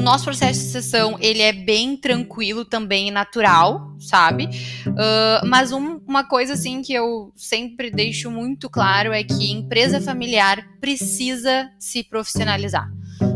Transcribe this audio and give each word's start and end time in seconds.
o 0.00 0.02
nosso 0.02 0.24
processo 0.24 0.58
de 0.58 0.66
sucessão 0.66 1.18
ele 1.20 1.42
é 1.42 1.52
bem 1.52 1.94
tranquilo 1.94 2.64
também 2.64 3.08
e 3.08 3.10
natural, 3.10 3.94
sabe? 3.98 4.46
Uh, 4.86 5.46
mas 5.46 5.72
um, 5.72 6.00
uma 6.06 6.24
coisa 6.24 6.54
assim 6.54 6.80
que 6.80 6.94
eu 6.94 7.30
sempre 7.36 7.90
deixo 7.90 8.30
muito 8.30 8.68
claro 8.70 9.12
é 9.12 9.22
que 9.22 9.52
empresa 9.52 10.00
familiar 10.00 10.66
precisa 10.80 11.70
se 11.78 12.02
profissionalizar, 12.02 12.90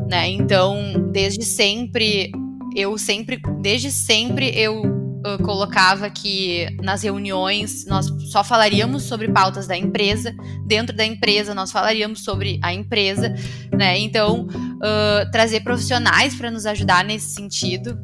né? 0.09 0.29
Então, 0.31 1.11
desde 1.13 1.45
sempre 1.45 2.33
eu 2.75 2.97
sempre, 2.97 3.41
desde 3.61 3.91
sempre 3.91 4.51
eu 4.59 5.04
colocava 5.43 6.11
que 6.11 6.67
nas 6.83 7.03
reuniões 7.03 7.87
nós 7.87 8.07
só 8.31 8.45
falaríamos 8.45 9.05
sobre 9.05 9.29
pautas 9.29 9.67
da 9.67 9.77
empresa, 9.77 10.35
dentro 10.67 10.95
da 10.95 11.05
empresa 11.05 11.55
nós 11.55 11.73
falaríamos 11.73 12.23
sobre 12.23 12.61
a 12.63 12.73
empresa, 12.73 13.35
né? 13.73 13.99
Então, 13.99 14.47
uh, 14.47 15.31
trazer 15.31 15.61
profissionais 15.61 16.35
para 16.35 16.51
nos 16.51 16.67
ajudar 16.67 17.05
nesse 17.05 17.35
sentido. 17.35 17.99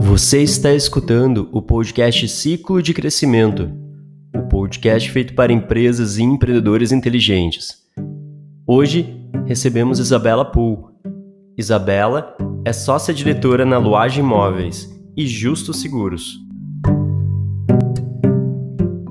Você 0.00 0.42
está 0.42 0.74
escutando 0.74 1.48
o 1.52 1.62
podcast 1.62 2.28
Ciclo 2.28 2.82
de 2.82 2.92
Crescimento, 2.92 3.70
o 4.34 4.48
podcast 4.48 5.08
feito 5.10 5.32
para 5.32 5.52
empresas 5.52 6.18
e 6.18 6.22
empreendedores 6.22 6.90
inteligentes. 6.90 7.87
Hoje 8.70 9.16
recebemos 9.46 9.98
Isabela 9.98 10.44
Pool. 10.44 10.90
Isabela 11.56 12.36
é 12.66 12.70
sócia-diretora 12.70 13.64
na 13.64 13.78
Luagem 13.78 14.22
Imóveis 14.22 14.94
e 15.16 15.26
Justo 15.26 15.72
Seguros. 15.72 16.36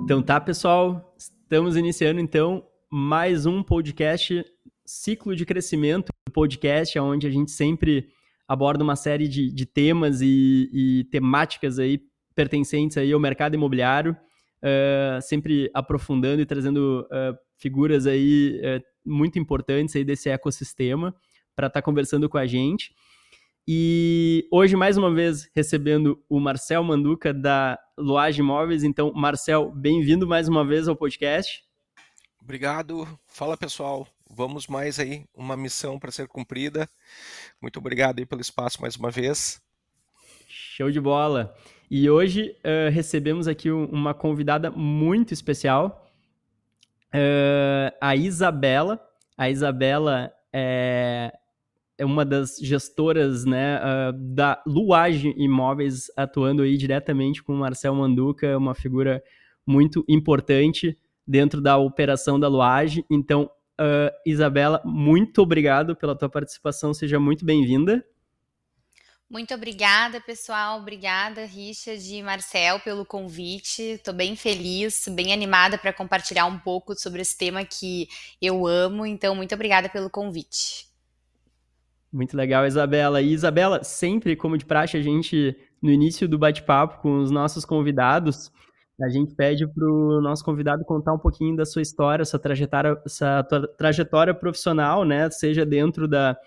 Então 0.04 0.22
tá, 0.22 0.40
pessoal, 0.40 1.12
estamos 1.18 1.76
iniciando 1.76 2.22
então 2.22 2.68
mais 2.88 3.48
um 3.48 3.64
podcast 3.64 4.46
Ciclo 4.86 5.36
de 5.36 5.44
Crescimento, 5.44 6.12
podcast 6.32 7.00
onde 7.00 7.26
a 7.26 7.32
gente 7.32 7.50
sempre 7.50 8.10
aborda 8.48 8.84
uma 8.84 8.96
série 8.96 9.28
de, 9.28 9.52
de 9.52 9.66
temas 9.66 10.22
e, 10.22 10.70
e, 10.72 11.04
temáticas 11.06 11.80
aí 11.80 12.00
pertencentes 12.36 12.96
aí 12.96 13.12
ao 13.12 13.20
mercado 13.20 13.56
imobiliário, 13.56 14.16
uh, 14.62 15.20
sempre 15.20 15.72
aprofundando 15.74 16.44
e 16.44 16.46
trazendo 16.46 17.08
uh, 17.12 17.47
figuras 17.58 18.08
aí 18.08 18.60
uh, 18.64 18.84
muito 19.06 19.38
importantes 19.40 19.96
aí 19.96 20.04
desse 20.04 20.30
ecossistema 20.30 21.14
para 21.56 21.68
estar 21.68 21.82
tá 21.82 21.86
conversando 21.86 22.30
com 22.30 22.38
a 22.38 22.46
gente. 22.46 22.94
E 23.68 24.48
hoje, 24.50 24.78
mais 24.78 24.96
uma 24.96 25.14
vez, 25.14 25.50
recebendo 25.54 26.24
o 26.30 26.40
Marcel 26.40 26.82
Manduca 26.84 27.34
da 27.34 27.78
Loage 27.98 28.40
Imóveis. 28.40 28.84
Então, 28.84 29.12
Marcel, 29.14 29.72
bem-vindo 29.72 30.26
mais 30.26 30.48
uma 30.48 30.66
vez 30.66 30.88
ao 30.88 30.96
podcast. 30.96 31.66
Obrigado. 32.42 33.06
Fala, 33.28 33.58
pessoal. 33.58 34.08
Vamos 34.30 34.68
mais 34.68 35.00
aí, 35.00 35.26
uma 35.36 35.58
missão 35.58 36.00
para 36.00 36.12
ser 36.12 36.28
cumprida. 36.28 36.88
Muito 37.62 37.80
obrigado 37.80 38.20
aí 38.20 38.26
pelo 38.26 38.40
espaço 38.40 38.82
mais 38.82 38.96
uma 38.96 39.12
vez. 39.12 39.62
Show 40.48 40.90
de 40.90 41.02
bola. 41.02 41.54
E 41.92 42.10
hoje 42.10 42.56
uh, 42.60 42.90
recebemos 42.92 43.48
aqui 43.48 43.70
uma 43.70 44.14
convidada 44.14 44.72
muito 44.72 45.34
especial, 45.34 46.07
uh, 47.18 47.98
a 48.00 48.16
Isabela. 48.16 49.00
A 49.38 49.50
Isabela 49.50 50.32
é, 50.54 51.32
é 51.98 52.06
uma 52.06 52.24
das 52.24 52.58
gestoras 52.62 53.46
né, 53.46 53.80
uh, 53.80 54.14
da 54.14 54.62
Luage 54.66 55.34
Imóveis, 55.38 56.06
atuando 56.16 56.62
aí 56.62 56.78
diretamente 56.78 57.44
com 57.44 57.54
o 57.54 57.58
Marcel 57.58 57.96
Manduca, 57.96 58.58
uma 58.58 58.76
figura 58.76 59.22
muito 59.66 60.06
importante 60.08 60.98
dentro 61.28 61.62
da 61.62 61.78
operação 61.78 62.40
da 62.40 62.48
Luage. 62.48 63.04
Então, 63.10 63.50
uh, 63.80 64.12
Isabela, 64.26 64.82
muito 64.86 65.42
obrigado 65.42 65.96
pela 65.96 66.16
tua 66.16 66.30
participação, 66.30 66.94
seja 66.94 67.20
muito 67.20 67.46
bem-vinda. 67.46 68.04
Muito 69.30 69.54
obrigada, 69.54 70.22
pessoal. 70.22 70.80
Obrigada, 70.80 71.44
Richard 71.44 72.16
e 72.16 72.24
Marcel, 72.24 72.80
pelo 72.80 73.06
convite. 73.06 73.82
Estou 73.82 74.14
bem 74.14 74.38
feliz, 74.38 75.06
bem 75.10 75.34
animada 75.34 75.78
para 75.78 75.92
compartilhar 75.92 76.46
um 76.46 76.58
pouco 76.58 76.98
sobre 76.98 77.22
esse 77.22 77.38
tema 77.38 77.66
que 77.66 78.08
eu 78.42 78.66
amo. 78.66 79.06
Então, 79.06 79.36
muito 79.36 79.54
obrigada 79.54 79.90
pelo 79.90 80.10
convite. 80.10 80.88
Muito 82.12 82.38
legal, 82.38 82.66
Isabela. 82.66 83.22
E 83.22 83.34
Isabela, 83.34 83.84
sempre 83.84 84.34
como 84.34 84.58
de 84.58 84.66
praxe, 84.66 84.96
a 84.96 85.02
gente, 85.02 85.58
no 85.82 85.92
início 85.92 86.26
do 86.26 86.40
bate-papo 86.40 87.02
com 87.02 87.20
os 87.20 87.30
nossos 87.30 87.66
convidados, 87.66 88.50
a 89.02 89.10
gente 89.10 89.36
pede 89.36 89.68
para 89.68 89.86
o 89.86 90.22
nosso 90.22 90.44
convidado 90.44 90.86
contar 90.86 91.14
um 91.14 91.20
pouquinho 91.20 91.56
da 91.56 91.66
sua 91.66 91.82
história, 91.82 92.24
sua 92.24 92.40
trajetória, 92.40 92.98
sua 93.06 93.44
trajetória 93.78 94.34
profissional, 94.34 95.04
né? 95.04 95.30
Seja 95.30 95.66
dentro 95.66 96.08
da 96.08 96.38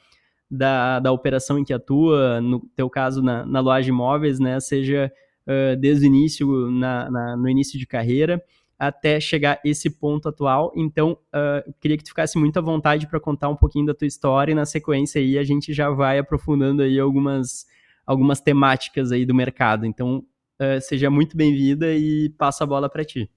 da, 0.50 0.98
da 0.98 1.12
operação 1.12 1.58
em 1.58 1.64
que 1.64 1.72
atua, 1.72 2.40
no 2.40 2.60
teu 2.74 2.90
caso 2.90 3.22
na, 3.22 3.46
na 3.46 3.60
loja 3.60 3.84
de 3.84 3.90
imóveis, 3.90 4.40
né, 4.40 4.58
seja 4.58 5.12
uh, 5.46 5.76
desde 5.76 6.04
o 6.04 6.08
início, 6.08 6.70
na, 6.70 7.10
na, 7.10 7.36
no 7.36 7.48
início 7.48 7.78
de 7.78 7.86
carreira, 7.86 8.42
até 8.78 9.20
chegar 9.20 9.60
esse 9.64 9.90
ponto 9.90 10.28
atual. 10.28 10.72
Então, 10.74 11.12
uh, 11.12 11.72
queria 11.80 11.96
que 11.96 12.02
tu 12.02 12.08
ficasse 12.08 12.38
muito 12.38 12.58
à 12.58 12.62
vontade 12.62 13.06
para 13.06 13.20
contar 13.20 13.48
um 13.48 13.56
pouquinho 13.56 13.86
da 13.86 13.94
tua 13.94 14.06
história 14.06 14.52
e 14.52 14.54
na 14.54 14.64
sequência 14.64 15.20
aí 15.20 15.38
a 15.38 15.44
gente 15.44 15.72
já 15.72 15.90
vai 15.90 16.18
aprofundando 16.18 16.82
aí 16.82 16.98
algumas, 16.98 17.66
algumas 18.04 18.40
temáticas 18.40 19.12
aí 19.12 19.24
do 19.24 19.34
mercado. 19.34 19.86
Então, 19.86 20.24
uh, 20.58 20.80
seja 20.80 21.10
muito 21.10 21.36
bem-vinda 21.36 21.94
e 21.94 22.30
passa 22.30 22.64
a 22.64 22.66
bola 22.66 22.88
para 22.88 23.04
ti. 23.04 23.30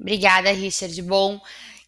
Obrigada, 0.00 0.50
Richard. 0.50 1.00
Bom, 1.02 1.40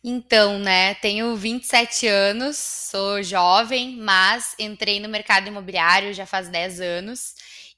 então, 0.08 0.58
né, 0.60 0.94
tenho 0.94 1.34
27 1.34 2.06
anos, 2.06 2.56
sou 2.56 3.22
jovem, 3.24 3.96
mas 3.96 4.54
entrei 4.56 5.00
no 5.00 5.08
mercado 5.08 5.48
imobiliário 5.48 6.14
já 6.14 6.24
faz 6.24 6.48
10 6.48 6.80
anos. 6.80 7.34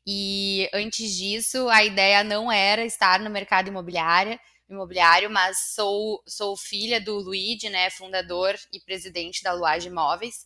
E 0.06 0.68
antes 0.74 1.16
disso, 1.16 1.68
a 1.70 1.82
ideia 1.84 2.22
não 2.22 2.52
era 2.52 2.84
estar 2.84 3.18
no 3.20 3.30
mercado 3.30 3.68
imobiliário, 3.68 4.38
imobiliário 4.68 5.30
mas 5.30 5.72
sou, 5.74 6.22
sou 6.26 6.54
filha 6.54 7.00
do 7.00 7.14
Luigi, 7.18 7.70
né, 7.70 7.88
fundador 7.90 8.54
e 8.74 8.78
presidente 8.80 9.42
da 9.42 9.54
Luage 9.54 9.88
Imóveis. 9.88 10.44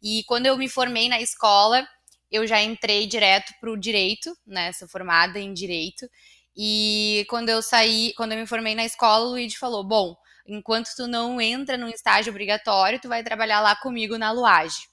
E 0.00 0.22
quando 0.28 0.46
eu 0.46 0.56
me 0.56 0.68
formei 0.68 1.08
na 1.08 1.20
escola, 1.20 1.84
eu 2.30 2.46
já 2.46 2.62
entrei 2.62 3.06
direto 3.08 3.52
para 3.60 3.70
o 3.72 3.76
direito, 3.76 4.32
né, 4.46 4.72
sou 4.72 4.86
formada 4.86 5.40
em 5.40 5.52
direito. 5.52 6.08
E 6.56 7.26
quando 7.28 7.48
eu 7.48 7.60
saí, 7.60 8.12
quando 8.16 8.32
eu 8.32 8.38
me 8.38 8.46
formei 8.46 8.76
na 8.76 8.84
escola, 8.84 9.26
o 9.26 9.30
Luigi 9.30 9.56
falou: 9.58 9.82
"Bom, 9.82 10.16
enquanto 10.46 10.94
tu 10.96 11.06
não 11.06 11.40
entra 11.40 11.76
num 11.76 11.88
estágio 11.88 12.30
obrigatório, 12.30 13.00
tu 13.00 13.08
vai 13.08 13.22
trabalhar 13.22 13.60
lá 13.60 13.74
comigo 13.76 14.18
na 14.18 14.30
Luage. 14.30 14.88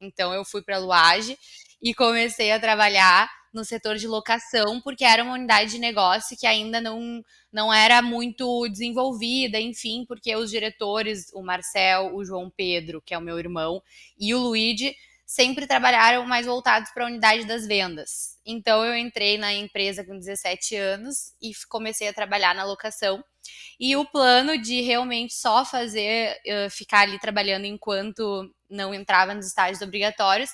Então 0.00 0.32
eu 0.32 0.44
fui 0.44 0.62
para 0.62 0.76
a 0.76 0.78
Luage 0.78 1.38
e 1.82 1.94
comecei 1.94 2.52
a 2.52 2.60
trabalhar 2.60 3.28
no 3.52 3.64
setor 3.64 3.96
de 3.96 4.06
locação, 4.06 4.80
porque 4.80 5.04
era 5.04 5.22
uma 5.22 5.34
unidade 5.34 5.72
de 5.72 5.78
negócio 5.78 6.36
que 6.36 6.46
ainda 6.46 6.80
não, 6.80 7.22
não 7.52 7.72
era 7.72 8.02
muito 8.02 8.68
desenvolvida, 8.68 9.58
enfim, 9.58 10.04
porque 10.06 10.34
os 10.36 10.50
diretores, 10.50 11.32
o 11.32 11.42
Marcel, 11.42 12.14
o 12.14 12.24
João 12.24 12.50
Pedro, 12.50 13.02
que 13.04 13.14
é 13.14 13.18
o 13.18 13.22
meu 13.22 13.38
irmão, 13.38 13.82
e 14.18 14.34
o 14.34 14.38
Luigi, 14.38 14.94
sempre 15.24 15.66
trabalharam 15.66 16.26
mais 16.26 16.46
voltados 16.46 16.90
para 16.90 17.04
a 17.04 17.06
unidade 17.06 17.44
das 17.44 17.66
vendas. 17.66 18.38
Então 18.46 18.84
eu 18.84 18.96
entrei 18.96 19.36
na 19.36 19.52
empresa 19.52 20.04
com 20.04 20.18
17 20.18 20.74
anos 20.76 21.34
e 21.40 21.52
comecei 21.68 22.08
a 22.08 22.14
trabalhar 22.14 22.54
na 22.54 22.64
locação. 22.64 23.22
E 23.80 23.96
o 23.96 24.04
plano 24.04 24.58
de 24.58 24.80
realmente 24.80 25.34
só 25.34 25.64
fazer, 25.64 26.36
uh, 26.46 26.70
ficar 26.70 27.00
ali 27.00 27.18
trabalhando 27.18 27.64
enquanto 27.64 28.50
não 28.68 28.92
entrava 28.92 29.34
nos 29.34 29.46
estágios 29.46 29.82
obrigatórios, 29.82 30.50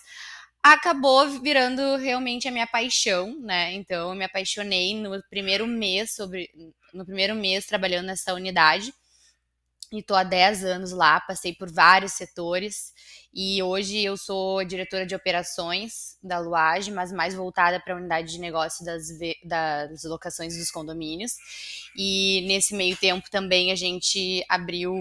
acabou 0.63 1.29
virando 1.41 1.97
realmente 1.97 2.49
a 2.49 2.51
minha 2.51 2.67
paixão, 2.67 3.39
né? 3.41 3.73
Então 3.75 4.11
eu 4.11 4.15
me 4.15 4.25
apaixonei 4.25 4.95
no 4.95 5.23
primeiro 5.29 5.67
mês 5.67 6.15
sobre 6.15 6.51
no 6.93 7.05
primeiro 7.05 7.35
mês 7.35 7.67
trabalhando 7.67 8.07
nessa 8.07 8.33
unidade 8.35 8.93
e 9.99 10.03
tô 10.03 10.15
há 10.15 10.25
10 10.25 10.65
anos 10.65 10.93
lá, 10.93 11.21
passei 11.21 11.55
por 11.55 11.71
vários 11.71 12.13
setores 12.13 12.93
e 13.33 13.63
hoje 13.63 13.99
eu 13.99 14.17
sou 14.17 14.65
diretora 14.65 15.05
de 15.05 15.15
operações 15.15 16.17
da 16.23 16.39
Luage, 16.39 16.93
mas 16.93 17.11
mais 17.11 17.35
voltada 17.35 17.81
para 17.81 17.95
a 17.95 17.97
unidade 17.97 18.33
de 18.33 18.39
negócio 18.39 18.85
das, 18.85 19.09
das 19.45 20.05
locações 20.05 20.57
dos 20.57 20.71
condomínios. 20.71 21.33
E 21.97 22.45
nesse 22.47 22.75
meio 22.75 22.97
tempo 22.97 23.29
também 23.31 23.73
a 23.73 23.75
gente 23.75 24.45
abriu 24.49 24.95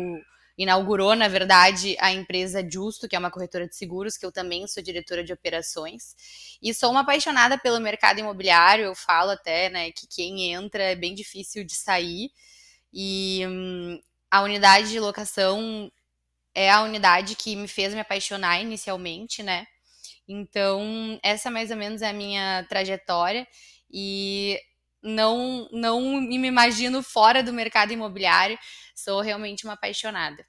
inaugurou, 0.57 1.15
na 1.15 1.27
verdade, 1.27 1.95
a 1.99 2.11
empresa 2.11 2.67
Justo, 2.67 3.07
que 3.07 3.15
é 3.15 3.19
uma 3.19 3.31
corretora 3.31 3.67
de 3.67 3.75
seguros, 3.75 4.17
que 4.17 4.25
eu 4.25 4.31
também 4.31 4.67
sou 4.67 4.83
diretora 4.83 5.23
de 5.23 5.33
operações. 5.33 6.15
E 6.61 6.73
sou 6.73 6.91
uma 6.91 7.01
apaixonada 7.01 7.57
pelo 7.57 7.79
mercado 7.79 8.19
imobiliário, 8.19 8.85
eu 8.85 8.95
falo 8.95 9.31
até, 9.31 9.69
né, 9.69 9.91
que 9.91 10.07
quem 10.07 10.53
entra 10.53 10.83
é 10.83 10.95
bem 10.95 11.15
difícil 11.15 11.63
de 11.63 11.75
sair. 11.75 12.31
E 12.93 13.43
hum, 13.47 13.99
a 14.33 14.41
unidade 14.41 14.89
de 14.89 14.99
locação 14.99 15.91
é 16.55 16.71
a 16.71 16.81
unidade 16.81 17.35
que 17.35 17.55
me 17.55 17.67
fez 17.67 17.93
me 17.93 17.99
apaixonar 17.99 18.59
inicialmente, 18.59 19.43
né? 19.43 19.67
Então, 20.27 21.19
essa 21.21 21.51
mais 21.51 21.69
ou 21.69 21.77
menos 21.77 22.01
é 22.01 22.09
a 22.09 22.13
minha 22.13 22.65
trajetória. 22.67 23.47
E 23.91 24.59
não, 25.03 25.69
não 25.71 26.19
me 26.19 26.47
imagino 26.47 27.03
fora 27.03 27.43
do 27.43 27.53
mercado 27.53 27.93
imobiliário. 27.93 28.57
Sou 28.95 29.21
realmente 29.21 29.65
uma 29.65 29.73
apaixonada. 29.73 30.43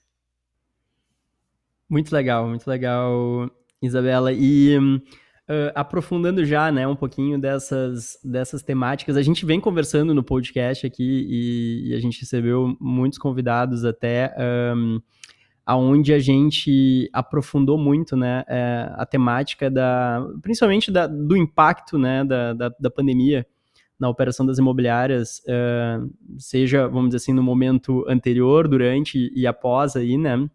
Muito 1.87 2.11
legal, 2.11 2.49
muito 2.49 2.67
legal, 2.67 3.51
Isabela. 3.83 4.33
E 4.33 4.79
uh, 5.49 5.73
aprofundando 5.75 6.45
já, 6.45 6.71
né, 6.71 6.87
um 6.87 6.97
pouquinho 6.97 7.39
dessas, 7.39 8.19
dessas 8.25 8.63
temáticas, 8.63 9.17
a 9.17 9.23
gente 9.23 9.45
vem 9.45 9.61
conversando 9.61 10.15
no 10.15 10.23
podcast 10.23 10.87
aqui 10.87 11.27
e, 11.29 11.91
e 11.91 11.95
a 11.95 12.01
gente 12.01 12.21
recebeu 12.21 12.77
muitos 12.81 13.19
convidados 13.19 13.85
até, 13.85 14.35
um, 14.77 15.01
aonde 15.67 16.13
a 16.13 16.19
gente 16.19 17.09
aprofundou 17.13 17.79
muito, 17.79 18.17
né, 18.17 18.45
é, 18.49 18.91
a 18.95 19.07
temática 19.07 19.71
da, 19.71 20.27
principalmente 20.43 20.91
da, 20.91 21.07
do 21.07 21.37
impacto, 21.37 21.99
né, 21.99 22.25
da, 22.25 22.53
da, 22.53 22.69
da 22.69 22.91
pandemia 22.91 23.47
na 23.99 24.09
operação 24.09 24.45
das 24.45 24.59
imobiliárias, 24.59 25.41
uh, 25.47 26.11
seja, 26.37 26.89
vamos 26.89 27.11
dizer 27.11 27.19
assim, 27.19 27.33
no 27.33 27.43
momento 27.43 28.05
anterior, 28.09 28.67
durante 28.67 29.31
e 29.35 29.47
após 29.47 29.95
aí, 29.95 30.19
né? 30.19 30.51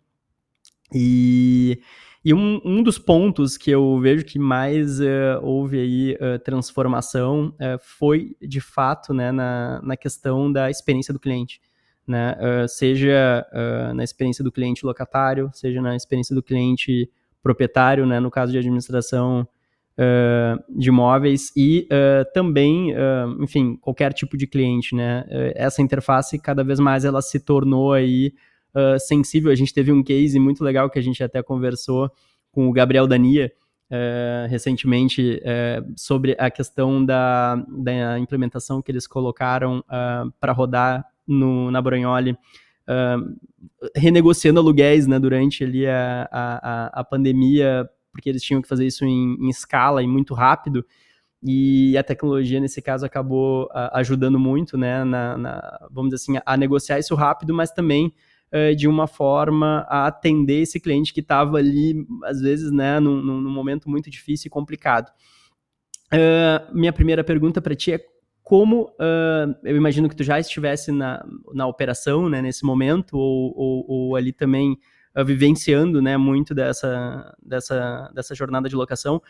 E, 0.93 1.79
e 2.23 2.33
um, 2.33 2.61
um 2.63 2.83
dos 2.83 2.99
pontos 2.99 3.57
que 3.57 3.71
eu 3.71 3.99
vejo 3.99 4.25
que 4.25 4.37
mais 4.37 4.99
uh, 4.99 5.39
houve 5.41 5.79
aí 5.79 6.13
uh, 6.15 6.39
transformação 6.39 7.53
foi, 7.81 8.35
de 8.41 8.59
fato, 8.59 9.13
né, 9.13 9.31
na, 9.31 9.81
na 9.81 9.97
questão 9.97 10.51
da 10.51 10.69
experiência 10.69 11.13
do 11.13 11.19
cliente. 11.19 11.61
Né? 12.07 12.35
seja 12.67 13.45
na 13.93 14.03
experiência 14.03 14.43
do 14.43 14.51
cliente 14.51 14.83
locatário, 14.83 15.51
seja 15.53 15.79
na 15.79 15.95
experiência 15.95 16.33
do 16.33 16.41
cliente 16.41 17.07
proprietário, 17.43 18.03
né? 18.05 18.19
no 18.19 18.31
caso 18.31 18.51
de 18.51 18.57
administração 18.57 19.47
uh, 19.99 20.79
de 20.79 20.89
imóveis 20.89 21.51
e 21.55 21.87
uh, 21.91 22.31
também, 22.33 22.93
uh, 22.93 23.43
enfim, 23.43 23.75
qualquer 23.75 24.13
tipo 24.13 24.37
de 24.37 24.47
cliente, 24.47 24.95
né? 24.95 25.25
essa 25.55 25.81
interface 25.81 26.39
cada 26.39 26.63
vez 26.63 26.79
mais 26.79 27.03
ela 27.03 27.21
se 27.21 27.39
tornou 27.39 27.93
aí 27.93 28.33
sensível. 28.99 29.51
A 29.51 29.55
gente 29.55 29.73
teve 29.73 29.91
um 29.91 30.03
case 30.03 30.39
muito 30.39 30.63
legal 30.63 30.89
que 30.89 30.99
a 30.99 31.01
gente 31.01 31.23
até 31.23 31.41
conversou 31.41 32.11
com 32.51 32.67
o 32.67 32.73
Gabriel 32.73 33.07
Dania, 33.07 33.51
Uh, 33.91 34.45
recentemente 34.47 35.41
uh, 35.41 35.93
sobre 35.97 36.35
a 36.37 36.51
questão 36.51 37.03
da, 37.03 37.55
da, 37.55 38.19
implementação 38.19 38.83
que 38.83 38.91
eles 38.91 39.07
colocaram 39.07 39.79
uh, 39.79 40.31
para 40.39 40.51
rodar 40.51 41.03
no, 41.27 41.71
na 41.71 41.81
Brognoli, 41.81 42.37
renegociando 43.95 44.59
aluguéis 44.59 45.07
né, 45.07 45.17
durante 45.17 45.63
ali 45.63 45.87
a, 45.87 46.29
a, 46.31 46.99
a 46.99 47.03
pandemia 47.03 47.89
porque 48.11 48.29
eles 48.29 48.43
tinham 48.43 48.61
que 48.61 48.67
fazer 48.67 48.85
isso 48.85 49.05
em, 49.05 49.35
em 49.39 49.49
escala 49.49 50.03
e 50.03 50.07
muito 50.07 50.33
rápido. 50.33 50.85
E 51.41 51.97
a 51.97 52.03
tecnologia, 52.03 52.59
nesse 52.59 52.81
caso, 52.81 53.05
acabou 53.05 53.69
ajudando 53.93 54.37
muito, 54.37 54.77
né, 54.77 55.03
na, 55.05 55.37
na, 55.37 55.87
vamos 55.89 56.11
dizer 56.11 56.23
assim, 56.23 56.37
a, 56.37 56.43
a, 56.53 56.57
negociar 56.57 56.99
isso 56.99 57.15
rápido, 57.15 57.53
mas 57.53 57.71
também 57.71 58.13
uh, 58.53 58.75
de 58.75 58.87
uma 58.87 59.07
forma 59.07 59.85
a 59.89 60.07
atender 60.07 60.61
esse 60.61 60.79
cliente 60.79 61.13
que 61.13 61.19
estava 61.19 61.57
ali, 61.57 62.05
às 62.23 62.41
vezes, 62.41 62.71
né, 62.71 62.99
num, 62.99 63.21
num, 63.21 63.51
momento 63.51 63.89
muito 63.89 64.09
difícil 64.09 64.47
e 64.47 64.49
complicado. 64.49 65.09
Uh, 66.13 66.75
minha 66.75 66.91
primeira 66.91 67.23
pergunta 67.23 67.61
para 67.61 67.75
ti 67.75 67.93
é 67.93 68.05
como, 68.49 68.85
uh, 68.85 69.55
eu 69.63 69.77
imagino 69.77 70.09
que 70.09 70.15
tu 70.15 70.23
já 70.23 70.39
estivesse 70.39 70.91
na, 70.91 71.23
na 71.53 71.67
operação, 71.67 72.27
né, 72.27 72.41
nesse 72.41 72.65
momento, 72.65 73.15
ou, 73.15 73.53
ou, 73.55 73.85
ou 73.87 74.15
ali 74.15 74.33
também 74.33 74.75
uh, 75.15 75.23
vivenciando 75.23 76.01
né, 76.01 76.17
muito 76.17 76.55
dessa, 76.55 77.31
dessa, 77.39 78.11
dessa 78.11 78.33
jornada 78.33 78.67
de 78.67 78.75
locação. 78.75 79.21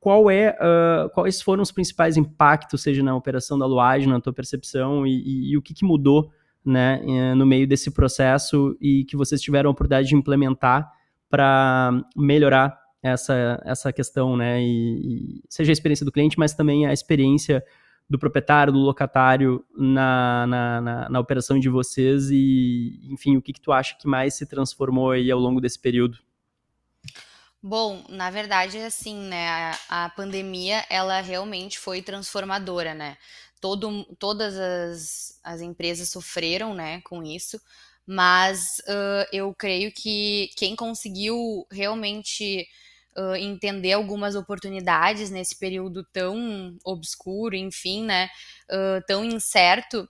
Qual 0.00 0.30
é, 0.30 0.56
uh, 0.62 1.10
quais 1.10 1.42
foram 1.42 1.62
os 1.62 1.70
principais 1.70 2.16
impactos, 2.16 2.80
seja 2.80 3.02
na 3.02 3.14
operação 3.14 3.58
da 3.58 3.66
Luagem, 3.66 4.08
na 4.08 4.18
tua 4.18 4.32
percepção, 4.32 5.06
e, 5.06 5.10
e, 5.10 5.50
e 5.50 5.56
o 5.58 5.60
que, 5.60 5.74
que 5.74 5.84
mudou 5.84 6.30
né, 6.68 7.00
eh, 7.02 7.34
no 7.34 7.46
meio 7.46 7.66
desse 7.66 7.90
processo 7.90 8.76
e 8.80 9.04
que 9.04 9.16
vocês 9.16 9.40
tiveram 9.40 9.70
a 9.70 9.72
oportunidade 9.72 10.08
de 10.08 10.14
implementar 10.14 10.90
para 11.30 11.92
melhorar 12.16 12.78
essa, 13.02 13.60
essa 13.64 13.92
questão, 13.92 14.36
né? 14.36 14.60
E, 14.60 14.66
e, 14.66 15.42
seja 15.48 15.70
a 15.70 15.74
experiência 15.74 16.04
do 16.04 16.12
cliente, 16.12 16.38
mas 16.38 16.54
também 16.54 16.86
a 16.86 16.92
experiência 16.92 17.64
do 18.08 18.18
proprietário, 18.18 18.72
do 18.72 18.78
locatário 18.78 19.64
na, 19.76 20.46
na, 20.46 20.80
na, 20.80 21.08
na, 21.08 21.20
operação 21.20 21.58
de 21.58 21.68
vocês 21.68 22.30
e, 22.30 23.00
enfim, 23.10 23.36
o 23.36 23.42
que, 23.42 23.52
que 23.52 23.60
tu 23.60 23.70
acha 23.70 23.96
que 23.98 24.08
mais 24.08 24.34
se 24.34 24.46
transformou 24.46 25.10
aí 25.10 25.30
ao 25.30 25.38
longo 25.38 25.60
desse 25.60 25.80
período? 25.80 26.18
Bom, 27.62 28.04
na 28.08 28.30
verdade, 28.30 28.78
assim, 28.78 29.16
né, 29.16 29.48
a, 29.88 30.04
a 30.04 30.08
pandemia, 30.10 30.84
ela 30.88 31.20
realmente 31.20 31.78
foi 31.78 32.00
transformadora, 32.00 32.94
né? 32.94 33.16
Todo, 33.60 34.04
todas 34.16 34.56
as, 34.56 35.40
as 35.42 35.60
empresas 35.60 36.08
sofreram, 36.08 36.72
né, 36.72 37.00
com 37.02 37.20
isso, 37.22 37.60
mas 38.06 38.78
uh, 38.86 39.26
eu 39.32 39.52
creio 39.54 39.92
que 39.92 40.50
quem 40.56 40.76
conseguiu 40.76 41.66
realmente 41.72 42.64
uh, 43.16 43.34
entender 43.34 43.92
algumas 43.92 44.36
oportunidades 44.36 45.28
nesse 45.30 45.56
período 45.58 46.04
tão 46.12 46.78
obscuro, 46.84 47.56
enfim, 47.56 48.04
né, 48.04 48.28
uh, 48.70 49.02
tão 49.08 49.24
incerto, 49.24 50.08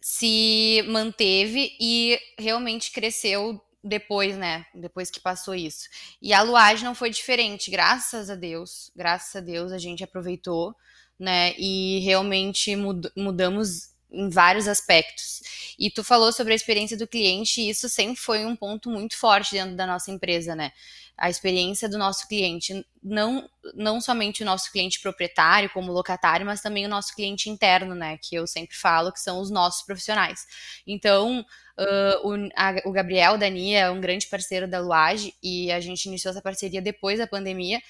se 0.00 0.82
manteve 0.88 1.76
e 1.80 2.18
realmente 2.38 2.90
cresceu 2.90 3.60
depois, 3.82 4.36
né? 4.36 4.66
Depois 4.74 5.10
que 5.10 5.20
passou 5.20 5.54
isso. 5.54 5.88
E 6.20 6.32
a 6.32 6.42
luagem 6.42 6.84
não 6.84 6.94
foi 6.94 7.10
diferente, 7.10 7.70
graças 7.70 8.30
a 8.30 8.34
Deus. 8.34 8.90
Graças 8.94 9.34
a 9.36 9.40
Deus 9.40 9.72
a 9.72 9.78
gente 9.78 10.04
aproveitou, 10.04 10.74
né? 11.18 11.54
E 11.58 12.00
realmente 12.00 12.76
mud 12.76 13.10
mudamos 13.16 13.90
em 14.12 14.28
vários 14.28 14.68
aspectos. 14.68 15.40
E 15.78 15.90
tu 15.90 16.04
falou 16.04 16.32
sobre 16.32 16.52
a 16.52 16.56
experiência 16.56 16.96
do 16.96 17.06
cliente, 17.06 17.60
e 17.60 17.70
isso 17.70 17.88
sempre 17.88 18.16
foi 18.16 18.44
um 18.44 18.56
ponto 18.56 18.90
muito 18.90 19.16
forte 19.16 19.52
dentro 19.52 19.76
da 19.76 19.86
nossa 19.86 20.10
empresa, 20.10 20.54
né? 20.54 20.72
a 21.20 21.28
experiência 21.28 21.86
do 21.86 21.98
nosso 21.98 22.26
cliente, 22.26 22.82
não, 23.02 23.46
não 23.74 24.00
somente 24.00 24.42
o 24.42 24.46
nosso 24.46 24.72
cliente 24.72 24.98
proprietário 25.00 25.68
como 25.68 25.92
locatário, 25.92 26.46
mas 26.46 26.62
também 26.62 26.86
o 26.86 26.88
nosso 26.88 27.14
cliente 27.14 27.50
interno, 27.50 27.94
né? 27.94 28.16
Que 28.16 28.36
eu 28.36 28.46
sempre 28.46 28.74
falo 28.74 29.12
que 29.12 29.20
são 29.20 29.38
os 29.38 29.50
nossos 29.50 29.84
profissionais. 29.84 30.46
Então, 30.86 31.44
uh, 31.78 32.26
o, 32.26 32.48
a, 32.56 32.74
o 32.86 32.90
Gabriel 32.90 33.36
Dania 33.36 33.80
é 33.80 33.90
um 33.90 34.00
grande 34.00 34.26
parceiro 34.28 34.66
da 34.66 34.80
Luage 34.80 35.34
e 35.42 35.70
a 35.70 35.78
gente 35.78 36.06
iniciou 36.06 36.30
essa 36.30 36.40
parceria 36.40 36.80
depois 36.80 37.18
da 37.18 37.26
pandemia, 37.26 37.82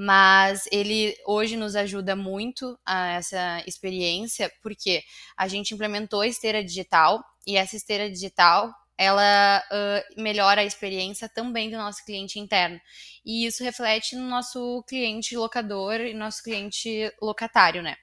mas 0.00 0.68
ele 0.70 1.16
hoje 1.26 1.56
nos 1.56 1.74
ajuda 1.74 2.14
muito 2.14 2.78
a 2.86 3.14
essa 3.14 3.64
experiência, 3.66 4.48
porque 4.62 5.02
a 5.36 5.48
gente 5.48 5.74
implementou 5.74 6.20
a 6.20 6.26
esteira 6.28 6.62
digital 6.62 7.20
e 7.44 7.56
essa 7.56 7.74
esteira 7.74 8.08
digital 8.08 8.72
ela 8.96 9.60
uh, 9.60 10.22
melhora 10.22 10.60
a 10.60 10.64
experiência 10.64 11.28
também 11.28 11.68
do 11.68 11.76
nosso 11.76 12.04
cliente 12.04 12.38
interno. 12.38 12.80
E 13.24 13.44
isso 13.44 13.64
reflete 13.64 14.14
no 14.14 14.28
nosso 14.28 14.84
cliente 14.88 15.36
locador 15.36 16.00
e 16.00 16.14
nosso 16.14 16.44
cliente 16.44 17.12
locatário, 17.20 17.82
né? 17.82 17.96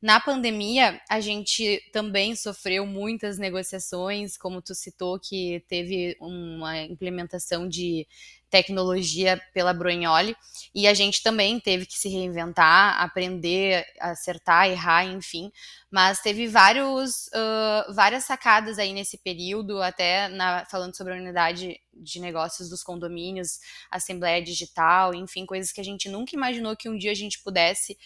Na 0.00 0.20
pandemia, 0.20 1.00
a 1.10 1.20
gente 1.20 1.82
também 1.92 2.36
sofreu 2.36 2.86
muitas 2.86 3.36
negociações, 3.36 4.36
como 4.36 4.62
tu 4.62 4.72
citou, 4.72 5.18
que 5.18 5.64
teve 5.68 6.16
uma 6.20 6.80
implementação 6.82 7.68
de 7.68 8.06
tecnologia 8.48 9.42
pela 9.52 9.74
Brognoli, 9.74 10.36
e 10.72 10.86
a 10.86 10.94
gente 10.94 11.20
também 11.20 11.58
teve 11.58 11.84
que 11.84 11.98
se 11.98 12.08
reinventar, 12.08 13.02
aprender, 13.02 13.84
acertar, 14.00 14.68
errar, 14.68 15.04
enfim. 15.04 15.50
Mas 15.90 16.20
teve 16.20 16.46
vários, 16.46 17.26
uh, 17.28 17.92
várias 17.92 18.24
sacadas 18.24 18.78
aí 18.78 18.92
nesse 18.92 19.18
período, 19.18 19.82
até 19.82 20.28
na, 20.28 20.64
falando 20.66 20.96
sobre 20.96 21.14
a 21.14 21.16
unidade 21.16 21.78
de 21.92 22.20
negócios 22.20 22.70
dos 22.70 22.84
condomínios, 22.84 23.58
assembleia 23.90 24.40
digital, 24.40 25.12
enfim, 25.12 25.44
coisas 25.44 25.72
que 25.72 25.80
a 25.80 25.84
gente 25.84 26.08
nunca 26.08 26.36
imaginou 26.36 26.76
que 26.76 26.88
um 26.88 26.96
dia 26.96 27.10
a 27.10 27.16
gente 27.16 27.42
pudesse 27.42 27.98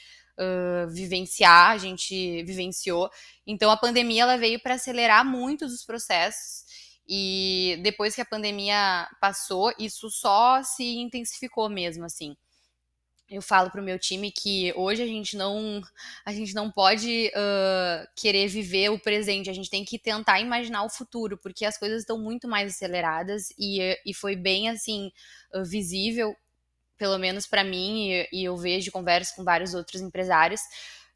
vivenciar, 0.90 1.70
a 1.70 1.78
gente 1.78 2.42
vivenciou. 2.44 3.10
Então 3.46 3.70
a 3.70 3.76
pandemia 3.76 4.22
ela 4.22 4.36
veio 4.36 4.60
para 4.60 4.74
acelerar 4.74 5.24
muitos 5.24 5.72
dos 5.72 5.84
processos 5.84 6.62
e 7.08 7.78
depois 7.82 8.14
que 8.14 8.20
a 8.20 8.24
pandemia 8.26 9.08
passou, 9.20 9.72
isso 9.78 10.08
só 10.10 10.62
se 10.62 10.96
intensificou 10.96 11.68
mesmo 11.68 12.04
assim. 12.04 12.36
Eu 13.28 13.40
falo 13.40 13.70
para 13.70 13.80
o 13.80 13.84
meu 13.84 13.98
time 13.98 14.30
que 14.30 14.74
hoje 14.76 15.02
a 15.02 15.06
gente 15.06 15.36
não 15.38 15.80
a 16.24 16.32
gente 16.34 16.54
não 16.54 16.70
pode 16.70 17.30
uh, 17.34 18.06
querer 18.14 18.46
viver 18.46 18.90
o 18.90 18.98
presente, 18.98 19.48
a 19.48 19.54
gente 19.54 19.70
tem 19.70 19.84
que 19.84 19.98
tentar 19.98 20.40
imaginar 20.40 20.84
o 20.84 20.90
futuro, 20.90 21.38
porque 21.38 21.64
as 21.64 21.78
coisas 21.78 22.00
estão 22.00 22.18
muito 22.18 22.46
mais 22.46 22.72
aceleradas 22.74 23.48
e, 23.58 23.98
e 24.04 24.12
foi 24.12 24.36
bem 24.36 24.68
assim 24.68 25.10
uh, 25.54 25.64
visível 25.64 26.36
pelo 26.98 27.18
menos 27.18 27.46
para 27.46 27.64
mim, 27.64 28.10
e, 28.10 28.28
e, 28.32 28.44
eu 28.44 28.56
vejo, 28.56 28.92
converso 28.92 29.34
com 29.34 29.44
vários 29.44 29.74
outros 29.74 30.00
empresários, 30.00 30.60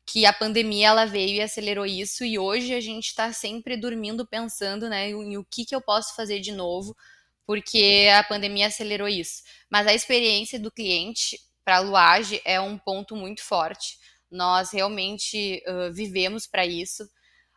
que 0.06 0.24
a 0.24 0.32
pandemia 0.32 0.88
ela 0.88 1.04
veio 1.04 1.36
e 1.36 1.40
acelerou 1.40 1.84
isso, 1.84 2.24
e 2.24 2.38
hoje 2.38 2.72
a 2.74 2.80
gente 2.80 3.06
está 3.06 3.32
sempre 3.32 3.76
dormindo 3.76 4.26
pensando 4.26 4.88
né, 4.88 5.10
em 5.10 5.36
o 5.36 5.44
que, 5.44 5.64
que 5.64 5.74
eu 5.74 5.80
posso 5.80 6.14
fazer 6.14 6.40
de 6.40 6.52
novo, 6.52 6.96
porque 7.44 8.08
a 8.12 8.22
pandemia 8.24 8.68
acelerou 8.68 9.08
isso. 9.08 9.42
Mas 9.70 9.86
a 9.86 9.94
experiência 9.94 10.58
do 10.58 10.70
cliente 10.70 11.38
para 11.64 11.76
a 11.76 11.80
Luage 11.80 12.40
é 12.44 12.60
um 12.60 12.78
ponto 12.78 13.16
muito 13.16 13.42
forte. 13.42 13.98
Nós 14.30 14.70
realmente 14.72 15.62
uh, 15.66 15.92
vivemos 15.92 16.46
para 16.46 16.64
isso. 16.64 17.08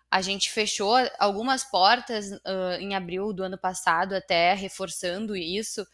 A 0.10 0.22
gente 0.22 0.50
fechou 0.50 0.96
algumas 1.20 1.64
portas 1.64 2.32
uh, 2.32 2.80
em 2.80 2.96
abril 2.96 3.32
do 3.32 3.44
ano 3.44 3.58
passado, 3.58 4.14
até 4.16 4.54
reforçando 4.54 5.36
isso, 5.36 5.86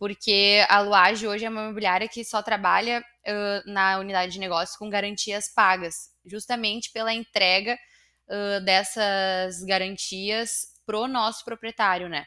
porque 0.00 0.64
a 0.70 0.80
Luage 0.80 1.28
hoje 1.28 1.44
é 1.44 1.50
uma 1.50 1.64
imobiliária 1.64 2.08
que 2.08 2.24
só 2.24 2.42
trabalha 2.42 3.04
uh, 3.28 3.70
na 3.70 3.98
unidade 3.98 4.32
de 4.32 4.38
negócio 4.38 4.78
com 4.78 4.88
garantias 4.88 5.52
pagas, 5.54 6.10
justamente 6.24 6.90
pela 6.90 7.12
entrega 7.12 7.78
uh, 8.26 8.64
dessas 8.64 9.62
garantias 9.62 10.72
pro 10.86 11.06
nosso 11.06 11.44
proprietário, 11.44 12.08
né? 12.08 12.24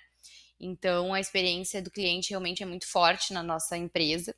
Então 0.60 1.15
a 1.15 1.20
experiência 1.20 1.82
do 1.82 1.89
cliente 1.89 2.30
realmente 2.30 2.62
é 2.62 2.65
muito 2.68 2.88
forte 2.88 3.34
na 3.34 3.42
nossa 3.42 3.75
empresa. 3.75 4.36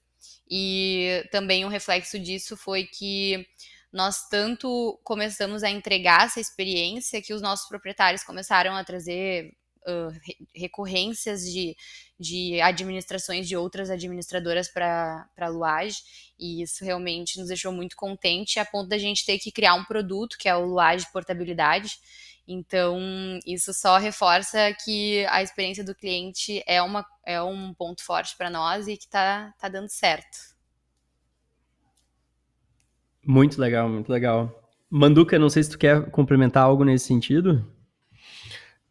E 0.49 1.21
também 1.29 1.65
um 1.65 1.69
reflexo 1.69 2.17
disso 2.17 2.55
foi 2.55 2.85
que 2.85 3.45
nós 3.91 4.29
tanto 4.29 4.97
começamos 5.03 5.61
a 5.61 5.69
entregar 5.69 6.27
essa 6.27 6.39
experiência 6.39 7.21
que 7.21 7.33
os 7.33 7.41
nossos 7.41 7.67
proprietários 7.67 8.23
começaram 8.23 8.73
a 8.77 8.83
trazer 8.85 9.51
recorrências 10.53 11.41
de, 11.41 11.75
de 12.19 12.61
administrações 12.61 13.47
de 13.47 13.55
outras 13.55 13.89
administradoras 13.89 14.67
para 14.67 15.27
a 15.37 15.47
Luage, 15.47 15.97
e 16.39 16.61
isso 16.61 16.83
realmente 16.83 17.39
nos 17.39 17.47
deixou 17.47 17.71
muito 17.71 17.95
contente, 17.95 18.59
a 18.59 18.65
ponto 18.65 18.89
da 18.89 18.97
gente 18.97 19.25
ter 19.25 19.37
que 19.39 19.51
criar 19.51 19.75
um 19.75 19.85
produto, 19.85 20.37
que 20.37 20.49
é 20.49 20.55
o 20.55 20.65
Luage 20.65 21.11
Portabilidade. 21.11 21.97
Então, 22.47 22.99
isso 23.45 23.73
só 23.73 23.97
reforça 23.97 24.71
que 24.83 25.25
a 25.27 25.41
experiência 25.41 25.83
do 25.83 25.95
cliente 25.95 26.63
é, 26.67 26.81
uma, 26.81 27.03
é 27.25 27.41
um 27.41 27.73
ponto 27.73 28.03
forte 28.03 28.37
para 28.37 28.51
nós 28.51 28.87
e 28.87 28.95
que 28.95 29.05
está 29.05 29.51
tá 29.59 29.67
dando 29.67 29.89
certo. 29.89 30.55
Muito 33.25 33.59
legal, 33.59 33.89
muito 33.89 34.11
legal. 34.11 34.63
Manduca, 34.87 35.39
não 35.39 35.49
sei 35.49 35.63
se 35.63 35.71
tu 35.71 35.79
quer 35.79 36.11
complementar 36.11 36.63
algo 36.63 36.83
nesse 36.83 37.07
sentido. 37.07 37.74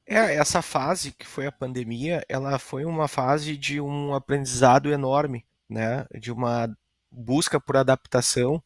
É, 0.07 0.35
essa 0.37 0.61
fase 0.61 1.13
que 1.13 1.27
foi 1.27 1.47
a 1.47 1.53
pandemia, 1.53 2.23
ela 2.29 2.59
foi 2.59 2.85
uma 2.85 3.09
fase 3.09 3.57
de 3.57 3.81
um 3.81 4.15
aprendizado 4.15 4.93
enorme, 4.93 5.47
né? 5.69 6.07
De 6.19 6.31
uma 6.31 6.69
busca 7.11 7.61
por 7.61 7.77
adaptação 7.77 8.63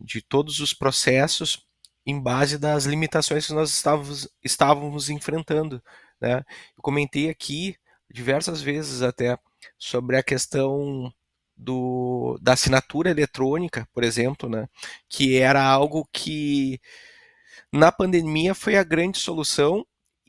de 0.00 0.20
todos 0.22 0.60
os 0.60 0.74
processos 0.74 1.66
em 2.06 2.20
base 2.20 2.58
das 2.58 2.84
limitações 2.84 3.46
que 3.46 3.52
nós 3.52 3.70
estávamos, 3.70 4.28
estávamos 4.42 5.10
enfrentando, 5.10 5.82
né? 6.20 6.38
Eu 6.76 6.82
comentei 6.82 7.30
aqui 7.30 7.76
diversas 8.10 8.62
vezes 8.62 9.02
até 9.02 9.38
sobre 9.78 10.16
a 10.16 10.22
questão 10.22 11.12
do, 11.56 12.38
da 12.42 12.52
assinatura 12.54 13.10
eletrônica, 13.10 13.88
por 13.92 14.04
exemplo, 14.04 14.48
né, 14.48 14.68
que 15.08 15.38
era 15.38 15.62
algo 15.64 16.08
que 16.12 16.80
na 17.72 17.92
pandemia 17.92 18.54
foi 18.54 18.76
a 18.76 18.84
grande 18.84 19.18
solução 19.18 19.86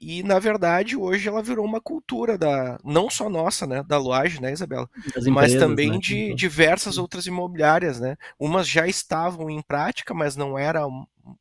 e 0.08 0.22
na 0.22 0.38
verdade 0.38 0.96
hoje 0.96 1.28
ela 1.28 1.42
virou 1.42 1.66
uma 1.66 1.82
cultura 1.82 2.38
da 2.38 2.78
não 2.84 3.10
só 3.10 3.28
nossa, 3.28 3.66
né, 3.66 3.82
da 3.82 3.98
loja, 3.98 4.40
né, 4.40 4.54
Isabela, 4.54 4.88
empresas, 4.96 5.34
mas 5.34 5.56
também 5.56 5.94
né? 5.94 5.98
de 5.98 6.36
diversas 6.36 7.00
outras 7.00 7.26
imobiliárias, 7.26 8.00
né. 8.00 8.16
Umas 8.40 8.68
já 8.68 8.88
estavam 8.88 9.50
em 9.50 9.64
prática, 9.64 10.14
mas 10.14 10.36
não 10.36 10.60
era 10.60 10.82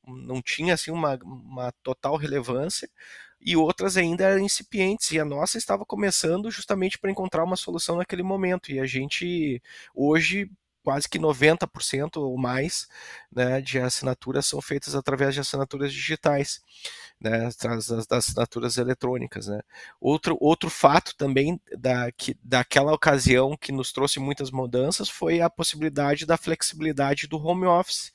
não 0.07 0.41
tinha 0.41 0.73
assim 0.73 0.91
uma, 0.91 1.19
uma 1.23 1.71
total 1.83 2.17
relevância 2.17 2.89
e 3.39 3.55
outras 3.55 3.99
ainda 3.99 4.25
eram 4.25 4.43
incipientes, 4.43 5.13
e 5.13 5.21
a 5.21 5.25
nossa 5.25 5.59
estava 5.59 5.85
começando 5.85 6.51
justamente 6.51 6.99
para 6.99 7.11
encontrar 7.11 7.45
uma 7.45 7.57
solução 7.57 7.97
naquele 7.97 8.23
momento. 8.23 8.73
E 8.73 8.81
a 8.81 8.87
gente, 8.87 9.63
hoje, 9.95 10.51
quase 10.85 11.09
que 11.09 11.19
90% 11.19 12.19
ou 12.19 12.37
mais 12.37 12.87
né, 13.33 13.61
de 13.61 13.79
assinaturas 13.79 14.47
são 14.47 14.61
feitas 14.61 14.95
através 14.95 15.35
de 15.35 15.41
assinaturas 15.41 15.93
digitais, 15.93 16.63
né, 17.19 17.49
das, 17.63 17.87
das 17.89 18.13
assinaturas 18.13 18.77
eletrônicas. 18.77 19.47
Né. 19.49 19.61
Outro, 19.99 20.37
outro 20.39 20.69
fato 20.69 21.17
também 21.17 21.59
da, 21.77 22.13
que, 22.13 22.37
daquela 22.45 22.93
ocasião 22.93 23.57
que 23.57 23.73
nos 23.73 23.93
trouxe 23.93 24.21
muitas 24.21 24.51
mudanças 24.51 25.09
foi 25.09 25.41
a 25.41 25.49
possibilidade 25.49 26.27
da 26.27 26.37
flexibilidade 26.37 27.27
do 27.27 27.39
home 27.39 27.65
office. 27.65 28.13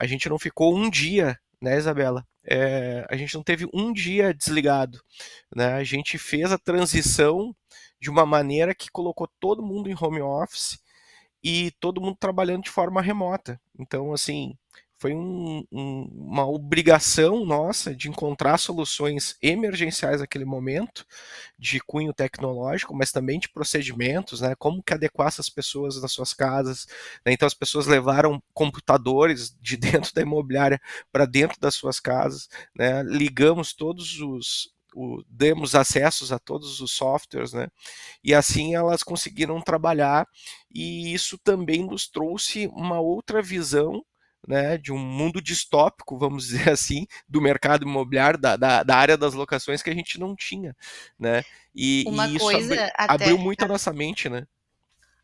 A 0.00 0.06
gente 0.06 0.28
não 0.30 0.38
ficou 0.38 0.74
um 0.74 0.88
dia 0.88 1.38
né, 1.60 1.78
Isabela? 1.78 2.26
É, 2.44 3.06
a 3.08 3.16
gente 3.16 3.36
não 3.36 3.42
teve 3.44 3.68
um 3.72 3.92
dia 3.92 4.34
desligado, 4.34 5.00
né? 5.54 5.74
A 5.74 5.84
gente 5.84 6.18
fez 6.18 6.50
a 6.50 6.58
transição 6.58 7.54
de 8.00 8.10
uma 8.10 8.26
maneira 8.26 8.74
que 8.74 8.90
colocou 8.90 9.28
todo 9.38 9.62
mundo 9.62 9.88
em 9.88 9.94
home 9.94 10.20
office 10.20 10.82
e 11.42 11.70
todo 11.80 12.00
mundo 12.00 12.16
trabalhando 12.18 12.64
de 12.64 12.70
forma 12.70 13.02
remota. 13.02 13.60
Então, 13.78 14.12
assim, 14.12 14.56
foi 15.02 15.14
um, 15.14 15.64
um, 15.72 16.02
uma 16.14 16.46
obrigação 16.46 17.44
nossa 17.44 17.92
de 17.92 18.08
encontrar 18.08 18.56
soluções 18.56 19.36
emergenciais 19.42 20.20
naquele 20.20 20.44
momento, 20.44 21.04
de 21.58 21.80
cunho 21.80 22.14
tecnológico, 22.14 22.94
mas 22.94 23.10
também 23.10 23.40
de 23.40 23.48
procedimentos, 23.48 24.40
né? 24.40 24.54
Como 24.54 24.80
que 24.80 24.94
adequar 24.94 25.26
essas 25.26 25.50
pessoas 25.50 26.00
nas 26.00 26.12
suas 26.12 26.32
casas. 26.32 26.86
Né? 27.26 27.32
Então 27.32 27.48
as 27.48 27.54
pessoas 27.54 27.88
levaram 27.88 28.40
computadores 28.54 29.56
de 29.60 29.76
dentro 29.76 30.14
da 30.14 30.22
imobiliária 30.22 30.80
para 31.10 31.26
dentro 31.26 31.60
das 31.60 31.74
suas 31.74 31.98
casas, 31.98 32.48
né? 32.72 33.02
Ligamos 33.02 33.74
todos 33.74 34.20
os 34.20 34.72
o, 34.94 35.22
demos 35.28 35.74
acessos 35.74 36.32
a 36.32 36.38
todos 36.38 36.80
os 36.80 36.92
softwares, 36.92 37.52
né? 37.52 37.68
E 38.22 38.34
assim 38.34 38.74
elas 38.74 39.02
conseguiram 39.02 39.60
trabalhar 39.60 40.26
e 40.70 41.12
isso 41.12 41.38
também 41.38 41.84
nos 41.84 42.08
trouxe 42.08 42.66
uma 42.68 43.00
outra 43.00 43.42
visão 43.42 44.04
né, 44.46 44.76
de 44.76 44.92
um 44.92 44.98
mundo 44.98 45.40
distópico, 45.40 46.18
vamos 46.18 46.46
dizer 46.48 46.70
assim, 46.70 47.06
do 47.28 47.40
mercado 47.40 47.84
imobiliário, 47.84 48.38
da, 48.38 48.56
da, 48.56 48.82
da 48.82 48.96
área 48.96 49.16
das 49.16 49.34
locações 49.34 49.82
que 49.82 49.90
a 49.90 49.94
gente 49.94 50.18
não 50.18 50.34
tinha, 50.34 50.76
né? 51.18 51.44
E, 51.74 52.04
Uma 52.06 52.26
e 52.26 52.36
isso 52.36 52.44
coisa 52.44 52.74
abri, 52.74 52.92
até, 52.96 53.14
abriu 53.14 53.38
muito 53.38 53.64
a 53.64 53.68
nossa 53.68 53.92
mente, 53.92 54.28
né? 54.28 54.46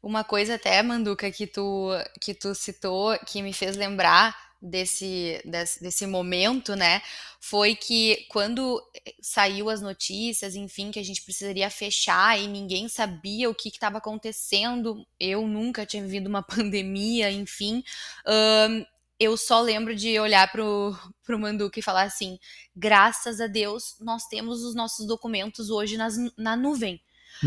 Uma 0.00 0.22
coisa 0.22 0.54
até, 0.54 0.80
Manduca, 0.82 1.30
que 1.30 1.46
tu, 1.46 1.90
que 2.20 2.32
tu 2.32 2.54
citou, 2.54 3.18
que 3.26 3.42
me 3.42 3.52
fez 3.52 3.76
lembrar 3.76 4.47
desse, 4.60 5.40
desse, 5.44 5.80
desse 5.80 6.06
momento, 6.06 6.74
né, 6.74 7.00
foi 7.40 7.74
que 7.74 8.26
quando 8.28 8.82
saiu 9.20 9.70
as 9.70 9.80
notícias, 9.80 10.56
enfim, 10.56 10.90
que 10.90 10.98
a 10.98 11.04
gente 11.04 11.22
precisaria 11.22 11.70
fechar 11.70 12.38
e 12.38 12.46
ninguém 12.48 12.88
sabia 12.88 13.48
o 13.48 13.54
que 13.54 13.68
estava 13.68 13.98
acontecendo, 13.98 15.06
eu 15.18 15.46
nunca 15.46 15.86
tinha 15.86 16.02
vivido 16.02 16.26
uma 16.26 16.42
pandemia, 16.44 17.30
enfim, 17.30 17.82
um, 18.26 18.84
eu 19.18 19.36
só 19.36 19.60
lembro 19.60 19.94
de 19.96 20.18
olhar 20.20 20.50
pro, 20.52 20.96
pro 21.24 21.38
Manduca 21.38 21.78
e 21.78 21.82
falar 21.82 22.02
assim: 22.02 22.38
graças 22.74 23.40
a 23.40 23.46
Deus, 23.46 23.96
nós 24.00 24.26
temos 24.26 24.62
os 24.62 24.74
nossos 24.74 25.06
documentos 25.06 25.70
hoje 25.70 25.96
nas, 25.96 26.14
na 26.36 26.56
nuvem. 26.56 27.00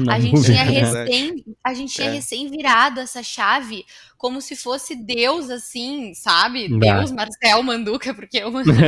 A 0.10 0.20
gente 0.20 0.44
tinha 0.44 0.64
recém, 0.64 1.46
a 1.64 1.74
gente 1.74 1.94
tinha 1.94 2.08
é. 2.08 2.14
recém 2.14 2.50
virado 2.50 3.00
essa 3.00 3.22
chave 3.22 3.86
como 4.18 4.40
se 4.42 4.56
fosse 4.56 4.96
Deus, 4.96 5.50
assim, 5.50 6.14
sabe? 6.14 6.68
Deus, 6.80 7.12
Marcel 7.12 7.64
Manduca, 7.64 8.14
porque 8.16 8.40
é 8.40 8.46
o 8.46 8.52
Manduca 8.52 8.80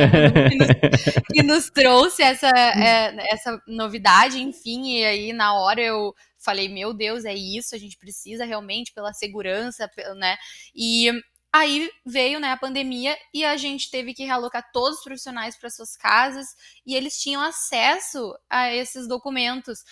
que, 0.48 0.56
nos, 0.56 0.68
que 1.32 1.42
nos 1.42 1.70
trouxe 1.70 2.22
essa, 2.22 2.48
é, 2.48 3.32
essa 3.32 3.60
novidade, 3.66 4.40
enfim, 4.40 4.98
e 4.98 5.04
aí 5.04 5.32
na 5.32 5.54
hora 5.54 5.80
eu 5.80 6.14
falei, 6.38 6.68
meu 6.68 6.92
Deus, 6.92 7.24
é 7.24 7.34
isso, 7.34 7.74
a 7.74 7.78
gente 7.78 7.98
precisa 7.98 8.44
realmente 8.44 8.92
pela 8.92 9.12
segurança, 9.12 9.90
né? 10.16 10.36
E 10.74 11.10
Aí 11.54 11.88
veio 12.04 12.40
né, 12.40 12.50
a 12.50 12.56
pandemia 12.56 13.16
e 13.32 13.44
a 13.44 13.56
gente 13.56 13.88
teve 13.88 14.12
que 14.12 14.24
realocar 14.24 14.72
todos 14.72 14.98
os 14.98 15.04
profissionais 15.04 15.56
para 15.56 15.70
suas 15.70 15.96
casas 15.96 16.48
e 16.84 16.96
eles 16.96 17.16
tinham 17.16 17.40
acesso 17.40 18.36
a 18.50 18.74
esses 18.74 19.06
documentos. 19.06 19.84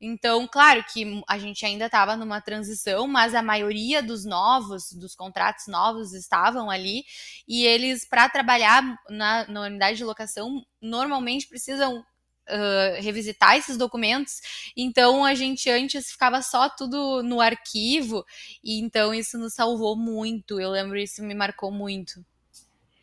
Então, 0.00 0.48
claro 0.48 0.82
que 0.90 1.22
a 1.28 1.38
gente 1.38 1.64
ainda 1.66 1.86
estava 1.86 2.16
numa 2.16 2.40
transição, 2.40 3.06
mas 3.06 3.34
a 3.34 3.42
maioria 3.42 4.02
dos 4.02 4.24
novos, 4.24 4.92
dos 4.92 5.14
contratos 5.14 5.66
novos 5.66 6.14
estavam 6.14 6.70
ali 6.70 7.04
e 7.46 7.66
eles, 7.66 8.08
para 8.08 8.28
trabalhar 8.28 8.82
na, 9.10 9.46
na 9.46 9.60
unidade 9.62 9.98
de 9.98 10.04
locação, 10.04 10.64
normalmente 10.80 11.46
precisam 11.46 11.98
uh, 11.98 13.02
revisitar 13.02 13.56
esses 13.56 13.76
documentos. 13.76 14.40
Então 14.74 15.22
a 15.24 15.34
gente 15.34 15.68
antes 15.68 16.10
ficava 16.10 16.40
só 16.40 16.70
tudo 16.70 17.22
no 17.22 17.40
arquivo, 17.40 18.24
e 18.64 18.80
então 18.80 19.12
isso 19.12 19.38
nos 19.38 19.52
salvou 19.52 19.96
muito. 19.96 20.58
Eu 20.58 20.70
lembro 20.70 20.96
isso 20.96 21.22
me 21.22 21.34
marcou 21.34 21.70
muito. 21.70 22.24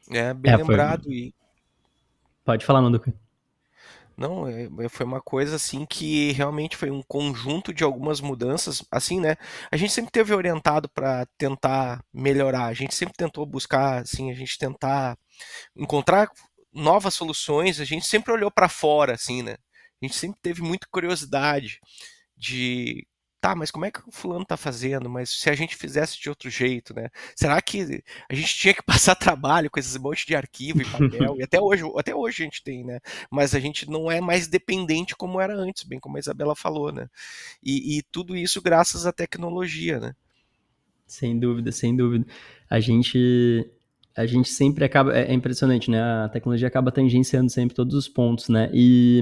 É, 0.09 0.33
bem 0.33 0.51
é, 0.51 0.57
lembrado. 0.57 1.03
Foi... 1.03 1.13
E... 1.13 1.35
Pode 2.43 2.65
falar, 2.65 2.81
Manduca. 2.81 3.13
Não, 4.17 4.47
é, 4.47 4.63
é, 4.85 4.89
foi 4.89 5.05
uma 5.05 5.21
coisa 5.21 5.55
assim 5.57 5.85
que 5.85 6.31
realmente 6.31 6.75
foi 6.75 6.89
um 6.89 7.03
conjunto 7.03 7.71
de 7.71 7.83
algumas 7.83 8.19
mudanças, 8.19 8.83
assim, 8.91 9.19
né? 9.19 9.35
A 9.71 9.77
gente 9.77 9.93
sempre 9.93 10.11
teve 10.11 10.33
orientado 10.33 10.89
para 10.89 11.27
tentar 11.37 12.03
melhorar, 12.11 12.65
a 12.65 12.73
gente 12.73 12.95
sempre 12.95 13.13
tentou 13.15 13.45
buscar, 13.45 14.01
assim, 14.01 14.31
a 14.31 14.33
gente 14.33 14.57
tentar 14.57 15.15
encontrar 15.75 16.29
novas 16.73 17.13
soluções, 17.13 17.79
a 17.79 17.85
gente 17.85 18.05
sempre 18.07 18.31
olhou 18.33 18.51
para 18.51 18.67
fora, 18.69 19.13
assim, 19.13 19.43
né? 19.43 19.55
A 20.01 20.05
gente 20.05 20.15
sempre 20.17 20.39
teve 20.41 20.61
muita 20.63 20.87
curiosidade 20.91 21.79
de 22.35 23.05
tá, 23.39 23.55
mas 23.55 23.71
como 23.71 23.85
é 23.85 23.91
que 23.91 23.99
o 24.07 24.11
fulano 24.11 24.45
tá 24.45 24.57
fazendo? 24.57 25.09
Mas 25.09 25.29
se 25.29 25.49
a 25.49 25.55
gente 25.55 25.75
fizesse 25.75 26.19
de 26.19 26.29
outro 26.29 26.49
jeito, 26.49 26.93
né? 26.93 27.09
Será 27.35 27.61
que 27.61 28.03
a 28.29 28.35
gente 28.35 28.55
tinha 28.55 28.73
que 28.73 28.83
passar 28.83 29.15
trabalho 29.15 29.69
com 29.69 29.79
esses 29.79 29.97
monte 29.97 30.25
de 30.25 30.35
arquivo 30.35 30.81
e 30.81 30.85
papel? 30.85 31.37
e 31.39 31.43
até 31.43 31.59
hoje, 31.61 31.83
até 31.97 32.15
hoje 32.15 32.43
a 32.43 32.45
gente 32.45 32.63
tem, 32.63 32.83
né? 32.83 32.99
Mas 33.29 33.55
a 33.55 33.59
gente 33.59 33.89
não 33.89 34.11
é 34.11 34.19
mais 34.19 34.47
dependente 34.47 35.15
como 35.15 35.39
era 35.39 35.55
antes, 35.55 35.83
bem 35.83 35.99
como 35.99 36.17
a 36.17 36.19
Isabela 36.19 36.55
falou, 36.55 36.91
né? 36.91 37.09
E, 37.63 37.97
e 37.97 38.03
tudo 38.03 38.35
isso 38.35 38.61
graças 38.61 39.05
à 39.05 39.11
tecnologia, 39.11 39.99
né? 39.99 40.13
Sem 41.05 41.39
dúvida, 41.39 41.71
sem 41.71 41.95
dúvida. 41.95 42.25
A 42.69 42.79
gente 42.79 43.69
a 44.15 44.25
gente 44.25 44.49
sempre 44.49 44.83
acaba 44.83 45.15
é, 45.15 45.31
é 45.31 45.33
impressionante, 45.33 45.91
né? 45.91 46.01
A 46.01 46.29
tecnologia 46.29 46.67
acaba 46.67 46.91
tangenciando 46.91 47.49
sempre 47.51 47.75
todos 47.75 47.93
os 47.93 48.07
pontos, 48.07 48.49
né? 48.49 48.69
E 48.73 49.21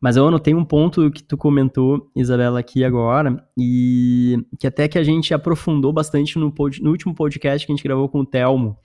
mas 0.00 0.16
eu 0.16 0.26
anotei 0.26 0.54
um 0.54 0.64
ponto 0.64 1.10
que 1.10 1.22
tu 1.22 1.36
comentou, 1.36 2.10
Isabela, 2.14 2.60
aqui 2.60 2.84
agora, 2.84 3.42
e 3.56 4.38
que 4.58 4.66
até 4.66 4.86
que 4.86 4.98
a 4.98 5.02
gente 5.02 5.32
aprofundou 5.32 5.92
bastante 5.92 6.38
no, 6.38 6.52
pod, 6.52 6.82
no 6.82 6.90
último 6.90 7.14
podcast 7.14 7.66
que 7.66 7.72
a 7.72 7.74
gente 7.74 7.84
gravou 7.84 8.08
com 8.08 8.20
o 8.20 8.26
Telmo, 8.26 8.76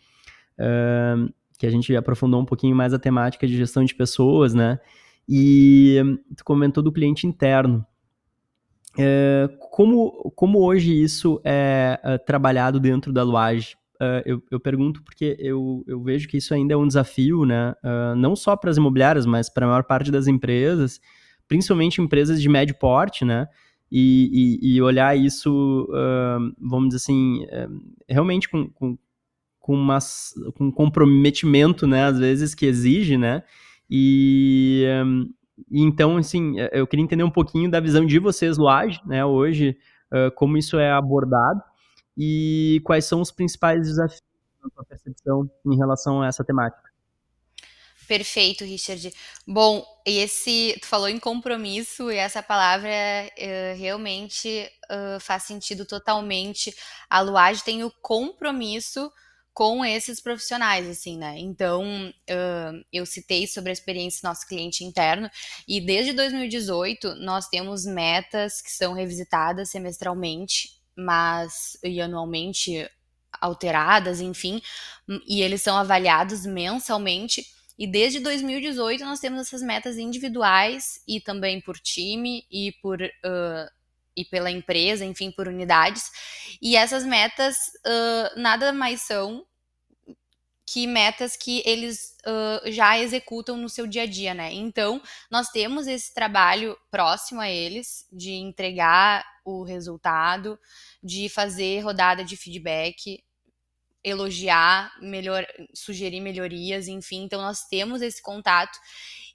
uh, 0.57 1.31
que 1.57 1.67
a 1.67 1.69
gente 1.69 1.93
aprofundou 1.95 2.39
um 2.39 2.45
pouquinho 2.45 2.75
mais 2.75 2.93
a 2.93 2.99
temática 2.99 3.45
de 3.45 3.57
gestão 3.57 3.83
de 3.83 3.93
pessoas, 3.93 4.53
né? 4.53 4.79
E 5.27 5.97
tu 6.37 6.43
comentou 6.43 6.81
do 6.81 6.91
cliente 6.91 7.27
interno. 7.27 7.85
Uh, 8.95 9.55
como, 9.69 10.31
como 10.35 10.59
hoje 10.59 10.99
isso 11.01 11.39
é 11.43 11.99
uh, 12.03 12.25
trabalhado 12.25 12.79
dentro 12.79 13.13
da 13.13 13.23
Luage? 13.23 13.78
Uh, 14.01 14.23
eu, 14.25 14.43
eu, 14.49 14.59
pergunto 14.61 15.03
porque 15.03 15.35
eu, 15.37 15.83
eu, 15.85 16.01
vejo 16.01 16.25
que 16.29 16.37
isso 16.37 16.53
ainda 16.53 16.73
é 16.73 16.77
um 16.77 16.87
desafio, 16.87 17.43
né? 17.43 17.75
Uh, 17.83 18.15
não 18.15 18.33
só 18.33 18.55
para 18.55 18.69
as 18.69 18.77
imobiliárias, 18.77 19.25
mas 19.25 19.49
para 19.49 19.65
a 19.65 19.69
maior 19.69 19.83
parte 19.83 20.09
das 20.09 20.25
empresas, 20.25 21.01
principalmente 21.49 22.01
empresas 22.01 22.41
de 22.41 22.47
médio 22.47 22.75
porte, 22.79 23.25
né? 23.25 23.49
E, 23.91 24.59
e, 24.61 24.75
e 24.75 24.81
olhar 24.81 25.17
isso, 25.17 25.85
uh, 25.89 26.55
vamos 26.57 26.89
dizer 26.89 26.97
assim, 26.97 27.45
eh, 27.49 27.67
realmente 28.07 28.47
com, 28.47 28.69
com, 28.69 28.97
com, 29.59 29.87
com 30.55 30.65
um 30.67 30.71
comprometimento, 30.71 31.85
né? 31.85 32.05
Às 32.05 32.19
vezes 32.19 32.55
que 32.55 32.67
exige, 32.67 33.17
né? 33.17 33.43
E, 33.89 34.85
um, 35.05 35.29
então, 35.69 36.15
assim, 36.15 36.55
eu 36.71 36.87
queria 36.87 37.03
entender 37.03 37.23
um 37.23 37.31
pouquinho 37.31 37.69
da 37.69 37.81
visão 37.81 38.05
de 38.05 38.17
vocês, 38.17 38.57
Luage, 38.57 39.01
né? 39.05 39.25
Hoje, 39.25 39.75
como 40.35 40.57
isso 40.57 40.77
é 40.79 40.89
abordado 40.89 41.61
e 42.21 42.81
quais 42.83 43.05
são 43.05 43.21
os 43.21 43.31
principais 43.31 43.87
desafios 43.87 44.21
na 44.61 44.69
sua 44.69 44.83
percepção 44.83 45.49
em 45.65 45.77
relação 45.77 46.21
a 46.21 46.27
essa 46.27 46.43
temática? 46.43 46.89
Perfeito, 48.09 48.65
Richard. 48.65 49.13
Bom, 49.47 49.85
esse 50.05 50.77
tu 50.81 50.87
falou 50.87 51.07
em 51.07 51.19
compromisso 51.19 52.11
e 52.11 52.17
essa 52.17 52.43
palavra 52.43 52.89
uh, 52.89 53.79
realmente 53.79 54.69
uh, 54.91 55.19
faz 55.21 55.43
sentido 55.43 55.85
totalmente. 55.85 56.75
A 57.09 57.21
Luage 57.21 57.63
tem 57.63 57.83
o 57.83 57.91
compromisso 58.01 59.09
com 59.53 59.85
esses 59.85 60.19
profissionais, 60.19 60.89
assim, 60.89 61.17
né? 61.17 61.35
Então, 61.37 62.09
uh, 62.09 62.85
eu 62.91 63.05
citei 63.05 63.45
sobre 63.45 63.69
a 63.69 63.73
experiência 63.73 64.21
do 64.21 64.29
nosso 64.29 64.47
cliente 64.47 64.83
interno 64.83 65.29
e 65.67 65.79
desde 65.79 66.11
2018 66.11 67.15
nós 67.15 67.47
temos 67.47 67.85
metas 67.85 68.61
que 68.61 68.71
são 68.71 68.93
revisitadas 68.93 69.69
semestralmente 69.69 70.78
mas 70.99 71.77
e 71.83 72.01
anualmente 72.01 72.89
alteradas, 73.39 74.19
enfim, 74.19 74.61
e 75.27 75.41
eles 75.41 75.61
são 75.61 75.77
avaliados 75.77 76.45
mensalmente. 76.45 77.45
E 77.77 77.87
desde 77.87 78.19
2018 78.19 79.05
nós 79.05 79.19
temos 79.19 79.41
essas 79.41 79.61
metas 79.61 79.97
individuais 79.97 81.01
e 81.07 81.21
também 81.21 81.61
por 81.61 81.79
time 81.79 82.45
e 82.51 82.73
por 82.81 83.01
uh, 83.01 83.79
e 84.17 84.25
pela 84.25 84.51
empresa, 84.51 85.05
enfim, 85.05 85.31
por 85.31 85.47
unidades. 85.47 86.11
E 86.61 86.75
essas 86.75 87.05
metas 87.05 87.55
uh, 87.85 88.39
nada 88.39 88.73
mais 88.73 89.01
são 89.01 89.45
que 90.71 90.85
metas 90.85 91.35
que 91.35 91.63
eles 91.65 92.15
uh, 92.27 92.71
já 92.71 92.99
executam 92.99 93.57
no 93.57 93.67
seu 93.67 93.87
dia 93.87 94.03
a 94.03 94.05
dia, 94.05 94.33
né? 94.35 94.53
Então, 94.53 95.01
nós 95.31 95.49
temos 95.49 95.87
esse 95.87 96.13
trabalho 96.13 96.77
próximo 96.91 97.41
a 97.41 97.49
eles 97.49 98.07
de 98.11 98.33
entregar 98.33 99.25
o 99.43 99.63
resultado, 99.63 100.59
de 101.01 101.29
fazer 101.29 101.81
rodada 101.81 102.23
de 102.23 102.35
feedback, 102.35 103.23
elogiar, 104.03 104.91
melhor, 105.01 105.45
sugerir 105.73 106.21
melhorias, 106.21 106.87
enfim. 106.87 107.23
Então, 107.23 107.41
nós 107.41 107.65
temos 107.67 108.01
esse 108.01 108.21
contato. 108.21 108.77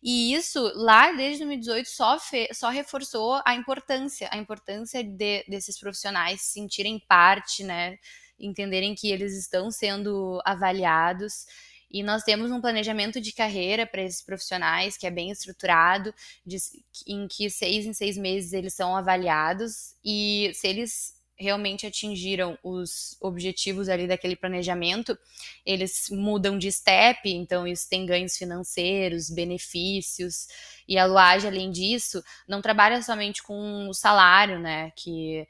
E 0.03 0.35
isso, 0.35 0.61
lá 0.74 1.12
desde 1.12 1.44
2018, 1.44 1.88
só, 1.88 2.18
fe, 2.18 2.48
só 2.53 2.68
reforçou 2.68 3.40
a 3.46 3.55
importância, 3.55 4.29
a 4.31 4.37
importância 4.37 5.03
de, 5.03 5.44
desses 5.48 5.79
profissionais 5.79 6.42
sentirem 6.42 6.98
parte, 7.09 7.64
né? 7.64 7.98
entenderem 8.38 8.94
que 8.94 9.11
eles 9.11 9.37
estão 9.37 9.70
sendo 9.70 10.40
avaliados. 10.44 11.46
E 11.90 12.03
nós 12.03 12.24
temos 12.24 12.50
um 12.50 12.61
planejamento 12.61 13.20
de 13.20 13.33
carreira 13.33 13.87
para 13.87 14.03
esses 14.03 14.20
profissionais 14.20 14.96
que 14.96 15.07
é 15.07 15.11
bem 15.11 15.31
estruturado, 15.31 16.12
de, 16.44 16.57
em 17.07 17.29
que 17.29 17.48
seis 17.48 17.87
em 17.87 17.92
seis 17.92 18.16
meses 18.16 18.53
eles 18.53 18.74
são 18.74 18.96
avaliados 18.96 19.94
e 20.05 20.50
se 20.55 20.66
eles 20.66 21.14
realmente 21.37 21.87
atingiram 21.87 22.57
os 22.62 23.16
objetivos 23.20 23.88
ali 23.88 24.07
daquele 24.07 24.37
planejamento, 24.37 25.18
eles 25.66 26.07
mudam 26.11 26.57
de 26.57 26.70
step, 26.70 27.29
então 27.29 27.66
isso 27.66 27.88
tem 27.88 28.07
ganhos 28.07 28.37
financeiros, 28.37 29.31
benefícios, 29.31 30.47
e 30.87 30.99
a 30.99 31.07
Luage, 31.07 31.47
além 31.47 31.70
disso, 31.70 32.23
não 32.47 32.61
trabalha 32.61 33.03
somente 33.03 33.42
com 33.42 33.88
o 33.88 33.94
salário, 33.94 34.59
né, 34.59 34.92
que 34.94 35.47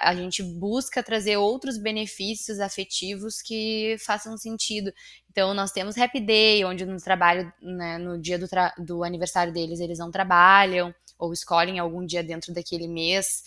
a 0.00 0.14
gente 0.14 0.42
busca 0.42 1.02
trazer 1.02 1.36
outros 1.36 1.78
benefícios 1.78 2.58
afetivos 2.60 3.40
que 3.40 3.96
façam 4.04 4.36
sentido. 4.36 4.92
Então, 5.30 5.54
nós 5.54 5.70
temos 5.70 5.96
Happy 5.96 6.20
Day, 6.20 6.64
onde 6.64 6.84
no 6.84 6.98
trabalho, 6.98 7.50
né, 7.62 7.96
no 7.96 8.20
dia 8.20 8.38
do, 8.38 8.46
do 8.78 9.04
aniversário 9.04 9.52
deles, 9.52 9.80
eles 9.80 9.98
não 9.98 10.10
trabalham, 10.10 10.94
ou 11.18 11.32
escolhem 11.32 11.78
algum 11.78 12.04
dia 12.04 12.22
dentro 12.22 12.52
daquele 12.52 12.88
mês, 12.88 13.44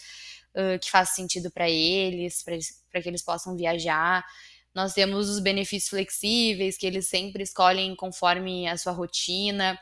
que 0.81 0.89
faz 0.89 1.09
sentido 1.09 1.51
para 1.51 1.69
eles, 1.69 2.43
para 2.43 3.01
que 3.01 3.09
eles 3.09 3.21
possam 3.21 3.55
viajar. 3.55 4.23
Nós 4.73 4.93
temos 4.93 5.29
os 5.29 5.39
benefícios 5.39 5.89
flexíveis, 5.89 6.77
que 6.77 6.85
eles 6.85 7.07
sempre 7.07 7.43
escolhem 7.43 7.95
conforme 7.95 8.67
a 8.67 8.77
sua 8.77 8.91
rotina. 8.91 9.79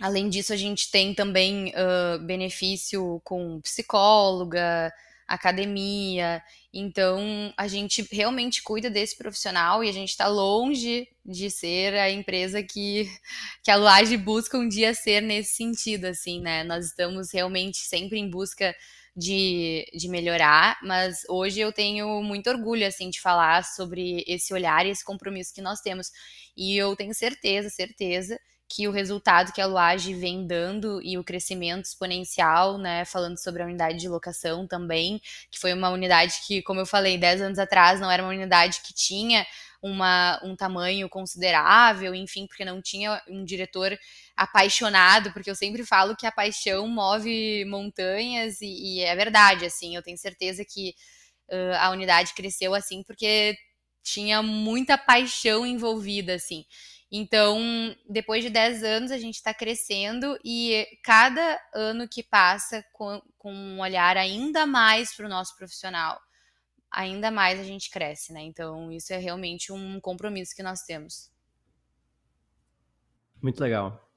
Além 0.00 0.28
disso, 0.28 0.52
a 0.52 0.56
gente 0.56 0.90
tem 0.90 1.12
também 1.12 1.72
uh, 1.74 2.24
benefício 2.24 3.20
com 3.24 3.60
psicóloga, 3.60 4.92
academia. 5.26 6.40
Então, 6.72 7.52
a 7.56 7.66
gente 7.66 8.06
realmente 8.12 8.62
cuida 8.62 8.88
desse 8.88 9.18
profissional 9.18 9.82
e 9.82 9.88
a 9.88 9.92
gente 9.92 10.10
está 10.10 10.28
longe 10.28 11.08
de 11.24 11.50
ser 11.50 11.94
a 11.94 12.08
empresa 12.08 12.62
que, 12.62 13.10
que 13.64 13.70
a 13.70 13.76
Luage 13.76 14.16
busca 14.16 14.56
um 14.56 14.68
dia 14.68 14.94
ser 14.94 15.20
nesse 15.20 15.56
sentido, 15.56 16.04
assim, 16.04 16.40
né? 16.40 16.62
Nós 16.62 16.86
estamos 16.86 17.32
realmente 17.32 17.78
sempre 17.78 18.18
em 18.20 18.30
busca 18.30 18.74
de, 19.18 19.84
de 19.92 20.08
melhorar, 20.08 20.78
mas 20.80 21.22
hoje 21.28 21.58
eu 21.58 21.72
tenho 21.72 22.22
muito 22.22 22.48
orgulho, 22.48 22.86
assim, 22.86 23.10
de 23.10 23.20
falar 23.20 23.64
sobre 23.64 24.22
esse 24.28 24.54
olhar 24.54 24.86
e 24.86 24.90
esse 24.90 25.04
compromisso 25.04 25.52
que 25.52 25.60
nós 25.60 25.80
temos. 25.80 26.12
E 26.56 26.76
eu 26.76 26.94
tenho 26.94 27.12
certeza, 27.12 27.68
certeza, 27.68 28.38
que 28.68 28.86
o 28.86 28.92
resultado 28.92 29.52
que 29.52 29.60
a 29.60 29.66
Luage 29.66 30.14
vem 30.14 30.46
dando 30.46 31.02
e 31.02 31.18
o 31.18 31.24
crescimento 31.24 31.86
exponencial, 31.86 32.78
né, 32.78 33.04
falando 33.04 33.38
sobre 33.42 33.62
a 33.62 33.66
unidade 33.66 33.98
de 33.98 34.08
locação 34.08 34.68
também, 34.68 35.20
que 35.50 35.58
foi 35.58 35.72
uma 35.72 35.90
unidade 35.90 36.34
que, 36.46 36.62
como 36.62 36.78
eu 36.78 36.86
falei, 36.86 37.18
10 37.18 37.40
anos 37.40 37.58
atrás 37.58 37.98
não 37.98 38.10
era 38.10 38.22
uma 38.22 38.30
unidade 38.30 38.80
que 38.86 38.94
tinha 38.94 39.44
uma, 39.82 40.40
um 40.44 40.56
tamanho 40.56 41.08
considerável, 41.08 42.14
enfim, 42.14 42.46
porque 42.46 42.64
não 42.64 42.82
tinha 42.82 43.22
um 43.28 43.44
diretor 43.44 43.96
apaixonado, 44.36 45.32
porque 45.32 45.50
eu 45.50 45.54
sempre 45.54 45.84
falo 45.84 46.16
que 46.16 46.26
a 46.26 46.32
paixão 46.32 46.88
move 46.88 47.64
montanhas, 47.66 48.60
e, 48.60 48.96
e 48.96 49.00
é 49.00 49.14
verdade, 49.14 49.64
assim, 49.64 49.94
eu 49.94 50.02
tenho 50.02 50.18
certeza 50.18 50.64
que 50.64 50.94
uh, 51.50 51.76
a 51.78 51.90
unidade 51.90 52.34
cresceu 52.34 52.74
assim 52.74 53.02
porque 53.02 53.56
tinha 54.02 54.42
muita 54.42 54.96
paixão 54.96 55.66
envolvida, 55.66 56.34
assim. 56.34 56.64
Então, 57.10 57.58
depois 58.08 58.44
de 58.44 58.50
10 58.50 58.82
anos, 58.82 59.10
a 59.10 59.18
gente 59.18 59.36
está 59.36 59.54
crescendo 59.54 60.38
e 60.44 60.86
cada 61.02 61.58
ano 61.74 62.06
que 62.08 62.22
passa 62.22 62.84
com, 62.92 63.20
com 63.38 63.52
um 63.52 63.80
olhar 63.80 64.16
ainda 64.16 64.66
mais 64.66 65.14
para 65.14 65.26
o 65.26 65.28
nosso 65.28 65.56
profissional, 65.56 66.20
ainda 66.90 67.30
mais 67.30 67.60
a 67.60 67.62
gente 67.62 67.90
cresce, 67.90 68.32
né? 68.32 68.42
Então, 68.42 68.90
isso 68.90 69.12
é 69.12 69.18
realmente 69.18 69.72
um 69.72 70.00
compromisso 70.00 70.54
que 70.54 70.62
nós 70.62 70.82
temos. 70.82 71.30
Muito 73.42 73.60
legal. 73.60 74.08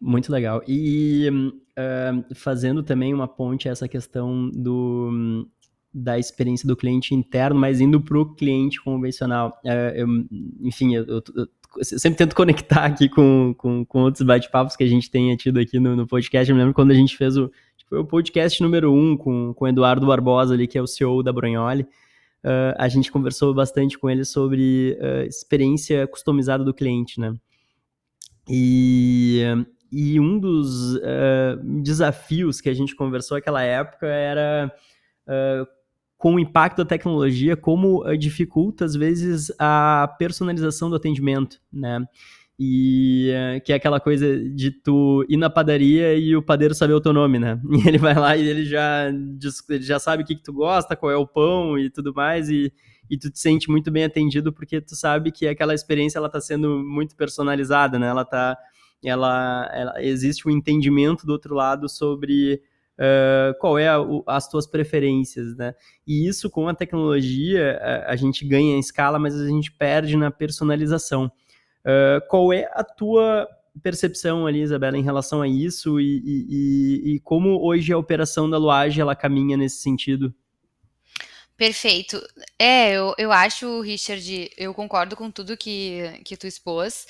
Muito 0.00 0.30
legal. 0.30 0.62
E 0.68 1.28
uh, 1.30 2.34
fazendo 2.34 2.82
também 2.82 3.14
uma 3.14 3.26
ponte 3.26 3.68
a 3.68 3.72
essa 3.72 3.88
questão 3.88 4.50
do, 4.50 5.48
da 5.92 6.18
experiência 6.18 6.66
do 6.66 6.76
cliente 6.76 7.14
interno, 7.14 7.58
mas 7.58 7.80
indo 7.80 8.00
para 8.00 8.18
o 8.18 8.34
cliente 8.34 8.82
convencional. 8.82 9.58
Uh, 9.64 9.94
eu, 9.94 10.06
enfim, 10.60 10.94
eu, 10.94 11.06
eu, 11.06 11.22
eu, 11.36 11.84
sempre 11.84 12.18
tento 12.18 12.36
conectar 12.36 12.84
aqui 12.84 13.08
com, 13.08 13.54
com, 13.56 13.84
com 13.84 14.02
outros 14.02 14.24
bate-papos 14.26 14.76
que 14.76 14.84
a 14.84 14.88
gente 14.88 15.10
tenha 15.10 15.36
tido 15.36 15.58
aqui 15.58 15.80
no, 15.80 15.96
no 15.96 16.06
podcast. 16.06 16.48
Eu 16.50 16.54
me 16.54 16.60
lembro 16.60 16.74
quando 16.74 16.90
a 16.90 16.94
gente 16.94 17.16
fez 17.16 17.36
o 17.36 17.50
foi 17.86 17.98
o 17.98 18.04
podcast 18.04 18.62
número 18.62 18.92
um 18.92 19.16
com, 19.16 19.52
com 19.54 19.64
o 19.64 19.68
Eduardo 19.68 20.06
Barbosa 20.06 20.54
ali, 20.54 20.66
que 20.66 20.78
é 20.78 20.82
o 20.82 20.86
CEO 20.86 21.22
da 21.22 21.32
Bronholi. 21.32 21.82
Uh, 22.44 22.76
a 22.76 22.88
gente 22.88 23.10
conversou 23.10 23.54
bastante 23.54 23.98
com 23.98 24.10
ele 24.10 24.24
sobre 24.24 24.98
uh, 25.00 25.26
experiência 25.26 26.06
customizada 26.06 26.62
do 26.62 26.74
cliente, 26.74 27.18
né? 27.18 27.34
E, 28.46 29.42
e 29.90 30.20
um 30.20 30.38
dos 30.38 30.96
uh, 30.96 31.80
desafios 31.82 32.60
que 32.60 32.68
a 32.68 32.74
gente 32.74 32.94
conversou 32.94 33.38
naquela 33.38 33.62
época 33.62 34.06
era 34.06 34.70
com 36.18 36.34
o 36.34 36.38
impacto 36.38 36.78
da 36.78 36.84
tecnologia, 36.84 37.56
como 37.56 38.04
dificulta, 38.16 38.84
às 38.84 38.94
vezes, 38.94 39.50
a 39.58 40.14
personalização 40.18 40.90
do 40.90 40.96
atendimento, 40.96 41.58
né? 41.72 42.06
E 42.58 43.32
que 43.64 43.72
é 43.72 43.76
aquela 43.76 43.98
coisa 43.98 44.38
de 44.50 44.70
tu 44.70 45.26
ir 45.28 45.36
na 45.36 45.50
padaria 45.50 46.14
e 46.14 46.36
o 46.36 46.42
padeiro 46.42 46.72
saber 46.72 46.92
o 46.92 47.00
teu 47.00 47.12
nome, 47.12 47.38
né? 47.38 47.60
E 47.84 47.88
ele 47.88 47.98
vai 47.98 48.14
lá 48.14 48.36
e 48.36 48.46
ele 48.46 48.64
já, 48.64 49.08
ele 49.08 49.82
já 49.82 49.98
sabe 49.98 50.22
o 50.22 50.26
que, 50.26 50.36
que 50.36 50.42
tu 50.42 50.52
gosta, 50.52 50.94
qual 50.94 51.10
é 51.10 51.16
o 51.16 51.26
pão 51.26 51.76
e 51.76 51.90
tudo 51.90 52.14
mais, 52.14 52.48
e, 52.48 52.72
e 53.10 53.18
tu 53.18 53.28
te 53.28 53.40
sente 53.40 53.68
muito 53.68 53.90
bem 53.90 54.04
atendido 54.04 54.52
porque 54.52 54.80
tu 54.80 54.94
sabe 54.94 55.32
que 55.32 55.48
aquela 55.48 55.74
experiência 55.74 56.18
ela 56.18 56.28
tá 56.28 56.40
sendo 56.40 56.78
muito 56.78 57.16
personalizada, 57.16 57.98
né? 57.98 58.06
Ela 58.06 58.24
tá. 58.24 58.56
Ela, 59.04 59.70
ela 59.74 60.02
existe 60.02 60.48
um 60.48 60.50
entendimento 60.50 61.26
do 61.26 61.32
outro 61.32 61.54
lado 61.54 61.88
sobre 61.88 62.62
Uh, 62.96 63.58
qual 63.58 63.76
é 63.76 63.88
a, 63.88 64.00
o, 64.00 64.22
as 64.24 64.48
tuas 64.48 64.68
preferências, 64.68 65.56
né? 65.56 65.74
E 66.06 66.28
isso 66.28 66.48
com 66.48 66.68
a 66.68 66.74
tecnologia 66.74 67.76
a, 67.82 68.12
a, 68.12 68.16
gente 68.16 68.46
ganha 68.46 68.76
em 68.76 68.78
escala, 68.78 69.18
mas 69.18 69.34
a 69.34 69.48
gente 69.48 69.72
perde 69.72 70.16
na 70.16 70.30
personalização. 70.30 71.28
Uh, 71.84 72.26
qual 72.28 72.52
é 72.52 72.64
a 72.72 72.82
tua 72.82 73.48
percepção 73.82 74.46
ali, 74.46 74.62
Isabela, 74.62 74.96
em 74.96 75.02
relação 75.02 75.42
a 75.42 75.48
isso 75.48 76.00
e, 76.00 76.22
e, 76.24 77.14
e, 77.14 77.20
como 77.20 77.60
hoje 77.60 77.92
a 77.92 77.98
operação 77.98 78.48
da 78.48 78.56
Luage 78.56 79.00
ela 79.00 79.16
caminha 79.16 79.56
nesse 79.56 79.82
sentido? 79.82 80.34
Perfeito. 81.56 82.20
É, 82.58 82.92
eu, 82.92 83.14
eu 83.18 83.30
acho, 83.30 83.80
Richard, 83.80 84.50
eu 84.56 84.72
concordo 84.74 85.16
com 85.16 85.30
tudo 85.30 85.56
que, 85.56 86.20
que 86.24 86.36
tu 86.36 86.46
expôs. 86.46 87.06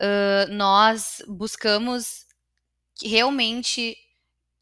Uh, 0.00 0.52
nós 0.52 1.22
buscamos 1.28 2.26
realmente 3.02 3.96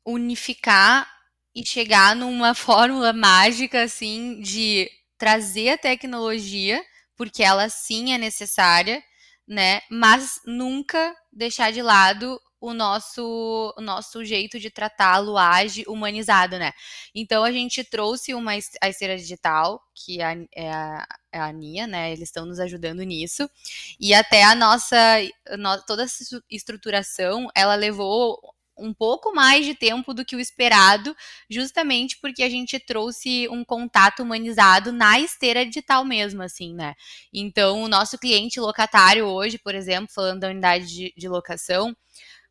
unificar 0.05 1.09
e 1.55 1.67
chegar 1.67 2.15
numa 2.15 2.55
fórmula 2.55 3.13
mágica, 3.13 3.83
assim, 3.83 4.41
de 4.41 4.91
trazer 5.19 5.71
a 5.71 5.79
tecnologia, 5.79 6.83
porque 7.17 7.43
ela 7.43 7.69
sim 7.69 8.13
é 8.13 8.19
necessária, 8.19 9.03
né? 9.51 9.81
Mas 9.91 10.41
nunca 10.47 11.13
deixar 11.33 11.73
de 11.73 11.83
lado 11.83 12.41
o 12.61 12.73
nosso 12.73 13.75
o 13.77 13.81
nosso 13.81 14.25
jeito 14.25 14.61
de 14.61 14.71
tratá-lo 14.71 15.37
age 15.37 15.83
humanizado, 15.89 16.57
né? 16.57 16.73
Então 17.13 17.43
a 17.43 17.51
gente 17.51 17.83
trouxe 17.83 18.33
uma 18.33 18.53
a 18.81 18.89
esteira 18.89 19.17
digital, 19.17 19.83
que 19.93 20.21
é 20.21 20.25
a, 20.25 20.37
é 20.55 20.71
a, 20.73 21.07
é 21.33 21.41
a 21.41 21.53
Nia, 21.53 21.87
né? 21.89 22.13
Eles 22.13 22.29
estão 22.29 22.47
nos 22.47 22.61
ajudando 22.61 23.03
nisso. 23.03 23.51
E 23.99 24.15
até 24.15 24.45
a 24.45 24.55
nossa 24.55 24.97
no, 25.59 25.83
toda 25.85 26.05
essa 26.05 26.23
estruturação, 26.49 27.49
ela 27.57 27.75
levou 27.75 28.39
um 28.81 28.95
pouco 28.95 29.33
mais 29.35 29.65
de 29.67 29.75
tempo 29.75 30.15
do 30.15 30.25
que 30.25 30.35
o 30.35 30.41
esperado, 30.41 31.15
justamente 31.49 32.19
porque 32.21 32.43
a 32.43 32.49
gente 32.49 32.79
trouxe 32.79 33.49
um 33.49 33.65
contato 33.65 34.23
humanizado 34.23 34.93
na 34.93 35.21
esteira 35.21 35.65
digital 35.65 36.05
mesmo, 36.05 36.43
assim, 36.43 36.75
né? 36.75 36.95
Então, 37.33 37.83
o 37.83 37.89
nosso 37.89 38.19
cliente 38.19 38.59
locatário 38.59 39.27
hoje, 39.27 39.59
por 39.59 39.75
exemplo, 39.75 40.13
falando 40.13 40.41
da 40.41 40.49
unidade 40.49 40.87
de, 40.87 41.15
de 41.17 41.29
locação, 41.29 41.95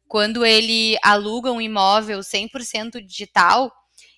quando 0.08 0.46
ele 0.46 0.98
aluga 1.04 1.52
um 1.52 1.62
imóvel 1.62 2.20
100% 2.20 3.00
digital, 3.06 3.72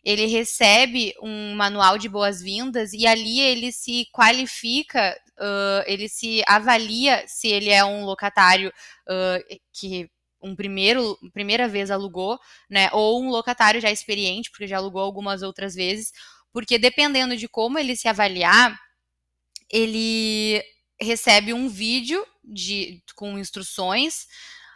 ele 0.04 0.26
recebe 0.26 1.13
um 1.21 1.54
manual 1.54 1.97
de 1.97 2.10
boas-vindas 2.10 2.93
e 2.93 3.06
ali 3.06 3.39
ele 3.39 3.71
se 3.71 4.08
qualifica, 4.12 5.15
uh, 5.38 5.84
ele 5.86 6.10
se 6.10 6.41
avalia 6.47 7.24
se 7.28 7.47
ele 7.47 7.69
é 7.69 7.84
um 7.86 8.06
locatário 8.06 8.69
uh, 8.69 9.60
que 9.74 10.10
um 10.41 10.56
primeiro, 10.56 11.17
primeira 11.34 11.67
vez 11.67 11.91
alugou, 11.91 12.39
né? 12.69 12.89
Ou 12.93 13.21
um 13.21 13.30
locatário 13.30 13.82
já 13.82 13.91
experiente, 13.91 14.49
porque 14.49 14.67
já 14.67 14.77
alugou 14.77 15.01
algumas 15.01 15.41
outras 15.41 15.75
vezes, 15.75 16.12
porque 16.51 16.77
dependendo 16.77 17.36
de 17.38 17.47
como 17.47 17.80
ele 17.80 17.95
se 17.95 18.08
avaliar, 18.08 18.77
ele 19.69 20.63
recebe 20.99 21.54
um 21.54 21.67
vídeo 21.67 22.25
de, 22.43 23.01
com 23.15 23.38
instruções, 23.38 24.27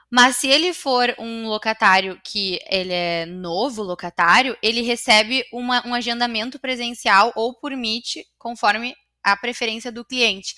mas 0.09 0.37
se 0.37 0.47
ele 0.47 0.73
for 0.73 1.13
um 1.19 1.47
locatário 1.47 2.19
que 2.23 2.59
ele 2.69 2.93
é 2.93 3.25
novo 3.25 3.83
locatário, 3.83 4.57
ele 4.61 4.81
recebe 4.81 5.43
uma, 5.51 5.85
um 5.85 5.93
agendamento 5.93 6.59
presencial 6.59 7.33
ou 7.35 7.53
por 7.53 7.75
Meet, 7.75 8.17
conforme 8.37 8.95
a 9.23 9.35
preferência 9.35 9.91
do 9.91 10.05
cliente. 10.05 10.55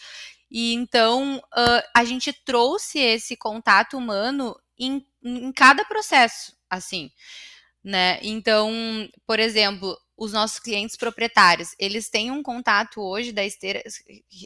E 0.51 0.73
então 0.73 1.37
uh, 1.37 1.83
a 1.95 2.03
gente 2.05 2.31
trouxe 2.45 2.99
esse 2.99 3.35
contato 3.35 3.97
humano 3.97 4.55
em, 4.79 5.05
em 5.23 5.51
cada 5.51 5.83
processo, 5.85 6.55
assim, 6.69 7.11
né? 7.83 8.19
Então, 8.21 8.71
por 9.25 9.39
exemplo, 9.39 9.97
os 10.17 10.33
nossos 10.33 10.59
clientes 10.59 10.97
proprietários, 10.97 11.75
eles 11.77 12.09
têm 12.09 12.31
um 12.31 12.41
contato 12.41 12.99
hoje 12.99 13.31
da 13.31 13.45
esteira 13.45 13.83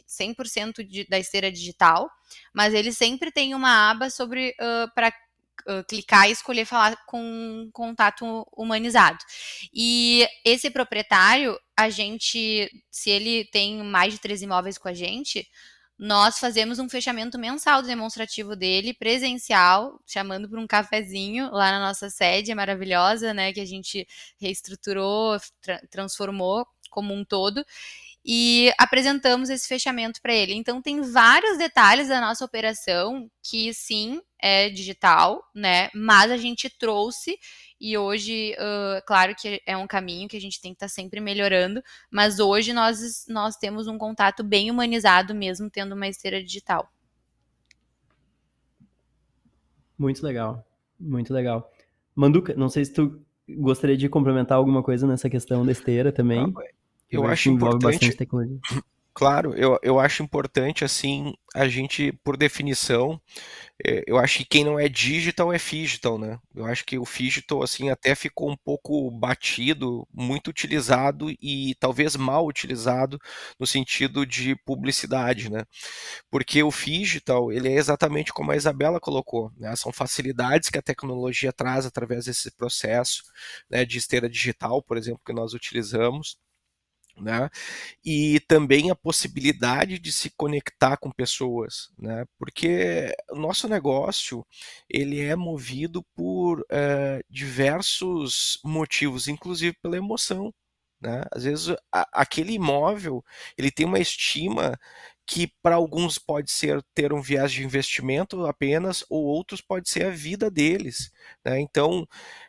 100% 0.06 0.86
de, 0.86 1.06
da 1.08 1.18
esteira 1.18 1.50
digital, 1.50 2.10
mas 2.52 2.74
eles 2.74 2.96
sempre 2.96 3.32
têm 3.32 3.54
uma 3.54 3.90
aba 3.90 4.10
sobre 4.10 4.50
uh, 4.60 4.92
para 4.94 5.08
uh, 5.66 5.84
clicar 5.88 6.28
e 6.28 6.32
escolher 6.32 6.66
falar 6.66 6.96
com 7.06 7.70
contato 7.72 8.46
humanizado. 8.54 9.18
E 9.72 10.26
esse 10.44 10.70
proprietário, 10.70 11.58
a 11.76 11.88
gente, 11.88 12.70
se 12.90 13.08
ele 13.08 13.46
tem 13.46 13.82
mais 13.82 14.12
de 14.12 14.20
três 14.20 14.42
imóveis 14.42 14.76
com 14.76 14.88
a 14.88 14.94
gente, 14.94 15.48
nós 16.04 16.40
fazemos 16.40 16.80
um 16.80 16.88
fechamento 16.88 17.38
mensal 17.38 17.80
demonstrativo 17.80 18.56
dele, 18.56 18.92
presencial, 18.92 20.00
chamando 20.04 20.48
para 20.48 20.60
um 20.60 20.66
cafezinho 20.66 21.48
lá 21.52 21.70
na 21.70 21.78
nossa 21.78 22.10
sede 22.10 22.52
maravilhosa, 22.56 23.32
né, 23.32 23.52
que 23.52 23.60
a 23.60 23.64
gente 23.64 24.04
reestruturou, 24.40 25.38
tra 25.60 25.80
transformou 25.88 26.66
como 26.90 27.14
um 27.14 27.24
todo 27.24 27.64
e 28.24 28.72
apresentamos 28.78 29.50
esse 29.50 29.66
fechamento 29.66 30.20
para 30.22 30.34
ele. 30.34 30.54
Então 30.54 30.80
tem 30.80 31.00
vários 31.00 31.58
detalhes 31.58 32.08
da 32.08 32.20
nossa 32.20 32.44
operação 32.44 33.28
que 33.42 33.74
sim 33.74 34.20
é 34.40 34.68
digital, 34.68 35.42
né? 35.54 35.88
Mas 35.94 36.30
a 36.30 36.36
gente 36.36 36.70
trouxe 36.70 37.38
e 37.80 37.98
hoje, 37.98 38.54
uh, 38.54 39.04
claro 39.04 39.34
que 39.34 39.60
é 39.66 39.76
um 39.76 39.88
caminho 39.88 40.28
que 40.28 40.36
a 40.36 40.40
gente 40.40 40.60
tem 40.60 40.72
que 40.72 40.76
estar 40.76 40.86
tá 40.86 40.92
sempre 40.92 41.20
melhorando, 41.20 41.82
mas 42.08 42.38
hoje 42.38 42.72
nós, 42.72 43.24
nós 43.28 43.56
temos 43.56 43.88
um 43.88 43.98
contato 43.98 44.44
bem 44.44 44.70
humanizado 44.70 45.34
mesmo 45.34 45.68
tendo 45.68 45.96
uma 45.96 46.06
esteira 46.06 46.40
digital. 46.40 46.88
Muito 49.98 50.24
legal, 50.24 50.64
muito 50.98 51.34
legal. 51.34 51.72
Manduca, 52.14 52.54
não 52.54 52.68
sei 52.68 52.84
se 52.84 52.92
tu 52.92 53.20
gostaria 53.48 53.96
de 53.96 54.08
complementar 54.08 54.58
alguma 54.58 54.82
coisa 54.82 55.06
nessa 55.06 55.28
questão 55.28 55.66
da 55.66 55.72
esteira 55.72 56.12
também. 56.12 56.52
Eu 57.12 57.26
acho 57.26 57.50
importante. 57.50 58.16
Claro, 59.14 59.54
eu, 59.54 59.78
eu 59.82 60.00
acho 60.00 60.22
importante, 60.22 60.84
assim, 60.84 61.34
a 61.54 61.68
gente, 61.68 62.12
por 62.24 62.34
definição, 62.34 63.20
é, 63.84 64.02
eu 64.06 64.16
acho 64.16 64.38
que 64.38 64.44
quem 64.46 64.64
não 64.64 64.78
é 64.78 64.88
digital 64.88 65.52
é 65.52 65.58
digital, 65.58 66.18
né? 66.18 66.38
Eu 66.54 66.64
acho 66.64 66.82
que 66.84 66.98
o 66.98 67.04
digital, 67.04 67.62
assim, 67.62 67.90
até 67.90 68.14
ficou 68.14 68.50
um 68.50 68.56
pouco 68.56 69.10
batido, 69.10 70.08
muito 70.12 70.48
utilizado 70.48 71.30
e 71.42 71.74
talvez 71.78 72.16
mal 72.16 72.46
utilizado 72.46 73.18
no 73.58 73.66
sentido 73.66 74.24
de 74.24 74.56
publicidade, 74.64 75.50
né? 75.50 75.62
Porque 76.30 76.62
o 76.62 76.70
digital, 76.70 77.52
ele 77.52 77.68
é 77.68 77.76
exatamente 77.76 78.32
como 78.32 78.50
a 78.52 78.56
Isabela 78.56 78.98
colocou, 78.98 79.52
né? 79.58 79.76
São 79.76 79.92
facilidades 79.92 80.70
que 80.70 80.78
a 80.78 80.82
tecnologia 80.82 81.52
traz 81.52 81.84
através 81.84 82.24
desse 82.24 82.50
processo, 82.52 83.22
né, 83.70 83.84
de 83.84 83.98
esteira 83.98 84.28
digital, 84.28 84.82
por 84.82 84.96
exemplo, 84.96 85.20
que 85.24 85.32
nós 85.34 85.52
utilizamos, 85.54 86.38
né? 87.16 87.50
E 88.04 88.40
também 88.40 88.90
a 88.90 88.96
possibilidade 88.96 89.98
de 89.98 90.12
se 90.12 90.30
conectar 90.30 90.96
com 90.96 91.10
pessoas, 91.10 91.90
né? 91.98 92.24
Porque 92.38 93.14
o 93.30 93.36
nosso 93.36 93.68
negócio 93.68 94.46
ele 94.88 95.20
é 95.20 95.36
movido 95.36 96.02
por 96.14 96.64
eh, 96.70 97.22
diversos 97.28 98.58
motivos, 98.64 99.28
inclusive 99.28 99.76
pela 99.82 99.96
emoção, 99.96 100.52
né? 101.00 101.24
Às 101.32 101.44
vezes 101.44 101.76
a, 101.92 102.06
aquele 102.12 102.54
imóvel 102.54 103.24
ele 103.58 103.70
tem 103.70 103.86
uma 103.86 103.98
estima 103.98 104.78
que 105.26 105.46
para 105.62 105.76
alguns 105.76 106.18
pode 106.18 106.50
ser 106.50 106.82
ter 106.94 107.12
um 107.12 107.22
viés 107.22 107.52
de 107.52 107.64
investimento 107.64 108.44
apenas, 108.46 109.04
ou 109.08 109.24
outros 109.24 109.60
pode 109.60 109.88
ser 109.88 110.06
a 110.06 110.10
vida 110.10 110.50
deles. 110.50 111.12
Né? 111.44 111.60
Então, 111.60 112.06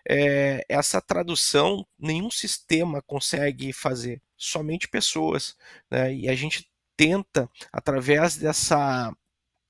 é, 0.07 0.65
essa 0.67 1.01
tradução 1.01 1.85
nenhum 1.97 2.31
sistema 2.31 3.01
consegue 3.01 3.71
fazer, 3.71 4.21
somente 4.45 4.87
pessoas. 4.87 5.55
Né? 5.89 6.13
E 6.13 6.29
a 6.29 6.35
gente 6.35 6.69
tenta, 6.95 7.49
através 7.71 8.37
dessa 8.37 9.15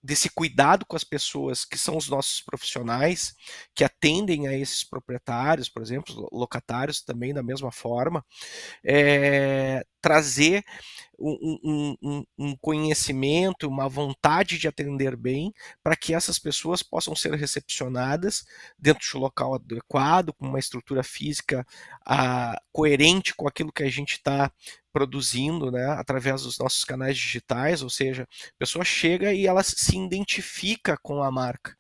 desse 0.03 0.29
cuidado 0.29 0.85
com 0.85 0.97
as 0.97 1.03
pessoas 1.05 1.63
que 1.63 1.77
são 1.77 1.95
os 1.95 2.09
nossos 2.09 2.41
profissionais, 2.41 3.33
que 3.73 3.85
atendem 3.85 4.47
a 4.47 4.57
esses 4.57 4.83
proprietários, 4.83 5.69
por 5.69 5.81
exemplo, 5.81 6.27
locatários 6.31 7.01
também 7.01 7.33
da 7.33 7.41
mesma 7.41 7.71
forma, 7.71 8.25
é, 8.85 9.85
trazer 10.01 10.63
um, 11.17 11.95
um, 12.01 12.25
um, 12.37 12.57
conhecimento, 12.57 13.69
uma 13.69 13.87
vontade 13.87 14.57
de 14.57 14.67
atender 14.67 15.15
bem, 15.15 15.53
para 15.81 15.95
que 15.95 16.13
essas 16.13 16.37
pessoas 16.37 16.83
possam 16.83 17.15
ser 17.15 17.33
recepcionadas 17.35 18.43
dentro 18.77 19.07
de 19.07 19.17
um 19.17 19.21
local 19.21 19.55
adequado, 19.55 20.33
com 20.33 20.45
uma 20.45 20.59
estrutura 20.59 21.01
física 21.01 21.65
ah, 22.05 22.59
coerente 22.73 23.33
com 23.33 23.47
aquilo 23.47 23.71
que 23.71 23.83
a 23.83 23.89
gente 23.89 24.13
está 24.13 24.51
produzindo, 24.93 25.71
né, 25.71 25.88
através 25.88 26.43
dos 26.43 26.58
nossos 26.60 26.86
canais 26.86 27.17
digitais, 27.17 27.82
ou 27.82 27.89
seja, 27.89 28.23
a 28.23 28.60
pessoa 28.60 28.86
chega 28.86 29.34
e 29.34 29.47
ela 29.47 29.63
se 29.63 29.97
identifica 29.97 30.95
com 31.01 31.23
a 31.23 31.32
marca. 31.32 31.75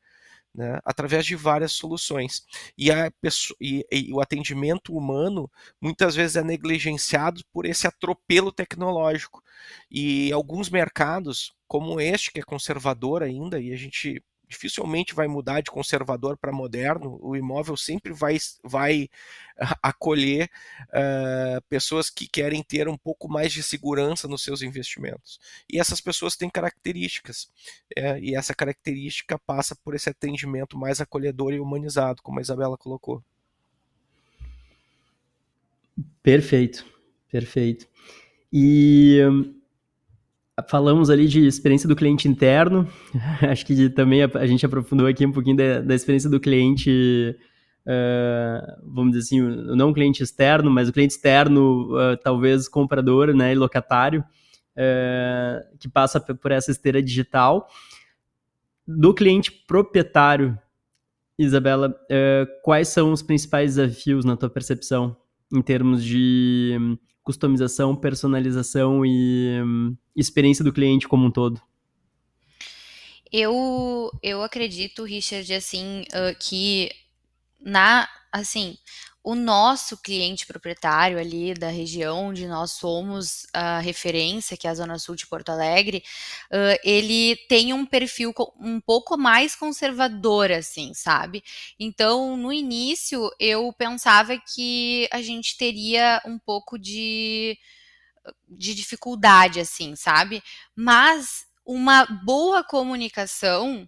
Né, 0.55 0.79
através 0.85 1.25
de 1.25 1.35
várias 1.35 1.71
soluções. 1.71 2.43
E, 2.77 2.89
pessoa, 3.19 3.57
e, 3.59 3.83
e, 3.91 4.13
o 4.13 4.21
atendimento 4.21 4.95
humano 4.95 5.49
muitas 5.81 6.13
vezes 6.13 6.35
é 6.35 6.43
negligenciado 6.43 7.41
por 7.51 7.65
esse 7.65 7.87
atropelo 7.87 8.51
tecnológico. 8.51 9.41
E 9.89 10.31
alguns 10.31 10.69
mercados, 10.69 11.51
como 11.67 11.99
este, 11.99 12.31
que 12.31 12.39
é 12.39 12.43
conservador 12.43 13.23
ainda, 13.23 13.59
e 13.59 13.73
a 13.73 13.75
gente 13.75 14.23
dificilmente 14.47 15.13
vai 15.13 15.27
mudar 15.27 15.61
de 15.61 15.71
conservador 15.71 16.37
para 16.37 16.51
moderno. 16.51 17.17
O 17.21 17.35
imóvel 17.35 17.75
sempre 17.75 18.13
vai, 18.13 18.37
vai 18.63 19.09
acolher 19.81 20.49
uh, 20.89 21.61
pessoas 21.69 22.09
que 22.09 22.27
querem 22.27 22.63
ter 22.63 22.87
um 22.87 22.97
pouco 22.97 23.27
mais 23.27 23.51
de 23.51 23.63
segurança 23.63 24.27
nos 24.27 24.43
seus 24.43 24.61
investimentos. 24.61 25.39
E 25.71 25.79
essas 25.79 25.99
pessoas 25.99 26.35
têm 26.35 26.49
características, 26.49 27.49
é, 27.95 28.19
e 28.19 28.35
essa 28.35 28.53
característica 28.53 29.39
passa 29.39 29.75
por 29.75 29.95
esse 29.95 30.09
atendimento 30.09 30.77
mais 30.77 31.01
acolhedor 31.01 31.53
e 31.53 31.59
humanizado, 31.59 32.21
como 32.21 32.39
a 32.39 32.41
Isabela 32.41 32.77
colocou. 32.77 33.23
Perfeito, 36.21 36.85
perfeito. 37.29 37.87
E 38.51 39.19
falamos 40.69 41.09
ali 41.09 41.27
de 41.27 41.45
experiência 41.47 41.87
do 41.87 41.95
cliente 41.95 42.27
interno, 42.27 42.87
acho 43.41 43.65
que 43.65 43.89
também 43.89 44.21
a, 44.23 44.45
gente 44.45 44.65
aprofundou 44.65 45.07
aqui 45.07 45.25
um 45.25 45.31
pouquinho 45.31 45.57
da, 45.57 45.81
da 45.81 45.95
experiência 45.95 46.29
do 46.29 46.39
cliente, 46.39 47.35
uh, 47.87 48.93
vamos 48.93 49.13
dizer 49.13 49.23
assim, 49.23 49.41
não 49.75 49.93
cliente 49.93 50.21
externo, 50.21 50.69
mas 50.69 50.87
o 50.87 50.93
cliente 50.93 51.15
externo, 51.15 51.95
uh, 51.95 52.17
talvez 52.17 52.67
comprador 52.67 53.33
né, 53.33 53.53
e 53.53 53.55
locatário, 53.55 54.21
uh, 54.21 55.77
que 55.79 55.89
passa 55.89 56.19
por 56.19 56.51
essa 56.51 56.71
esteira 56.71 57.01
digital. 57.01 57.67
Do 58.87 59.13
cliente 59.13 59.51
proprietário, 59.51 60.57
Isabela, 61.39 61.95
quais 62.63 62.89
são 62.89 63.11
os 63.11 63.23
principais 63.23 63.75
desafios 63.75 64.23
na 64.23 64.37
tua 64.37 64.49
percepção 64.49 65.15
em 65.51 65.61
termos 65.61 66.03
de 66.03 66.77
customização, 67.23 67.95
personalização 67.95 69.05
e 69.05 69.61
um, 69.63 69.95
experiência 70.15 70.63
do 70.63 70.73
cliente 70.73 71.07
como 71.07 71.25
um 71.25 71.31
todo? 71.31 71.61
Eu, 73.31 74.11
eu 74.21 74.43
acredito, 74.43 75.03
Richard, 75.03 75.51
assim, 75.53 76.01
uh, 76.01 76.37
que 76.39 76.91
na, 77.59 78.07
assim, 78.31 78.77
o 79.23 79.35
nosso 79.35 79.97
cliente 79.97 80.45
proprietário 80.45 81.17
ali 81.17 81.53
da 81.53 81.69
região 81.69 82.27
onde 82.27 82.45
nós 82.45 82.73
somos 82.73 83.47
a 83.53 83.79
referência, 83.79 84.57
que 84.57 84.67
é 84.67 84.69
a 84.69 84.75
Zona 84.75 84.99
Sul 84.99 85.15
de 85.15 85.25
Porto 85.25 85.49
Alegre, 85.49 86.03
uh, 86.51 86.77
ele 86.83 87.37
tem 87.47 87.71
um 87.71 87.85
perfil 87.85 88.33
um 88.59 88.81
pouco 88.81 89.17
mais 89.17 89.55
conservador, 89.55 90.51
assim, 90.51 90.93
sabe? 90.93 91.41
Então, 91.79 92.35
no 92.35 92.51
início, 92.51 93.31
eu 93.39 93.71
pensava 93.71 94.37
que 94.37 95.07
a 95.09 95.21
gente 95.21 95.57
teria 95.57 96.21
um 96.25 96.37
pouco 96.37 96.77
de, 96.77 97.57
de 98.49 98.75
dificuldade, 98.75 99.61
assim, 99.61 99.95
sabe? 99.95 100.43
Mas 100.75 101.45
uma 101.65 102.05
boa 102.05 102.61
comunicação 102.61 103.87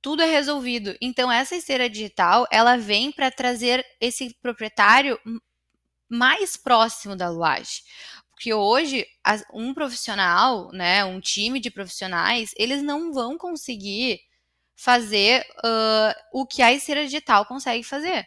tudo 0.00 0.22
é 0.22 0.26
resolvido. 0.26 0.96
Então 1.00 1.30
essa 1.30 1.56
esteira 1.56 1.88
digital, 1.88 2.46
ela 2.50 2.76
vem 2.76 3.12
para 3.12 3.30
trazer 3.30 3.84
esse 4.00 4.34
proprietário 4.40 5.18
mais 6.08 6.56
próximo 6.56 7.14
da 7.16 7.28
luagem. 7.28 7.82
Porque 8.30 8.54
hoje 8.54 9.06
um 9.52 9.74
profissional, 9.74 10.70
né, 10.72 11.04
um 11.04 11.20
time 11.20 11.60
de 11.60 11.70
profissionais, 11.70 12.52
eles 12.56 12.82
não 12.82 13.12
vão 13.12 13.36
conseguir 13.36 14.20
fazer 14.76 15.44
uh, 15.64 16.14
o 16.32 16.46
que 16.46 16.62
a 16.62 16.72
esteira 16.72 17.04
digital 17.04 17.44
consegue 17.46 17.82
fazer. 17.82 18.26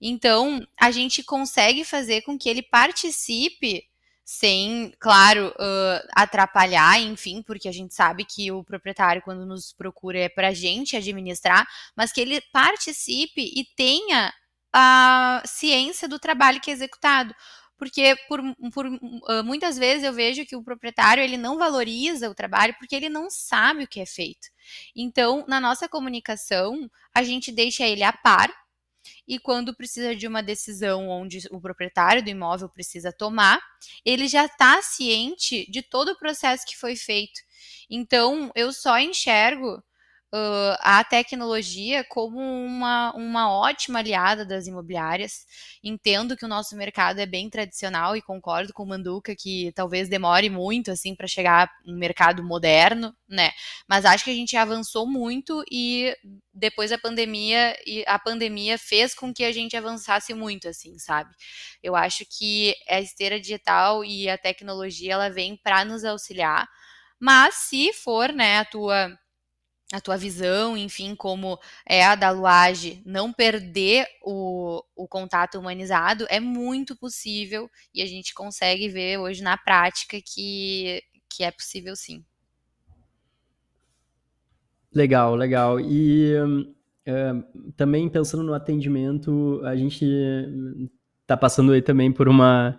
Então, 0.00 0.66
a 0.80 0.90
gente 0.92 1.22
consegue 1.22 1.84
fazer 1.84 2.22
com 2.22 2.38
que 2.38 2.48
ele 2.48 2.62
participe 2.62 3.89
sem, 4.32 4.94
claro, 5.00 5.48
uh, 5.48 6.08
atrapalhar, 6.14 7.00
enfim, 7.00 7.42
porque 7.42 7.68
a 7.68 7.72
gente 7.72 7.92
sabe 7.92 8.24
que 8.24 8.52
o 8.52 8.62
proprietário, 8.62 9.20
quando 9.22 9.44
nos 9.44 9.72
procura, 9.72 10.20
é 10.20 10.28
para 10.28 10.48
a 10.48 10.54
gente 10.54 10.96
administrar, 10.96 11.66
mas 11.96 12.12
que 12.12 12.20
ele 12.20 12.40
participe 12.52 13.42
e 13.42 13.64
tenha 13.74 14.32
a 14.72 15.42
ciência 15.44 16.06
do 16.06 16.16
trabalho 16.16 16.60
que 16.60 16.70
é 16.70 16.74
executado. 16.74 17.34
Porque 17.76 18.14
por, 18.28 18.40
por 18.72 18.86
uh, 18.86 19.44
muitas 19.44 19.76
vezes 19.76 20.04
eu 20.04 20.12
vejo 20.12 20.46
que 20.46 20.54
o 20.54 20.62
proprietário 20.62 21.24
ele 21.24 21.36
não 21.36 21.58
valoriza 21.58 22.30
o 22.30 22.34
trabalho 22.34 22.76
porque 22.78 22.94
ele 22.94 23.08
não 23.08 23.28
sabe 23.28 23.82
o 23.82 23.88
que 23.88 23.98
é 23.98 24.06
feito. 24.06 24.46
Então, 24.94 25.44
na 25.48 25.58
nossa 25.58 25.88
comunicação, 25.88 26.88
a 27.12 27.24
gente 27.24 27.50
deixa 27.50 27.84
ele 27.84 28.04
a 28.04 28.12
par 28.12 28.48
e 29.26 29.38
quando 29.38 29.74
precisa 29.74 30.14
de 30.14 30.26
uma 30.26 30.42
decisão 30.42 31.08
onde 31.08 31.40
o 31.50 31.60
proprietário 31.60 32.22
do 32.22 32.30
imóvel 32.30 32.68
precisa 32.68 33.12
tomar, 33.12 33.60
ele 34.04 34.28
já 34.28 34.46
está 34.46 34.80
ciente 34.82 35.70
de 35.70 35.82
todo 35.82 36.10
o 36.10 36.18
processo 36.18 36.66
que 36.66 36.76
foi 36.76 36.96
feito. 36.96 37.40
Então, 37.88 38.50
eu 38.54 38.72
só 38.72 38.98
enxergo 38.98 39.82
uh, 40.32 40.76
a 40.80 41.02
tecnologia 41.04 42.04
como 42.04 42.38
uma, 42.38 43.12
uma 43.14 43.52
ótima 43.52 43.98
aliada 43.98 44.44
das 44.44 44.66
imobiliárias. 44.66 45.46
Entendo 45.82 46.36
que 46.36 46.44
o 46.44 46.48
nosso 46.48 46.76
mercado 46.76 47.20
é 47.20 47.26
bem 47.26 47.48
tradicional 47.50 48.16
e 48.16 48.22
concordo 48.22 48.72
com 48.72 48.82
o 48.82 48.86
Manduca 48.86 49.34
que 49.36 49.72
talvez 49.74 50.08
demore 50.08 50.48
muito 50.48 50.90
assim 50.90 51.14
para 51.14 51.26
chegar 51.26 51.70
um 51.86 51.96
mercado 51.96 52.42
moderno, 52.42 53.14
né? 53.28 53.50
Mas 53.88 54.04
acho 54.04 54.24
que 54.24 54.30
a 54.30 54.34
gente 54.34 54.56
avançou 54.56 55.06
muito 55.06 55.64
e 55.70 56.14
depois 56.52 56.90
da 56.90 56.98
pandemia 56.98 57.76
e 57.86 58.04
a 58.06 58.18
pandemia 58.18 58.78
fez 58.78 59.14
com 59.14 59.32
que 59.32 59.44
a 59.44 59.52
gente 59.52 59.76
avançasse 59.76 60.34
muito 60.34 60.68
assim, 60.68 60.98
sabe? 60.98 61.34
Eu 61.82 61.96
acho 61.96 62.24
que 62.26 62.74
a 62.88 63.00
esteira 63.00 63.40
digital 63.40 64.04
e 64.04 64.28
a 64.28 64.38
tecnologia 64.38 65.14
ela 65.14 65.30
vem 65.30 65.56
para 65.56 65.84
nos 65.84 66.04
auxiliar, 66.04 66.68
mas 67.18 67.54
se 67.54 67.92
for, 67.92 68.32
né, 68.32 68.58
a 68.58 68.64
tua 68.64 69.18
a 69.92 70.00
tua 70.00 70.16
visão, 70.16 70.76
enfim, 70.76 71.14
como 71.14 71.58
é 71.86 72.04
a 72.04 72.14
da 72.14 72.30
Luage, 72.30 73.02
não 73.04 73.32
perder 73.32 74.06
o, 74.22 74.82
o 74.94 75.08
contato 75.08 75.58
humanizado, 75.58 76.26
é 76.28 76.38
muito 76.38 76.96
possível 76.96 77.68
e 77.92 78.00
a 78.00 78.06
gente 78.06 78.32
consegue 78.32 78.88
ver 78.88 79.18
hoje 79.18 79.42
na 79.42 79.58
prática 79.58 80.18
que, 80.24 81.02
que 81.28 81.42
é 81.42 81.50
possível 81.50 81.96
sim. 81.96 82.24
Legal, 84.92 85.34
legal. 85.34 85.80
E 85.80 86.34
uh, 86.36 87.72
também 87.76 88.08
pensando 88.08 88.42
no 88.42 88.54
atendimento, 88.54 89.60
a 89.64 89.76
gente 89.76 90.04
está 91.22 91.36
passando 91.36 91.72
aí 91.72 91.82
também 91.82 92.12
por 92.12 92.28
uma 92.28 92.78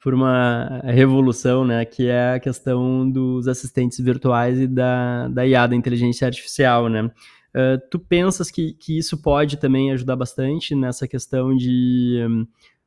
por 0.00 0.14
uma 0.14 0.80
revolução, 0.84 1.64
né, 1.64 1.84
que 1.84 2.08
é 2.08 2.34
a 2.34 2.40
questão 2.40 3.10
dos 3.10 3.48
assistentes 3.48 3.98
virtuais 3.98 4.60
e 4.60 4.66
da, 4.66 5.28
da 5.28 5.46
IA, 5.46 5.66
da 5.66 5.74
inteligência 5.76 6.26
artificial, 6.26 6.88
né. 6.88 7.10
Uh, 7.54 7.80
tu 7.90 7.98
pensas 7.98 8.50
que, 8.50 8.74
que 8.74 8.98
isso 8.98 9.20
pode 9.20 9.56
também 9.56 9.90
ajudar 9.90 10.14
bastante 10.16 10.74
nessa 10.74 11.08
questão 11.08 11.56
de 11.56 12.24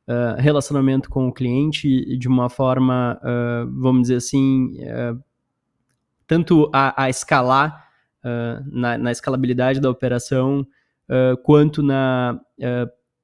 uh, 0.08 0.40
relacionamento 0.40 1.10
com 1.10 1.28
o 1.28 1.32
cliente 1.32 2.16
de 2.16 2.28
uma 2.28 2.48
forma, 2.48 3.20
uh, 3.22 3.70
vamos 3.70 4.02
dizer 4.02 4.16
assim, 4.16 4.76
tanto 6.26 6.70
a, 6.72 7.04
a 7.04 7.10
escalar 7.10 7.88
na, 8.70 8.96
na, 8.96 9.10
escalabilidade 9.10 9.80
da 9.80 9.90
operação, 9.90 10.64
quanto 11.42 11.82
na 11.82 12.40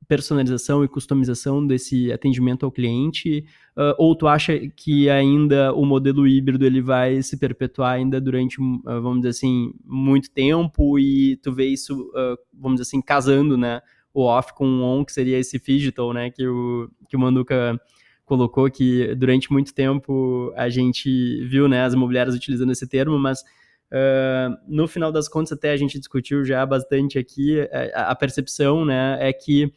personalização 0.09 0.83
e 0.83 0.89
customização 0.89 1.65
desse 1.65 2.11
atendimento 2.11 2.65
ao 2.65 2.73
cliente? 2.73 3.45
Uh, 3.77 3.95
ou 3.99 4.17
tu 4.17 4.27
acha 4.27 4.59
que 4.75 5.09
ainda 5.11 5.73
o 5.75 5.85
modelo 5.85 6.27
híbrido 6.27 6.65
ele 6.65 6.81
vai 6.81 7.23
se 7.23 7.37
perpetuar 7.37 7.93
ainda 7.93 8.19
durante, 8.19 8.59
uh, 8.59 8.81
vamos 8.85 9.19
dizer 9.19 9.29
assim, 9.29 9.73
muito 9.85 10.31
tempo 10.31 10.99
e 10.99 11.37
tu 11.37 11.53
vê 11.53 11.67
isso, 11.67 12.11
uh, 12.11 12.37
vamos 12.53 12.81
dizer 12.81 12.89
assim, 12.89 13.03
casando, 13.03 13.57
né, 13.57 13.83
o 14.13 14.23
off 14.23 14.55
com 14.55 14.67
o 14.67 14.83
on, 14.83 15.05
que 15.05 15.13
seria 15.13 15.39
esse 15.39 15.61
digital, 15.61 16.15
né, 16.15 16.31
que 16.31 16.47
o, 16.49 16.91
que 17.09 17.15
o 17.15 17.21
Manduca 17.21 17.79
colocou, 18.25 18.71
que 18.71 19.15
durante 19.15 19.53
muito 19.53 19.75
tempo 19.75 20.53
a 20.57 20.69
gente 20.71 21.45
viu, 21.47 21.69
né, 21.69 21.85
as 21.85 21.93
imobiliárias 21.93 22.35
utilizando 22.35 22.73
esse 22.73 22.89
termo, 22.89 23.19
mas 23.19 23.45
Uh, 23.91 24.53
no 24.69 24.87
final 24.87 25.11
das 25.11 25.31
contas, 25.31 25.53
até 25.53 25.71
a 25.71 25.77
gente 25.77 25.99
discutiu 25.99 26.45
já 26.45 26.65
bastante 26.67 27.19
aqui, 27.19 27.59
é, 27.59 27.91
a, 27.95 28.11
a 28.11 28.15
percepção, 28.15 28.85
né, 28.85 29.17
é 29.19 29.33
que 29.33 29.73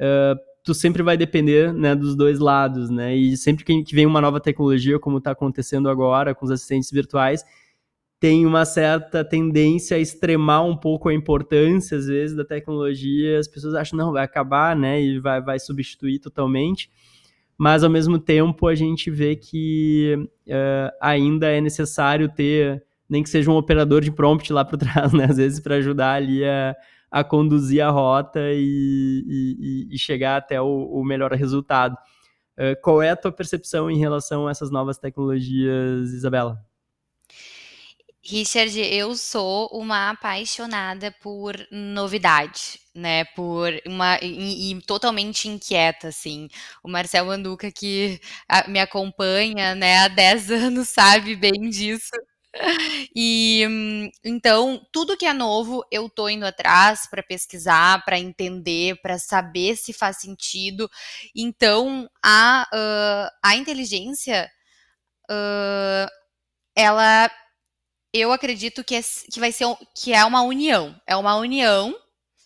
uh, 0.00 0.38
tu 0.62 0.74
sempre 0.74 1.02
vai 1.02 1.16
depender, 1.16 1.72
né, 1.72 1.94
dos 1.94 2.16
dois 2.16 2.38
lados, 2.38 2.88
né, 2.90 3.14
e 3.14 3.36
sempre 3.36 3.64
que 3.64 3.94
vem 3.94 4.06
uma 4.06 4.20
nova 4.20 4.40
tecnologia, 4.40 4.98
como 4.98 5.18
está 5.18 5.32
acontecendo 5.32 5.88
agora 5.88 6.34
com 6.34 6.44
os 6.44 6.50
assistentes 6.50 6.90
virtuais, 6.90 7.44
tem 8.18 8.46
uma 8.46 8.64
certa 8.64 9.22
tendência 9.22 9.96
a 9.96 10.00
extremar 10.00 10.64
um 10.64 10.76
pouco 10.76 11.10
a 11.10 11.14
importância, 11.14 11.98
às 11.98 12.06
vezes, 12.06 12.34
da 12.34 12.44
tecnologia, 12.44 13.38
as 13.38 13.46
pessoas 13.46 13.74
acham, 13.74 13.98
não, 13.98 14.12
vai 14.12 14.24
acabar, 14.24 14.74
né, 14.74 15.02
e 15.02 15.18
vai, 15.18 15.42
vai 15.42 15.58
substituir 15.58 16.18
totalmente, 16.18 16.90
mas, 17.56 17.84
ao 17.84 17.90
mesmo 17.90 18.18
tempo, 18.18 18.66
a 18.66 18.74
gente 18.74 19.10
vê 19.10 19.36
que 19.36 20.16
uh, 20.48 20.96
ainda 21.00 21.48
é 21.48 21.60
necessário 21.60 22.28
ter 22.28 22.82
nem 23.08 23.22
que 23.22 23.28
seja 23.28 23.50
um 23.50 23.56
operador 23.56 24.00
de 24.00 24.10
prompt 24.10 24.52
lá 24.52 24.64
por 24.64 24.78
trás, 24.78 25.12
né? 25.14 25.26
Às 25.28 25.36
vezes 25.36 25.60
para 25.60 25.76
ajudar 25.76 26.14
ali 26.14 26.44
a, 26.44 26.74
a 27.14 27.22
conduzir 27.22 27.80
a 27.80 27.90
rota 27.90 28.40
e, 28.40 29.24
e, 29.24 29.94
e 29.94 29.96
chegar 29.96 30.36
até 30.36 30.60
o, 30.60 30.66
o 30.66 31.04
melhor 31.04 31.32
resultado. 31.32 31.96
Uh, 32.58 32.74
qual 32.82 33.00
é 33.00 33.10
a 33.10 33.16
tua 33.16 33.30
percepção 33.30 33.88
em 33.88 33.96
relação 33.96 34.48
a 34.48 34.50
essas 34.50 34.68
novas 34.68 34.98
tecnologias, 34.98 36.10
Isabela? 36.10 36.60
Richard, 38.20 38.76
eu 38.80 39.14
sou 39.14 39.68
uma 39.68 40.10
apaixonada 40.10 41.14
por 41.22 41.54
novidade, 41.70 42.80
né? 42.92 43.24
Por 43.26 43.70
uma 43.86 44.18
e, 44.20 44.72
e 44.72 44.82
totalmente 44.82 45.48
inquieta, 45.48 46.08
assim. 46.08 46.48
O 46.82 46.88
Marcel 46.88 47.26
Manduca 47.26 47.70
que 47.70 48.20
me 48.66 48.80
acompanha, 48.80 49.76
né, 49.76 49.98
há 49.98 50.08
10 50.08 50.50
anos, 50.66 50.88
sabe 50.88 51.36
bem 51.36 51.70
disso. 51.70 52.10
E 53.14 53.62
então, 54.24 54.84
tudo 54.92 55.16
que 55.16 55.26
é 55.26 55.32
novo, 55.32 55.84
eu 55.90 56.08
tô 56.08 56.28
indo 56.28 56.44
atrás 56.46 57.06
para 57.08 57.22
pesquisar, 57.22 58.04
para 58.04 58.18
entender, 58.18 59.00
para 59.00 59.18
saber 59.18 59.76
se 59.76 59.92
faz 59.92 60.18
sentido. 60.18 60.90
Então, 61.34 62.08
a, 62.24 62.66
uh, 62.72 63.36
a 63.42 63.56
inteligência, 63.56 64.50
uh, 65.30 66.08
ela, 66.76 67.30
eu 68.12 68.32
acredito 68.32 68.84
que, 68.84 68.94
é, 68.96 69.00
que 69.32 69.40
vai 69.40 69.52
ser 69.52 69.66
que 69.96 70.12
é 70.12 70.24
uma 70.24 70.42
união, 70.42 71.00
é 71.06 71.16
uma 71.16 71.36
união 71.36 71.94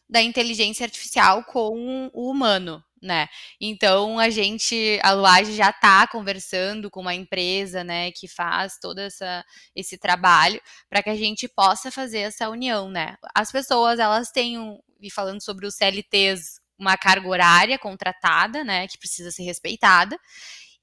da 0.09 0.23
inteligência 0.23 0.85
artificial 0.85 1.45
com 1.45 2.11
o 2.15 2.31
humano, 2.31 2.83
né? 3.03 3.29
Então 3.61 4.19
a 4.19 4.31
gente, 4.31 4.99
a 5.03 5.13
Luage 5.13 5.55
já 5.55 5.71
está 5.71 6.07
conversando 6.07 6.91
com 6.91 7.01
uma 7.01 7.15
empresa, 7.15 7.85
né, 7.85 8.11
que 8.13 8.27
faz 8.29 8.79
todo 8.81 8.99
essa, 8.99 9.45
esse 9.75 9.99
trabalho 9.99 10.61
para 10.89 11.03
que 11.03 11.11
a 11.11 11.17
gente 11.17 11.49
possa 11.49 11.91
fazer 11.91 12.21
essa 12.21 12.49
união, 12.49 12.91
né? 12.91 13.17
As 13.35 13.53
pessoas 13.53 13.99
elas 13.99 14.31
têm, 14.31 14.59
um, 14.59 14.79
e 15.01 15.11
falando 15.11 15.43
sobre 15.43 15.67
os 15.67 15.75
CLTs, 15.77 16.61
uma 16.79 16.97
carga 16.97 17.29
horária 17.29 17.79
contratada, 17.79 18.65
né, 18.65 18.87
que 18.87 18.99
precisa 18.99 19.31
ser 19.31 19.43
respeitada. 19.43 20.19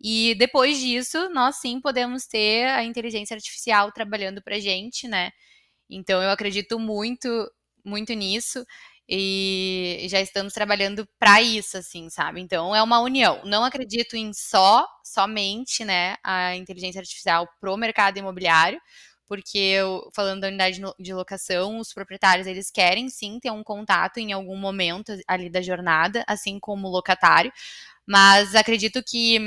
E 0.02 0.36
depois 0.36 0.80
disso, 0.80 1.30
nós 1.30 1.58
sim 1.58 1.80
podemos 1.80 2.26
ter 2.28 2.66
a 2.68 2.84
inteligência 2.84 3.36
artificial 3.36 3.92
trabalhando 3.92 4.42
para 4.42 4.60
gente, 4.60 5.08
né? 5.08 5.32
Então 5.90 6.22
eu 6.22 6.30
acredito 6.30 6.78
muito, 6.80 7.30
muito 7.84 8.14
nisso 8.14 8.66
e 9.08 10.08
já 10.10 10.20
estamos 10.20 10.54
trabalhando 10.54 11.08
para 11.20 11.42
isso, 11.42 11.78
assim, 11.78 12.10
sabe? 12.10 12.42
Então 12.42 12.76
é 12.76 12.82
uma 12.82 13.00
união. 13.00 13.42
Não 13.46 13.64
acredito 13.64 14.16
em 14.16 14.34
só, 14.34 14.88
somente, 15.04 15.86
né, 15.86 16.16
a 16.24 16.56
inteligência 16.56 17.00
artificial 17.00 17.48
pro 17.60 17.78
mercado 17.78 18.18
imobiliário, 18.18 18.80
porque 19.28 19.58
eu, 19.58 20.10
falando 20.14 20.42
da 20.42 20.48
unidade 20.48 20.82
de 21.00 21.14
locação, 21.14 21.80
os 21.80 21.94
proprietários 21.94 22.48
eles 22.48 22.72
querem 22.72 23.10
sim 23.10 23.40
ter 23.40 23.52
um 23.52 23.64
contato 23.64 24.18
em 24.18 24.32
algum 24.34 24.58
momento 24.58 25.14
ali 25.28 25.50
da 25.50 25.62
jornada, 25.62 26.24
assim 26.28 26.60
como 26.60 26.88
o 26.88 26.92
locatário, 26.92 27.52
mas 28.08 28.56
acredito 28.56 29.04
que 29.04 29.38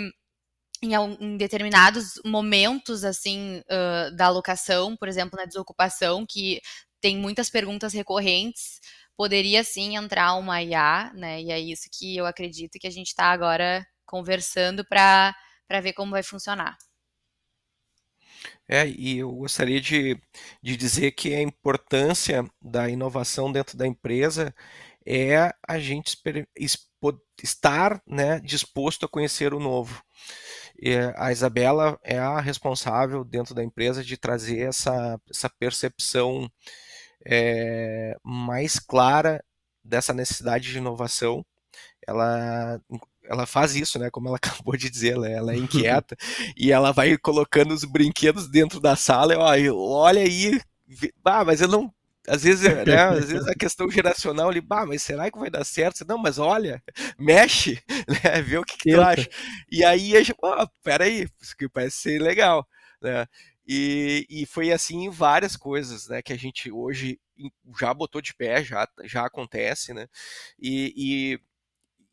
em, 0.82 0.94
em, 1.20 1.36
determinados 1.36 2.20
momentos 2.24 3.04
assim 3.04 3.62
uh, 3.66 4.14
da 4.16 4.28
locação, 4.28 4.96
por 4.96 5.08
exemplo, 5.08 5.38
na 5.38 5.44
desocupação, 5.44 6.24
que 6.28 6.60
tem 7.00 7.16
muitas 7.16 7.50
perguntas 7.50 7.92
recorrentes, 7.92 8.80
poderia 9.18 9.64
sim 9.64 9.96
entrar 9.96 10.34
uma 10.36 10.62
IA, 10.62 11.12
né? 11.12 11.42
E 11.42 11.50
é 11.50 11.58
isso 11.58 11.88
que 11.92 12.16
eu 12.16 12.24
acredito 12.24 12.78
que 12.78 12.86
a 12.86 12.90
gente 12.90 13.08
está 13.08 13.24
agora 13.24 13.84
conversando 14.06 14.84
para 14.86 15.34
ver 15.82 15.92
como 15.92 16.12
vai 16.12 16.22
funcionar. 16.22 16.78
É, 18.68 18.86
e 18.86 19.18
eu 19.18 19.32
gostaria 19.32 19.80
de, 19.80 20.20
de 20.62 20.76
dizer 20.76 21.10
que 21.12 21.34
a 21.34 21.42
importância 21.42 22.44
da 22.62 22.88
inovação 22.88 23.50
dentro 23.50 23.76
da 23.76 23.86
empresa 23.86 24.54
é 25.04 25.52
a 25.66 25.78
gente 25.80 26.16
estar 27.42 28.00
né, 28.06 28.38
disposto 28.40 29.06
a 29.06 29.08
conhecer 29.08 29.52
o 29.52 29.58
novo. 29.58 30.00
E 30.80 30.94
a 31.16 31.32
Isabela 31.32 31.98
é 32.04 32.18
a 32.18 32.40
responsável 32.40 33.24
dentro 33.24 33.52
da 33.52 33.64
empresa 33.64 34.04
de 34.04 34.16
trazer 34.16 34.60
essa, 34.60 35.20
essa 35.28 35.50
percepção 35.50 36.48
é, 37.28 38.16
mais 38.24 38.78
clara 38.78 39.44
dessa 39.84 40.14
necessidade 40.14 40.72
de 40.72 40.78
inovação. 40.78 41.44
Ela, 42.06 42.80
ela 43.24 43.44
faz 43.44 43.76
isso, 43.76 43.98
né? 43.98 44.10
Como 44.10 44.28
ela 44.28 44.38
acabou 44.42 44.76
de 44.76 44.88
dizer, 44.88 45.12
ela, 45.12 45.28
ela 45.28 45.52
é 45.52 45.56
inquieta 45.56 46.16
e 46.56 46.72
ela 46.72 46.90
vai 46.90 47.18
colocando 47.18 47.72
os 47.72 47.84
brinquedos 47.84 48.48
dentro 48.48 48.80
da 48.80 48.96
sala. 48.96 49.58
E, 49.58 49.68
ó, 49.70 49.76
olha 49.76 50.22
aí, 50.22 50.58
ah, 51.24 51.44
mas 51.44 51.60
eu 51.60 51.68
não 51.68 51.92
às 52.26 52.42
vezes, 52.42 52.62
né, 52.84 53.00
às 53.00 53.30
vezes 53.30 53.46
a 53.46 53.54
questão 53.54 53.90
geracional 53.90 54.50
ali, 54.50 54.60
bah, 54.60 54.84
mas 54.84 55.02
será 55.02 55.30
que 55.30 55.38
vai 55.38 55.48
dar 55.48 55.64
certo? 55.64 56.04
Não, 56.06 56.18
mas 56.18 56.38
olha, 56.38 56.82
mexe, 57.18 57.82
né, 58.22 58.42
vê 58.42 58.58
o 58.58 58.64
que, 58.64 58.76
que 58.76 58.92
tu 58.92 59.00
acha. 59.00 59.28
E 59.70 59.82
aí 59.82 60.14
a 60.14 60.22
gente, 60.22 60.36
oh, 60.42 60.68
peraí, 60.82 61.26
isso 61.40 61.56
que 61.56 61.68
parece 61.68 61.96
ser 61.96 62.20
legal, 62.20 62.68
né? 63.00 63.26
E, 63.70 64.26
e 64.30 64.46
foi 64.46 64.72
assim 64.72 65.04
em 65.04 65.10
várias 65.10 65.54
coisas, 65.54 66.08
né, 66.08 66.22
que 66.22 66.32
a 66.32 66.38
gente 66.38 66.72
hoje 66.72 67.20
já 67.78 67.92
botou 67.92 68.22
de 68.22 68.32
pé, 68.34 68.64
já, 68.64 68.88
já 69.04 69.26
acontece, 69.26 69.92
né? 69.92 70.08
E, 70.58 71.38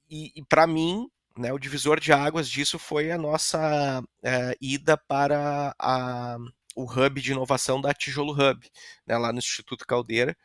e, 0.10 0.32
e 0.36 0.44
para 0.46 0.68
mim, 0.68 1.10
né, 1.38 1.54
o 1.54 1.60
divisor 1.60 2.00
de 2.00 2.12
águas 2.12 2.50
disso 2.50 2.78
foi 2.78 3.10
a 3.10 3.18
nossa 3.18 4.04
é, 4.22 4.56
ida 4.60 4.98
para 4.98 5.74
a, 5.80 6.38
o 6.76 6.84
hub 6.84 7.22
de 7.22 7.32
inovação 7.32 7.80
da 7.80 7.94
Tijolo 7.94 8.34
Hub, 8.34 8.70
né, 9.08 9.18
lá 9.18 9.32
no 9.32 9.40
Instituto 9.40 9.88
Caldeira. 9.88 10.36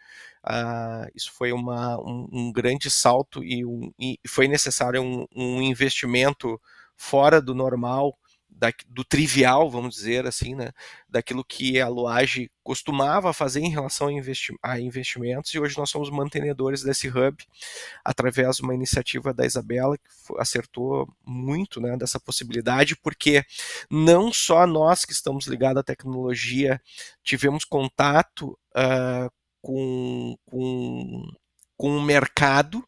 Uh, 0.46 1.10
isso 1.14 1.32
foi 1.32 1.52
uma, 1.52 1.98
um, 2.00 2.28
um 2.32 2.52
grande 2.52 2.88
salto 2.88 3.44
e, 3.44 3.64
um, 3.64 3.92
e 3.98 4.18
foi 4.26 4.48
necessário 4.48 5.02
um, 5.02 5.26
um 5.34 5.60
investimento 5.60 6.58
fora 6.96 7.42
do 7.42 7.54
normal 7.54 8.16
da, 8.60 8.70
do 8.88 9.02
trivial, 9.02 9.70
vamos 9.70 9.94
dizer 9.94 10.26
assim, 10.26 10.54
né, 10.54 10.70
daquilo 11.08 11.42
que 11.42 11.80
a 11.80 11.88
Loage 11.88 12.50
costumava 12.62 13.32
fazer 13.32 13.60
em 13.60 13.70
relação 13.70 14.08
a, 14.08 14.12
investi 14.12 14.54
a, 14.62 14.78
investimentos, 14.78 15.54
e 15.54 15.58
hoje 15.58 15.78
nós 15.78 15.88
somos 15.88 16.10
mantenedores 16.10 16.82
desse 16.82 17.08
hub, 17.08 17.42
através 18.04 18.56
de 18.56 18.62
uma 18.62 18.74
iniciativa 18.74 19.32
da 19.32 19.46
Isabela, 19.46 19.96
que 19.96 20.04
acertou 20.38 21.08
muito 21.24 21.80
né, 21.80 21.96
dessa 21.96 22.20
possibilidade, 22.20 22.94
porque 22.96 23.42
não 23.90 24.30
só 24.30 24.66
nós 24.66 25.06
que 25.06 25.12
estamos 25.12 25.46
ligados 25.46 25.80
à 25.80 25.82
tecnologia 25.82 26.82
tivemos 27.24 27.64
contato 27.64 28.58
uh, 28.76 29.32
com, 29.62 30.36
com, 30.44 31.32
com 31.78 31.96
o 31.96 32.02
mercado, 32.02 32.84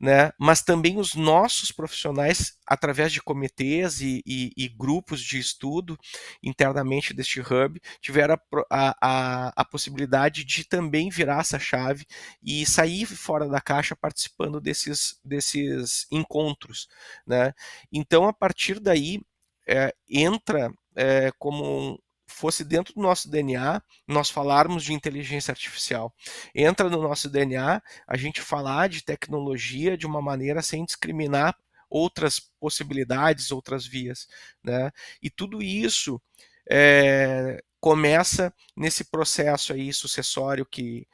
né? 0.00 0.32
mas 0.38 0.62
também 0.62 0.98
os 0.98 1.14
nossos 1.14 1.70
profissionais, 1.70 2.58
através 2.66 3.12
de 3.12 3.22
comitês 3.22 4.00
e, 4.00 4.22
e, 4.26 4.52
e 4.56 4.68
grupos 4.68 5.20
de 5.20 5.38
estudo 5.38 5.98
internamente 6.42 7.14
deste 7.14 7.40
hub, 7.40 7.80
tiveram 8.00 8.38
a, 8.70 8.96
a, 9.00 9.52
a, 9.56 9.64
possibilidade 9.64 10.44
de 10.44 10.64
também 10.64 11.08
virar 11.08 11.40
essa 11.40 11.58
chave 11.58 12.06
e 12.42 12.64
sair 12.66 13.06
fora 13.06 13.48
da 13.48 13.60
caixa 13.60 13.94
participando 13.94 14.60
desses, 14.60 15.20
desses 15.24 16.06
encontros. 16.10 16.88
Né? 17.26 17.52
Então, 17.92 18.26
a 18.26 18.32
partir 18.32 18.80
daí, 18.80 19.20
é, 19.66 19.94
entra 20.08 20.72
é, 20.96 21.30
como 21.38 22.01
fosse 22.32 22.64
dentro 22.64 22.94
do 22.94 23.00
nosso 23.00 23.30
DNA 23.30 23.82
nós 24.06 24.30
falarmos 24.30 24.84
de 24.84 24.92
inteligência 24.92 25.52
artificial. 25.52 26.12
Entra 26.54 26.88
no 26.88 27.02
nosso 27.02 27.28
DNA 27.28 27.82
a 28.06 28.16
gente 28.16 28.40
falar 28.40 28.88
de 28.88 29.04
tecnologia 29.04 29.96
de 29.96 30.06
uma 30.06 30.20
maneira 30.20 30.62
sem 30.62 30.84
discriminar 30.84 31.56
outras 31.88 32.40
possibilidades, 32.58 33.50
outras 33.50 33.86
vias. 33.86 34.26
Né? 34.64 34.90
E 35.22 35.28
tudo 35.28 35.62
isso 35.62 36.20
é, 36.68 37.62
começa 37.80 38.52
nesse 38.76 39.04
processo 39.04 39.72
aí 39.72 39.92
sucessório 39.92 40.64
que 40.64 41.06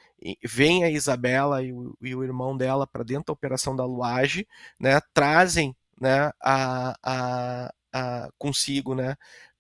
vem 0.45 0.85
a 0.85 0.91
Isabela 0.91 1.63
e 1.63 1.73
o, 1.73 1.97
e 2.01 2.15
o 2.15 2.23
irmão 2.23 2.57
dela 2.57 2.87
para 2.87 3.05
dentro 3.05 3.27
da 3.27 3.33
operação 3.33 3.75
da 3.75 3.85
Luage, 3.85 4.47
né, 4.79 5.01
trazem 5.15 5.75
né, 6.01 6.31
a, 6.43 6.95
a, 7.03 7.75
a, 7.93 8.29
consigo 8.37 8.95
né, 8.95 9.17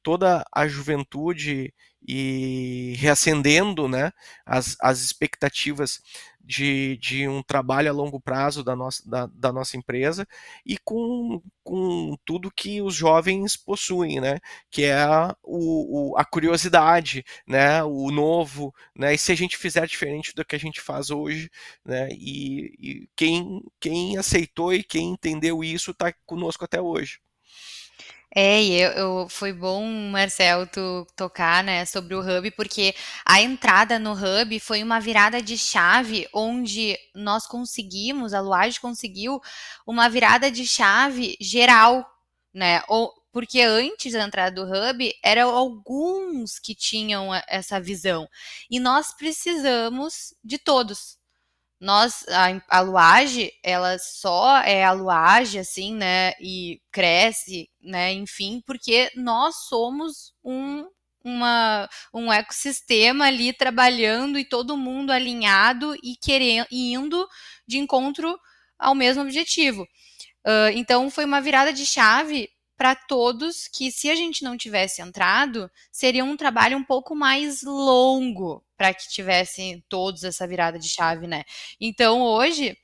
toda 0.08 0.42
a 0.50 0.66
juventude 0.66 1.70
e 2.00 2.94
reacendendo 2.96 3.86
né, 3.86 4.10
as, 4.46 4.74
as 4.80 5.02
expectativas 5.02 6.00
de, 6.42 6.96
de 6.96 7.28
um 7.28 7.42
trabalho 7.42 7.90
a 7.90 7.92
longo 7.92 8.18
prazo 8.18 8.64
da 8.64 8.74
nossa, 8.74 9.02
da, 9.06 9.26
da 9.26 9.52
nossa 9.52 9.76
empresa 9.76 10.26
e 10.64 10.78
com, 10.78 11.42
com 11.62 12.16
tudo 12.24 12.50
que 12.50 12.80
os 12.80 12.94
jovens 12.94 13.54
possuem, 13.54 14.18
né? 14.18 14.38
Que 14.70 14.84
é 14.84 14.94
a, 14.94 15.36
o, 15.42 16.14
a 16.16 16.24
curiosidade, 16.24 17.22
né? 17.46 17.84
O 17.84 18.10
novo, 18.10 18.74
né? 18.96 19.12
E 19.12 19.18
se 19.18 19.30
a 19.30 19.34
gente 19.34 19.58
fizer 19.58 19.86
diferente 19.86 20.34
do 20.34 20.42
que 20.42 20.56
a 20.56 20.58
gente 20.58 20.80
faz 20.80 21.10
hoje, 21.10 21.50
né? 21.84 22.08
E, 22.12 22.72
e 22.78 23.08
quem, 23.14 23.62
quem 23.78 24.16
aceitou 24.16 24.72
e 24.72 24.82
quem 24.82 25.10
entendeu 25.10 25.62
isso 25.62 25.90
está 25.90 26.14
conosco 26.24 26.64
até 26.64 26.80
hoje. 26.80 27.20
É, 28.34 28.62
e 28.62 28.72
eu, 28.80 28.90
eu, 28.92 29.28
foi 29.28 29.52
bom, 29.52 29.84
Marcel, 30.10 30.66
tu 30.66 31.06
tocar, 31.16 31.64
né, 31.64 31.86
sobre 31.86 32.14
o 32.14 32.20
Hub, 32.20 32.50
porque 32.52 32.94
a 33.24 33.40
entrada 33.40 33.98
no 33.98 34.12
Hub 34.12 34.60
foi 34.60 34.82
uma 34.82 35.00
virada 35.00 35.40
de 35.40 35.56
chave 35.56 36.28
onde 36.32 36.98
nós 37.14 37.46
conseguimos, 37.46 38.34
a 38.34 38.40
Luage 38.40 38.80
conseguiu 38.80 39.40
uma 39.86 40.08
virada 40.10 40.50
de 40.50 40.66
chave 40.66 41.36
geral, 41.40 42.06
né? 42.52 42.82
Ou, 42.88 43.12
porque 43.32 43.60
antes 43.62 44.12
da 44.12 44.24
entrada 44.24 44.54
do 44.54 44.70
Hub, 44.70 45.14
eram 45.22 45.50
alguns 45.50 46.58
que 46.58 46.74
tinham 46.74 47.30
essa 47.46 47.80
visão. 47.80 48.28
E 48.70 48.78
nós 48.78 49.14
precisamos 49.16 50.34
de 50.44 50.58
todos, 50.58 51.18
nós, 51.80 52.24
a, 52.28 52.80
a 52.80 53.20
ela 53.62 53.98
só 53.98 54.58
é 54.58 54.84
a 54.84 54.92
luage, 54.92 55.58
assim, 55.58 55.94
né, 55.94 56.32
e 56.40 56.80
cresce, 56.90 57.70
né, 57.80 58.12
enfim, 58.12 58.60
porque 58.66 59.10
nós 59.14 59.54
somos 59.68 60.34
um, 60.42 60.86
uma, 61.22 61.88
um 62.12 62.32
ecossistema 62.32 63.26
ali 63.26 63.52
trabalhando 63.52 64.38
e 64.38 64.44
todo 64.44 64.76
mundo 64.76 65.12
alinhado 65.12 65.94
e 66.02 66.16
querendo, 66.16 66.66
indo 66.70 67.28
de 67.66 67.78
encontro 67.78 68.38
ao 68.78 68.94
mesmo 68.94 69.22
objetivo. 69.22 69.82
Uh, 70.44 70.70
então, 70.74 71.10
foi 71.10 71.24
uma 71.24 71.40
virada 71.40 71.72
de 71.72 71.86
chave 71.86 72.48
para 72.76 72.94
todos 72.94 73.68
que, 73.68 73.90
se 73.92 74.10
a 74.10 74.14
gente 74.16 74.42
não 74.42 74.56
tivesse 74.56 75.02
entrado, 75.02 75.70
seria 75.92 76.24
um 76.24 76.36
trabalho 76.36 76.76
um 76.76 76.84
pouco 76.84 77.14
mais 77.14 77.62
longo 77.62 78.64
para 78.78 78.94
que 78.94 79.08
tivessem 79.08 79.84
todos 79.88 80.24
essa 80.24 80.46
virada 80.46 80.78
de 80.78 80.88
chave, 80.88 81.26
né? 81.26 81.44
Então, 81.80 82.22
hoje, 82.22 82.78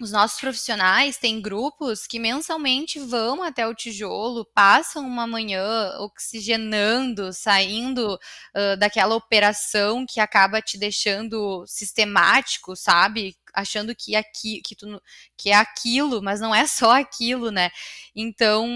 os 0.00 0.12
nossos 0.12 0.38
profissionais 0.38 1.16
têm 1.16 1.40
grupos 1.40 2.06
que 2.06 2.18
mensalmente 2.18 2.98
vão 2.98 3.42
até 3.42 3.66
o 3.66 3.74
tijolo, 3.74 4.44
passam 4.54 5.06
uma 5.06 5.26
manhã 5.26 5.90
oxigenando, 6.00 7.32
saindo 7.32 8.14
uh, 8.14 8.76
daquela 8.78 9.14
operação 9.14 10.04
que 10.06 10.20
acaba 10.20 10.60
te 10.60 10.76
deixando 10.78 11.64
sistemático, 11.66 12.76
sabe? 12.76 13.34
Achando 13.56 13.94
que, 13.94 14.14
aqui, 14.14 14.60
que, 14.60 14.76
tu, 14.76 15.02
que 15.36 15.50
é 15.50 15.54
aquilo, 15.54 16.22
mas 16.22 16.40
não 16.40 16.54
é 16.54 16.66
só 16.66 16.92
aquilo, 16.92 17.50
né? 17.50 17.70
Então, 18.14 18.68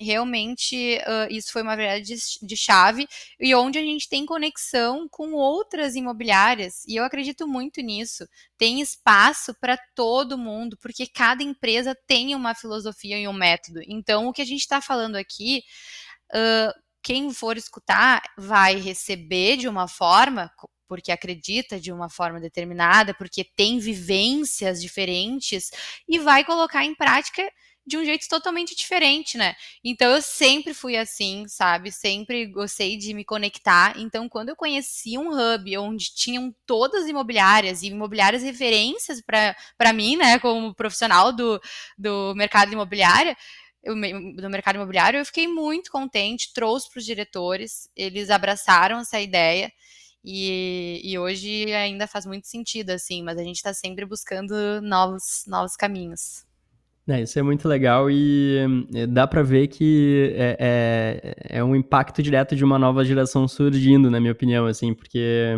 realmente, 0.00 0.98
uh, 0.98 1.32
isso 1.32 1.52
foi 1.52 1.62
uma 1.62 1.76
verdade 1.76 2.04
de, 2.04 2.16
de 2.46 2.56
chave 2.56 3.08
e 3.40 3.54
onde 3.54 3.78
a 3.78 3.82
gente 3.82 4.08
tem 4.08 4.24
conexão 4.24 5.08
com 5.08 5.32
outras 5.32 5.96
imobiliárias, 5.96 6.84
e 6.86 6.96
eu 6.96 7.04
acredito 7.04 7.46
muito 7.46 7.80
nisso. 7.80 8.26
Tem 8.56 8.80
espaço 8.80 9.54
para 9.60 9.76
todo 9.94 10.38
mundo, 10.38 10.76
porque 10.80 11.06
cada 11.06 11.42
empresa 11.42 11.96
tem 12.06 12.34
uma 12.34 12.54
filosofia 12.54 13.18
e 13.18 13.26
um 13.26 13.32
método. 13.32 13.80
Então, 13.88 14.28
o 14.28 14.32
que 14.32 14.42
a 14.42 14.46
gente 14.46 14.60
está 14.60 14.80
falando 14.80 15.16
aqui. 15.16 15.62
Uh, 16.32 16.88
quem 17.00 17.32
for 17.32 17.56
escutar 17.56 18.20
vai 18.36 18.74
receber 18.76 19.56
de 19.56 19.66
uma 19.66 19.88
forma 19.88 20.50
porque 20.88 21.12
acredita 21.12 21.78
de 21.78 21.92
uma 21.92 22.08
forma 22.08 22.40
determinada, 22.40 23.14
porque 23.14 23.44
tem 23.44 23.78
vivências 23.78 24.80
diferentes 24.80 25.70
e 26.08 26.18
vai 26.18 26.44
colocar 26.44 26.84
em 26.84 26.94
prática 26.94 27.42
de 27.88 27.96
um 27.96 28.04
jeito 28.04 28.28
totalmente 28.28 28.76
diferente, 28.76 29.38
né? 29.38 29.56
Então 29.82 30.10
eu 30.12 30.20
sempre 30.20 30.74
fui 30.74 30.96
assim, 30.96 31.48
sabe? 31.48 31.90
Sempre 31.90 32.46
gostei 32.46 32.98
de 32.98 33.14
me 33.14 33.24
conectar. 33.24 33.98
Então 33.98 34.28
quando 34.28 34.50
eu 34.50 34.56
conheci 34.56 35.16
um 35.16 35.30
hub 35.30 35.78
onde 35.78 36.14
tinham 36.14 36.54
todas 36.66 37.04
as 37.04 37.08
imobiliárias 37.08 37.82
e 37.82 37.86
imobiliárias 37.86 38.42
referências 38.42 39.22
para 39.22 39.92
mim, 39.94 40.16
né, 40.16 40.38
como 40.38 40.74
profissional 40.74 41.32
do, 41.32 41.60
do 41.96 42.34
mercado 42.36 42.72
imobiliário, 42.72 43.34
eu, 43.82 43.94
do 43.94 44.50
mercado 44.50 44.76
imobiliário, 44.76 45.18
eu 45.18 45.24
fiquei 45.24 45.48
muito 45.48 45.90
contente, 45.90 46.52
trouxe 46.52 46.90
para 46.90 46.98
os 46.98 47.06
diretores, 47.06 47.88
eles 47.96 48.28
abraçaram 48.28 48.98
essa 48.98 49.18
ideia 49.18 49.72
e, 50.24 51.00
e 51.04 51.18
hoje 51.18 51.72
ainda 51.72 52.06
faz 52.06 52.26
muito 52.26 52.46
sentido, 52.46 52.90
assim, 52.90 53.22
mas 53.22 53.38
a 53.38 53.42
gente 53.42 53.56
está 53.56 53.72
sempre 53.72 54.04
buscando 54.04 54.54
novos, 54.82 55.44
novos 55.46 55.76
caminhos. 55.76 56.46
É, 57.08 57.22
isso 57.22 57.38
é 57.38 57.42
muito 57.42 57.66
legal 57.66 58.10
e 58.10 58.58
eh, 58.94 59.06
dá 59.06 59.26
para 59.26 59.42
ver 59.42 59.68
que 59.68 60.30
é, 60.36 60.56
é, 60.60 61.58
é, 61.58 61.64
um 61.64 61.74
impacto 61.74 62.22
direto 62.22 62.54
de 62.54 62.62
uma 62.62 62.78
nova 62.78 63.02
geração 63.02 63.48
surgindo, 63.48 64.10
na 64.10 64.20
minha 64.20 64.32
opinião, 64.32 64.66
assim, 64.66 64.92
porque 64.92 65.56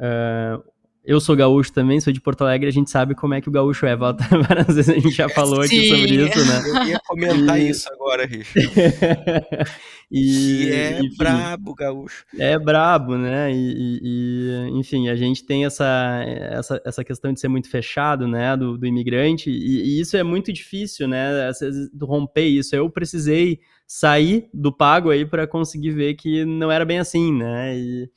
uh, 0.00 0.60
eu 1.06 1.20
sou 1.20 1.36
gaúcho 1.36 1.72
também, 1.72 2.00
sou 2.00 2.12
de 2.12 2.20
Porto 2.20 2.42
Alegre, 2.42 2.68
a 2.68 2.72
gente 2.72 2.90
sabe 2.90 3.14
como 3.14 3.32
é 3.32 3.40
que 3.40 3.48
o 3.48 3.52
gaúcho 3.52 3.86
é. 3.86 3.94
Várias 3.96 4.66
vezes 4.66 4.88
a 4.88 4.94
gente 4.94 5.12
já 5.12 5.28
falou 5.28 5.62
Sim. 5.62 5.78
aqui 5.78 5.88
sobre 5.88 6.26
isso, 6.26 6.44
né? 6.44 6.62
Eu 6.66 6.88
ia 6.88 7.00
comentar 7.06 7.60
e... 7.60 7.68
isso 7.68 7.88
agora, 7.92 8.26
Richard. 8.26 8.68
e 10.10 10.68
é 10.68 10.98
enfim, 10.98 11.16
brabo, 11.16 11.74
gaúcho. 11.76 12.24
É 12.36 12.58
brabo, 12.58 13.16
né? 13.16 13.52
E, 13.52 14.00
e, 14.02 14.70
enfim, 14.70 15.08
a 15.08 15.14
gente 15.14 15.46
tem 15.46 15.64
essa, 15.64 16.24
essa, 16.26 16.82
essa 16.84 17.04
questão 17.04 17.32
de 17.32 17.38
ser 17.38 17.48
muito 17.48 17.70
fechado, 17.70 18.26
né? 18.26 18.56
Do, 18.56 18.76
do 18.76 18.84
imigrante, 18.84 19.48
e, 19.48 19.82
e 19.82 20.00
isso 20.00 20.16
é 20.16 20.24
muito 20.24 20.52
difícil, 20.52 21.06
né? 21.06 21.46
Às 21.46 21.60
vezes, 21.60 21.88
romper 22.02 22.46
isso. 22.46 22.74
Eu 22.74 22.90
precisei 22.90 23.60
sair 23.86 24.48
do 24.52 24.72
pago 24.72 25.10
aí 25.10 25.24
para 25.24 25.46
conseguir 25.46 25.90
ver 25.90 26.14
que 26.14 26.44
não 26.44 26.68
era 26.68 26.84
bem 26.84 26.98
assim, 26.98 27.32
né? 27.32 27.78
E, 27.78 28.10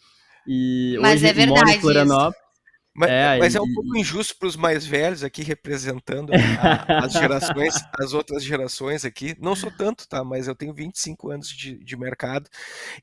e 0.47 0.97
Mas 0.99 1.21
hoje 1.21 1.27
é 1.27 1.33
verdade. 1.33 1.59
Moro 1.59 1.69
em 1.69 1.79
Florianópolis. 1.79 2.39
Isso. 2.39 2.49
Mas 2.95 3.09
é, 3.09 3.37
mas 3.37 3.55
é 3.55 3.61
um 3.61 3.73
pouco 3.73 3.95
injusto 3.97 4.35
para 4.37 4.47
os 4.47 4.55
mais 4.55 4.85
velhos 4.85 5.23
aqui, 5.23 5.43
representando 5.43 6.31
a, 6.59 7.05
as 7.05 7.13
gerações, 7.13 7.75
as 7.99 8.13
outras 8.13 8.43
gerações 8.43 9.05
aqui. 9.05 9.35
Não 9.39 9.55
sou 9.55 9.71
tanto, 9.71 10.07
tá? 10.07 10.23
Mas 10.23 10.47
eu 10.47 10.55
tenho 10.55 10.73
25 10.73 11.29
anos 11.29 11.49
de, 11.49 11.77
de 11.83 11.97
mercado. 11.97 12.49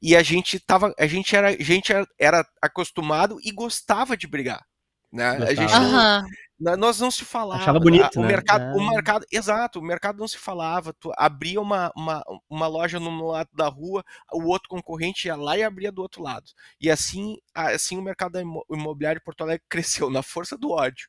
E 0.02 0.16
a 0.16 0.22
gente 0.22 0.58
tava. 0.58 0.92
A 0.98 1.06
gente 1.06 1.34
era, 1.34 1.48
a 1.48 1.62
gente 1.62 1.92
era, 1.92 2.06
era 2.18 2.46
acostumado 2.60 3.38
e 3.42 3.52
gostava 3.52 4.16
de 4.16 4.26
brigar. 4.26 4.64
Né? 5.12 5.28
A 5.28 5.54
gente 5.54 5.72
não. 5.72 6.24
Nós 6.58 7.00
não 7.00 7.10
se 7.10 7.24
falava. 7.24 7.60
Achava 7.60 7.78
bonito, 7.78 8.18
o 8.18 8.22
né? 8.22 8.28
mercado, 8.28 8.62
é. 8.62 8.72
o 8.72 8.88
mercado, 8.88 9.26
exato, 9.30 9.78
o 9.78 9.82
mercado 9.82 10.18
não 10.18 10.26
se 10.26 10.38
falava. 10.38 10.94
Tu 10.94 11.12
abria 11.16 11.60
uma, 11.60 11.92
uma, 11.94 12.24
uma 12.48 12.66
loja 12.66 12.98
no 12.98 13.26
lado 13.26 13.50
da 13.52 13.68
rua, 13.68 14.02
o 14.32 14.44
outro 14.44 14.68
concorrente 14.68 15.28
ia 15.28 15.36
lá 15.36 15.58
e 15.58 15.62
abria 15.62 15.92
do 15.92 16.00
outro 16.00 16.22
lado. 16.22 16.50
E 16.80 16.90
assim, 16.90 17.36
assim 17.54 17.98
o 17.98 18.02
mercado 18.02 18.38
imobiliário 18.70 19.20
de 19.20 19.24
Porto 19.24 19.42
Alegre 19.42 19.64
cresceu 19.68 20.08
na 20.08 20.22
força 20.22 20.56
do 20.56 20.70
ódio. 20.70 21.08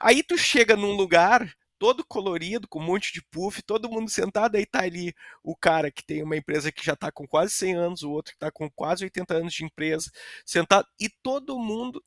Aí 0.00 0.22
tu 0.24 0.36
chega 0.36 0.74
num 0.74 0.92
lugar 0.92 1.48
todo 1.78 2.04
colorido, 2.04 2.68
com 2.68 2.78
um 2.78 2.84
monte 2.84 3.10
de 3.10 3.22
puff, 3.22 3.62
todo 3.62 3.88
mundo 3.88 4.10
sentado, 4.10 4.56
aí 4.56 4.66
tá 4.66 4.82
ali 4.82 5.14
o 5.42 5.56
cara 5.56 5.90
que 5.90 6.04
tem 6.04 6.22
uma 6.22 6.36
empresa 6.36 6.70
que 6.70 6.84
já 6.84 6.94
tá 6.94 7.10
com 7.10 7.26
quase 7.26 7.54
100 7.54 7.74
anos, 7.74 8.02
o 8.02 8.10
outro 8.10 8.34
que 8.34 8.38
tá 8.38 8.50
com 8.50 8.68
quase 8.70 9.04
80 9.04 9.34
anos 9.34 9.54
de 9.54 9.64
empresa, 9.64 10.10
sentado, 10.44 10.86
e 11.00 11.08
todo 11.22 11.58
mundo 11.58 12.04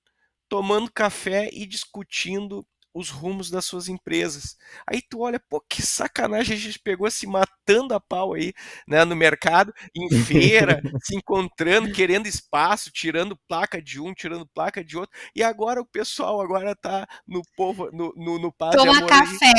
tomando 0.48 0.92
café 0.92 1.50
e 1.52 1.66
discutindo 1.66 2.64
os 2.94 3.10
rumos 3.10 3.50
das 3.50 3.66
suas 3.66 3.90
empresas. 3.90 4.56
Aí 4.86 5.02
tu 5.02 5.22
olha, 5.22 5.40
pô, 5.40 5.60
que 5.68 5.82
sacanagem, 5.82 6.56
a 6.56 6.60
gente 6.60 6.80
pegou 6.80 7.10
se 7.10 7.26
matando 7.26 7.94
a 7.94 8.00
pau 8.00 8.34
aí, 8.34 8.54
né, 8.88 9.04
no 9.04 9.16
mercado, 9.16 9.74
em 9.96 10.10
feira, 10.24 10.82
se 11.02 11.16
encontrando, 11.16 11.92
querendo 11.92 12.28
espaço, 12.28 12.92
tirando 12.92 13.40
placa 13.48 13.82
de 13.82 14.00
um, 14.00 14.14
tirando 14.14 14.46
placa 14.46 14.84
de 14.84 14.98
outro, 14.98 15.18
e 15.36 15.42
agora 15.42 15.82
o 15.82 15.86
pessoal 15.86 16.40
agora 16.40 16.76
tá 16.76 17.08
no 17.28 17.42
povo, 17.56 17.90
no, 17.92 18.14
no, 18.16 18.38
no 18.38 18.52
Paz 18.52 18.76
Toma 18.76 18.98
Amor, 18.98 19.10
café. 19.10 19.54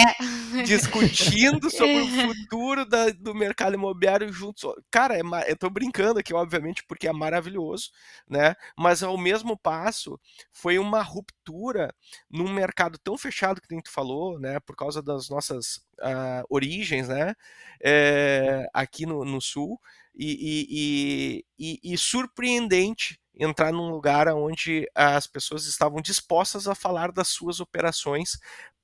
discutindo 0.64 1.68
sobre 1.70 2.02
o 2.02 2.08
futuro 2.08 2.86
da, 2.86 3.10
do 3.10 3.34
mercado 3.34 3.74
imobiliário 3.74 4.32
juntos. 4.32 4.62
Cara, 4.90 5.16
é, 5.16 5.22
eu 5.48 5.56
tô 5.56 5.68
brincando 5.68 6.20
aqui, 6.20 6.32
obviamente, 6.32 6.84
porque 6.86 7.08
é 7.08 7.12
maravilhoso, 7.12 7.90
né, 8.28 8.54
mas 8.78 9.02
ao 9.02 9.18
mesmo 9.18 9.56
passo, 9.56 10.20
foi 10.52 10.78
uma 10.78 11.02
ruptura 11.02 11.92
num 12.30 12.52
mercado 12.52 12.98
tão 12.98 13.18
fechado 13.24 13.60
que 13.60 13.68
tu 13.82 13.90
falou, 13.90 14.38
né, 14.38 14.60
por 14.60 14.76
causa 14.76 15.02
das 15.02 15.28
nossas 15.28 15.76
uh, 16.00 16.44
origens, 16.50 17.08
né, 17.08 17.34
é, 17.82 18.68
aqui 18.72 19.06
no, 19.06 19.24
no 19.24 19.40
sul, 19.40 19.80
e, 20.14 21.44
e, 21.58 21.80
e, 21.82 21.92
e, 21.92 21.98
surpreendente 21.98 23.18
entrar 23.34 23.72
num 23.72 23.90
lugar 23.90 24.28
onde 24.28 24.88
as 24.94 25.26
pessoas 25.26 25.66
estavam 25.66 26.00
dispostas 26.00 26.68
a 26.68 26.74
falar 26.74 27.10
das 27.10 27.28
suas 27.28 27.58
operações 27.58 28.38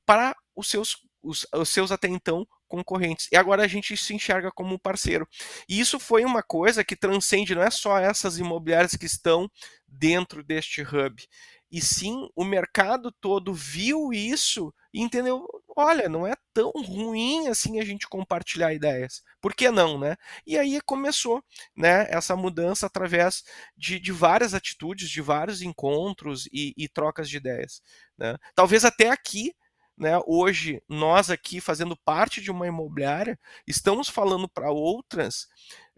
para 0.05 0.35
os 0.57 0.69
seus, 0.69 0.97
os, 1.23 1.47
os 1.55 1.69
seus 1.69 1.93
até 1.93 2.09
então 2.09 2.45
concorrentes. 2.67 3.29
E 3.31 3.37
agora 3.37 3.63
a 3.63 3.69
gente 3.69 3.97
se 3.97 4.13
enxerga 4.13 4.51
como 4.51 4.79
parceiro. 4.79 5.29
E 5.69 5.79
isso 5.79 6.01
foi 6.01 6.25
uma 6.25 6.43
coisa 6.43 6.83
que 6.83 6.97
transcende, 6.97 7.55
não 7.55 7.63
é 7.63 7.71
só 7.71 7.97
essas 7.99 8.39
imobiliárias 8.39 8.97
que 8.97 9.07
estão 9.07 9.49
dentro 9.87 10.43
deste 10.43 10.83
hub, 10.83 11.29
e 11.71 11.81
sim 11.81 12.29
o 12.35 12.45
mercado 12.45 13.13
todo 13.13 13.55
viu 13.55 14.13
isso 14.13 14.75
e 14.93 15.01
entendeu, 15.01 15.47
olha, 15.77 16.09
não 16.09 16.27
é 16.27 16.35
tão 16.53 16.73
ruim 16.73 17.47
assim 17.49 17.79
a 17.79 17.85
gente 17.85 18.09
compartilhar 18.09 18.75
ideias. 18.75 19.23
Por 19.41 19.55
que 19.55 19.71
não, 19.71 19.99
né? 19.99 20.17
E 20.45 20.59
aí 20.59 20.81
começou, 20.81 21.43
né, 21.77 22.07
essa 22.11 22.35
mudança 22.35 22.87
através 22.87 23.45
de, 23.77 24.01
de 24.01 24.11
várias 24.11 24.53
atitudes, 24.53 25.09
de 25.09 25.21
vários 25.21 25.63
encontros 25.63 26.47
e, 26.53 26.75
e 26.77 26.89
trocas 26.89 27.29
de 27.29 27.37
ideias. 27.37 27.81
Né? 28.19 28.37
Talvez 28.55 28.85
até 28.85 29.11
aqui 29.11 29.55
né, 29.97 30.19
hoje, 30.27 30.83
nós 30.89 31.31
aqui 31.31 31.61
fazendo 31.61 31.95
parte 31.95 32.41
de 32.41 32.51
uma 32.51 32.67
imobiliária, 32.67 33.39
estamos 33.67 34.09
falando 34.09 34.49
para 34.49 34.71
outras 34.71 35.47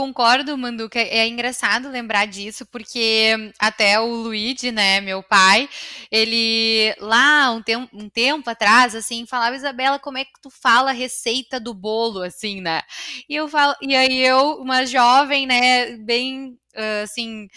Concordo, 0.00 0.56
Manduca. 0.56 0.98
É 0.98 1.28
engraçado 1.28 1.90
lembrar 1.90 2.26
disso, 2.26 2.64
porque 2.64 3.52
até 3.58 4.00
o 4.00 4.06
Luigi, 4.06 4.72
né, 4.72 4.98
meu 5.02 5.22
pai, 5.22 5.68
ele 6.10 6.94
lá 6.98 7.50
um, 7.52 7.62
um 7.92 8.08
tempo 8.08 8.48
atrás, 8.48 8.94
assim, 8.94 9.26
falava, 9.26 9.56
Isabela, 9.56 9.98
como 9.98 10.16
é 10.16 10.24
que 10.24 10.40
tu 10.40 10.48
fala 10.48 10.90
a 10.90 10.94
receita 10.94 11.60
do 11.60 11.74
bolo, 11.74 12.22
assim, 12.22 12.62
né? 12.62 12.80
E 13.28 13.34
eu 13.36 13.46
falo, 13.46 13.74
e 13.82 13.94
aí 13.94 14.20
eu, 14.20 14.54
uma 14.62 14.86
jovem, 14.86 15.46
né, 15.46 15.96
bem 15.98 16.58
assim 17.04 17.48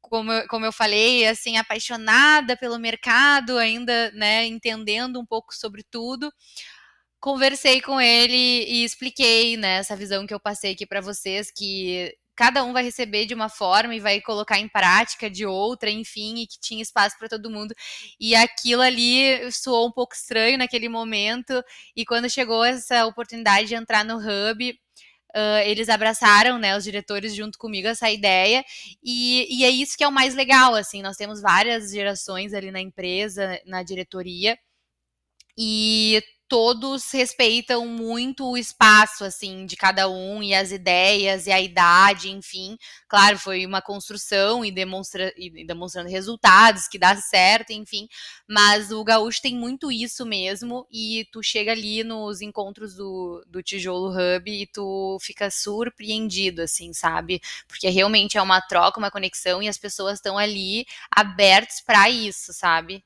como 0.00 0.32
eu, 0.32 0.46
como 0.48 0.64
eu 0.64 0.72
falei, 0.72 1.26
assim, 1.26 1.56
apaixonada 1.56 2.56
pelo 2.56 2.78
mercado, 2.78 3.58
ainda, 3.58 4.10
né, 4.12 4.46
entendendo 4.46 5.20
um 5.20 5.26
pouco 5.26 5.54
sobre 5.54 5.82
tudo 5.90 6.32
conversei 7.20 7.80
com 7.80 8.00
ele 8.00 8.36
e 8.36 8.84
expliquei, 8.84 9.56
né, 9.56 9.78
essa 9.78 9.96
visão 9.96 10.26
que 10.26 10.34
eu 10.34 10.40
passei 10.40 10.72
aqui 10.72 10.86
para 10.86 11.00
vocês, 11.00 11.50
que 11.50 12.14
cada 12.38 12.62
um 12.62 12.72
vai 12.72 12.84
receber 12.84 13.26
de 13.26 13.34
uma 13.34 13.48
forma 13.48 13.94
e 13.96 14.00
vai 14.00 14.20
colocar 14.20 14.58
em 14.60 14.68
prática 14.68 15.28
de 15.28 15.44
outra, 15.44 15.90
enfim, 15.90 16.36
e 16.42 16.46
que 16.46 16.58
tinha 16.60 16.80
espaço 16.80 17.18
para 17.18 17.28
todo 17.28 17.50
mundo. 17.50 17.74
E 18.20 18.34
aquilo 18.36 18.80
ali 18.80 19.50
soou 19.50 19.88
um 19.88 19.92
pouco 19.92 20.14
estranho 20.14 20.56
naquele 20.56 20.88
momento. 20.88 21.60
E 21.96 22.04
quando 22.04 22.30
chegou 22.30 22.64
essa 22.64 23.04
oportunidade 23.06 23.68
de 23.68 23.74
entrar 23.74 24.04
no 24.04 24.18
Hub, 24.18 24.78
Uh, 25.36 25.60
eles 25.66 25.90
abraçaram, 25.90 26.58
né, 26.58 26.74
os 26.74 26.84
diretores 26.84 27.34
junto 27.34 27.58
comigo 27.58 27.86
essa 27.86 28.10
ideia 28.10 28.64
e, 29.02 29.46
e, 29.60 29.62
é 29.62 29.68
isso 29.68 29.94
que 29.96 30.02
é 30.02 30.08
o 30.08 30.10
mais 30.10 30.34
legal, 30.34 30.74
assim, 30.74 31.02
nós 31.02 31.18
temos 31.18 31.42
várias 31.42 31.90
gerações 31.90 32.54
ali 32.54 32.70
na 32.70 32.80
empresa, 32.80 33.60
na 33.66 33.82
diretoria 33.82 34.58
e 35.56 36.22
todos 36.48 37.10
respeitam 37.12 37.86
muito 37.86 38.46
o 38.50 38.56
espaço, 38.56 39.24
assim, 39.24 39.66
de 39.66 39.76
cada 39.76 40.08
um 40.08 40.42
e 40.42 40.54
as 40.54 40.72
ideias 40.72 41.46
e 41.46 41.52
a 41.52 41.60
idade, 41.60 42.30
enfim. 42.30 42.76
Claro, 43.06 43.38
foi 43.38 43.66
uma 43.66 43.82
construção 43.82 44.64
e, 44.64 44.70
demonstra, 44.70 45.32
e 45.36 45.64
demonstrando 45.66 46.08
resultados, 46.08 46.88
que 46.88 46.98
dá 46.98 47.14
certo, 47.16 47.70
enfim. 47.72 48.08
Mas 48.48 48.90
o 48.90 49.04
Gaúcho 49.04 49.42
tem 49.42 49.54
muito 49.54 49.92
isso 49.92 50.24
mesmo 50.24 50.86
e 50.90 51.26
tu 51.32 51.42
chega 51.42 51.72
ali 51.72 52.02
nos 52.02 52.40
encontros 52.40 52.94
do, 52.94 53.44
do 53.46 53.62
Tijolo 53.62 54.10
Hub 54.10 54.50
e 54.50 54.66
tu 54.66 55.18
fica 55.20 55.50
surpreendido, 55.50 56.62
assim, 56.62 56.92
sabe? 56.92 57.40
Porque 57.66 57.88
realmente 57.88 58.38
é 58.38 58.42
uma 58.42 58.60
troca, 58.60 58.98
uma 58.98 59.10
conexão 59.10 59.62
e 59.62 59.68
as 59.68 59.78
pessoas 59.78 60.14
estão 60.14 60.38
ali 60.38 60.86
abertas 61.14 61.80
para 61.80 62.08
isso, 62.08 62.52
sabe? 62.52 63.04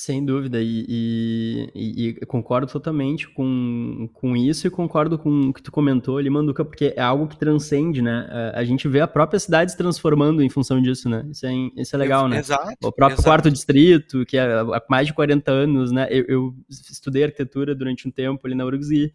Sem 0.00 0.24
dúvida, 0.24 0.62
e, 0.62 1.68
e, 1.74 2.08
e, 2.08 2.14
concordo 2.24 2.72
totalmente 2.72 3.28
com, 3.28 4.08
com 4.14 4.34
isso 4.34 4.66
e 4.66 4.70
concordo 4.70 5.18
com 5.18 5.50
o 5.50 5.52
que 5.52 5.62
tu 5.62 5.70
comentou 5.70 6.16
ali, 6.16 6.30
Manduca, 6.30 6.64
porque 6.64 6.94
é 6.96 7.02
algo 7.02 7.28
que 7.28 7.36
transcende, 7.36 8.00
né? 8.00 8.26
A, 8.30 8.60
a 8.60 8.64
gente 8.64 8.88
vê 8.88 9.02
a 9.02 9.06
própria 9.06 9.38
cidade 9.38 9.72
se 9.72 9.76
transformando 9.76 10.42
em 10.42 10.48
função 10.48 10.80
disso, 10.80 11.06
né? 11.06 11.26
Isso 11.30 11.44
é, 11.44 11.52
isso 11.76 11.94
é 11.94 11.98
legal, 11.98 12.28
né? 12.28 12.38
Exato. 12.38 12.72
O 12.82 12.90
próprio 12.90 13.16
exato. 13.16 13.28
quarto 13.28 13.50
distrito, 13.50 14.24
que 14.24 14.38
é 14.38 14.60
há 14.60 14.82
mais 14.88 15.06
de 15.06 15.12
40 15.12 15.52
anos, 15.52 15.92
né? 15.92 16.08
Eu, 16.10 16.24
eu 16.28 16.54
estudei 16.70 17.24
arquitetura 17.24 17.74
durante 17.74 18.08
um 18.08 18.10
tempo 18.10 18.46
ali 18.46 18.54
na 18.54 18.64
URGS 18.64 18.90
e, 18.90 19.12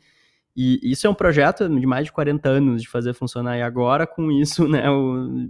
e 0.55 0.91
isso 0.91 1.07
é 1.07 1.09
um 1.09 1.15
projeto 1.15 1.67
de 1.67 1.87
mais 1.87 2.05
de 2.05 2.11
40 2.11 2.47
anos 2.47 2.83
de 2.83 2.87
fazer 2.87 3.15
funcionar. 3.15 3.57
E 3.57 3.63
agora, 3.63 4.05
com 4.05 4.31
isso, 4.31 4.67
né, 4.67 4.87
o, 4.87 5.49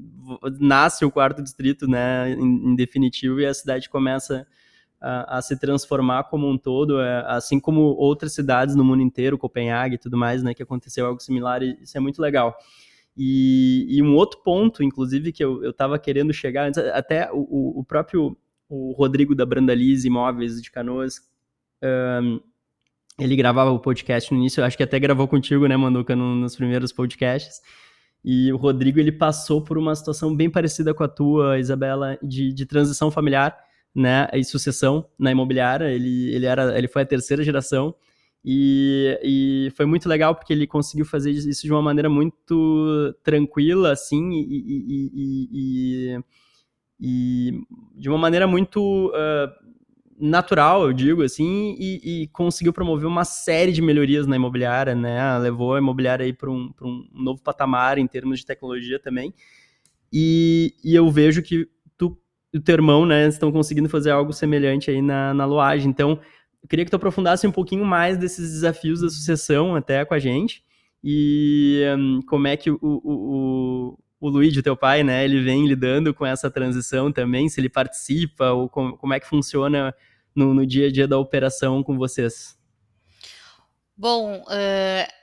nasce 0.62 1.04
o 1.04 1.12
quarto 1.12 1.44
distrito, 1.44 1.90
né, 1.90 2.32
em, 2.32 2.72
em 2.72 2.74
definitivo, 2.74 3.42
e 3.42 3.46
a 3.46 3.54
cidade 3.54 3.90
começa 3.90 4.48
a, 5.06 5.38
a, 5.38 5.42
se 5.42 5.56
transformar 5.56 6.24
como 6.24 6.50
um 6.50 6.58
todo, 6.58 7.00
é, 7.00 7.24
assim 7.28 7.60
como 7.60 7.82
outras 7.82 8.34
cidades 8.34 8.76
no 8.76 8.84
mundo 8.84 9.04
inteiro, 9.04 9.38
Copenhague 9.38 9.96
e 9.96 10.00
tudo 10.00 10.18
mais, 10.18 10.42
né, 10.42 10.56
que 10.56 10.64
aconteceu 10.64 11.06
algo 11.06 11.22
similar, 11.22 11.62
e 11.62 11.78
isso 11.80 11.96
é 11.96 12.02
muito 12.02 12.20
legal. 12.20 12.58
E, 13.16 13.86
e 13.88 14.02
um 14.02 14.16
outro 14.16 14.42
ponto, 14.44 14.84
inclusive, 14.84 15.32
que 15.32 15.44
eu 15.44 15.70
estava 15.70 16.00
querendo 16.00 16.34
chegar, 16.34 16.72
até 16.94 17.30
o, 17.32 17.80
o 17.80 17.84
próprio 17.84 18.36
o 18.68 18.94
Rodrigo 18.94 19.36
da 19.36 19.46
Brandalize 19.46 20.08
Imóveis 20.08 20.60
de 20.60 20.72
Canoas, 20.72 21.22
um, 22.24 22.40
ele 23.20 23.36
gravava 23.36 23.70
o 23.70 23.80
podcast 23.80 24.34
no 24.34 24.40
início, 24.40 24.64
acho 24.64 24.76
que 24.76 24.82
até 24.82 25.00
gravou 25.00 25.28
contigo, 25.28 25.68
né, 25.68 25.78
Manduca, 25.78 26.16
no, 26.16 26.34
nos 26.34 26.56
primeiros 26.56 26.92
podcasts. 26.92 27.62
E 28.24 28.52
o 28.52 28.58
Rodrigo, 28.58 29.00
ele 29.00 29.12
passou 29.12 29.62
por 29.62 29.78
uma 29.78 29.96
situação 29.96 30.36
bem 30.36 30.50
parecida 30.50 30.96
com 30.96 31.04
a 31.04 31.08
tua, 31.08 31.60
Isabela, 31.60 32.18
de, 32.24 32.52
de 32.52 32.66
transição 32.66 33.12
familiar, 33.12 33.56
né, 33.96 34.28
e 34.34 34.44
sucessão 34.44 35.08
na 35.18 35.32
imobiliária. 35.32 35.90
Ele, 35.90 36.30
ele, 36.36 36.46
era, 36.46 36.78
ele 36.78 36.88
foi 36.88 37.04
a 37.04 37.06
terceira 37.06 37.44
geração 37.44 37.96
e, 38.44 39.20
e 39.24 39.72
foi 39.76 39.88
muito 39.88 40.08
legal 40.08 40.36
porque 40.36 40.54
ele 40.54 40.68
conseguiu 40.68 41.06
fazer 41.06 41.32
isso 41.32 41.64
de 41.64 41.72
uma 41.72 41.82
maneira 41.82 42.08
muito 42.08 43.16
tranquila, 43.24 43.92
assim, 43.94 44.34
e, 44.34 45.12
e, 45.16 45.50
e, 45.52 46.20
e 47.00 47.62
de 47.96 48.08
uma 48.08 48.20
maneira 48.20 48.46
muito 48.46 49.08
uh, 49.08 49.66
natural, 50.20 50.86
eu 50.86 50.94
digo 50.94 51.24
assim, 51.24 51.76
e, 51.80 52.30
conseguiu 52.32 52.72
promover 52.72 53.08
uma 53.08 53.26
série 53.26 53.72
de 53.72 53.82
melhorias 53.82 54.28
na 54.28 54.36
imobiliária, 54.36 54.94
né? 54.94 55.40
Levou 55.40 55.74
a 55.74 55.80
imobiliária 55.80 56.24
aí 56.24 56.32
para 56.32 56.52
um, 56.52 56.72
um 56.84 57.08
novo 57.14 57.42
patamar 57.42 57.98
em 57.98 58.06
termos 58.06 58.40
de 58.40 58.46
tecnologia 58.46 59.00
também. 59.00 59.34
E, 60.14 60.76
e 60.84 60.94
eu 60.94 61.10
vejo 61.10 61.42
que 61.42 61.68
o 62.56 62.62
teu 62.62 62.74
irmão, 62.74 63.06
né, 63.06 63.28
estão 63.28 63.52
conseguindo 63.52 63.90
fazer 63.90 64.12
algo 64.12 64.32
semelhante 64.32 64.90
aí 64.90 65.02
na, 65.02 65.34
na 65.34 65.46
loagem. 65.46 65.90
Então, 65.90 66.20
eu 66.64 66.68
queria 66.68 66.86
que 66.86 66.92
tu 66.92 66.96
aprofundasse 66.96 67.46
um 67.46 67.52
pouquinho 67.52 67.86
mais 67.86 68.18
desses 68.18 68.52
desafios 68.52 69.02
da 69.02 69.10
sucessão 69.10 69.76
até 69.76 70.04
com 70.06 70.14
a 70.14 70.20
gente 70.20 70.64
e 71.04 71.84
um, 71.98 72.22
como 72.24 72.48
é 72.48 72.58
que 72.58 72.72
o, 72.72 72.80
o, 72.82 73.00
o, 73.04 74.00
o 74.20 74.30
Luigi, 74.30 74.64
teu 74.64 74.76
pai, 74.76 75.04
né, 75.04 75.24
ele 75.24 75.42
vem 75.42 75.68
lidando 75.68 76.14
com 76.14 76.26
essa 76.26 76.50
transição 76.50 77.12
também, 77.12 77.48
se 77.48 77.60
ele 77.60 77.70
participa 77.70 78.52
ou 78.52 78.68
com, 78.68 78.94
como 78.94 79.14
é 79.14 79.20
que 79.20 79.28
funciona 79.28 79.94
no, 80.34 80.54
no, 80.54 80.66
dia 80.66 80.88
a 80.88 80.92
dia 80.92 81.08
da 81.08 81.20
operação 81.20 81.84
com 81.84 81.98
vocês? 81.98 82.58
Bom, 83.96 84.42
uh, 84.42 85.14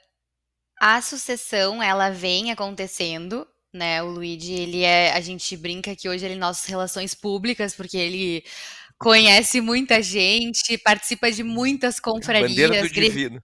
a 0.81 1.03
sucessão, 1.03 1.83
ela 1.83 2.11
vem 2.11 2.53
acontecendo, 2.53 3.47
né? 3.73 4.03
O 4.03 4.11
Luigi, 4.11 4.53
ele 4.53 4.83
é, 4.83 5.13
a 5.13 5.21
gente 5.21 5.57
brinca 5.57 5.97
que 5.97 6.09
hoje 6.09 6.25
ele 6.25 6.35
é 6.35 6.39
nossas 6.39 6.67
relações 6.67 7.15
públicas, 7.15 7.75
porque 7.75 7.97
ele 7.97 8.45
conhece 8.99 9.61
muita 9.61 10.01
gente, 10.01 10.79
participa 10.79 11.31
de 11.31 11.43
muitas 11.43 11.99
confrarias. 11.99 12.51
Bandeira 12.69 12.83
do 12.83 12.93
divino. 12.93 13.43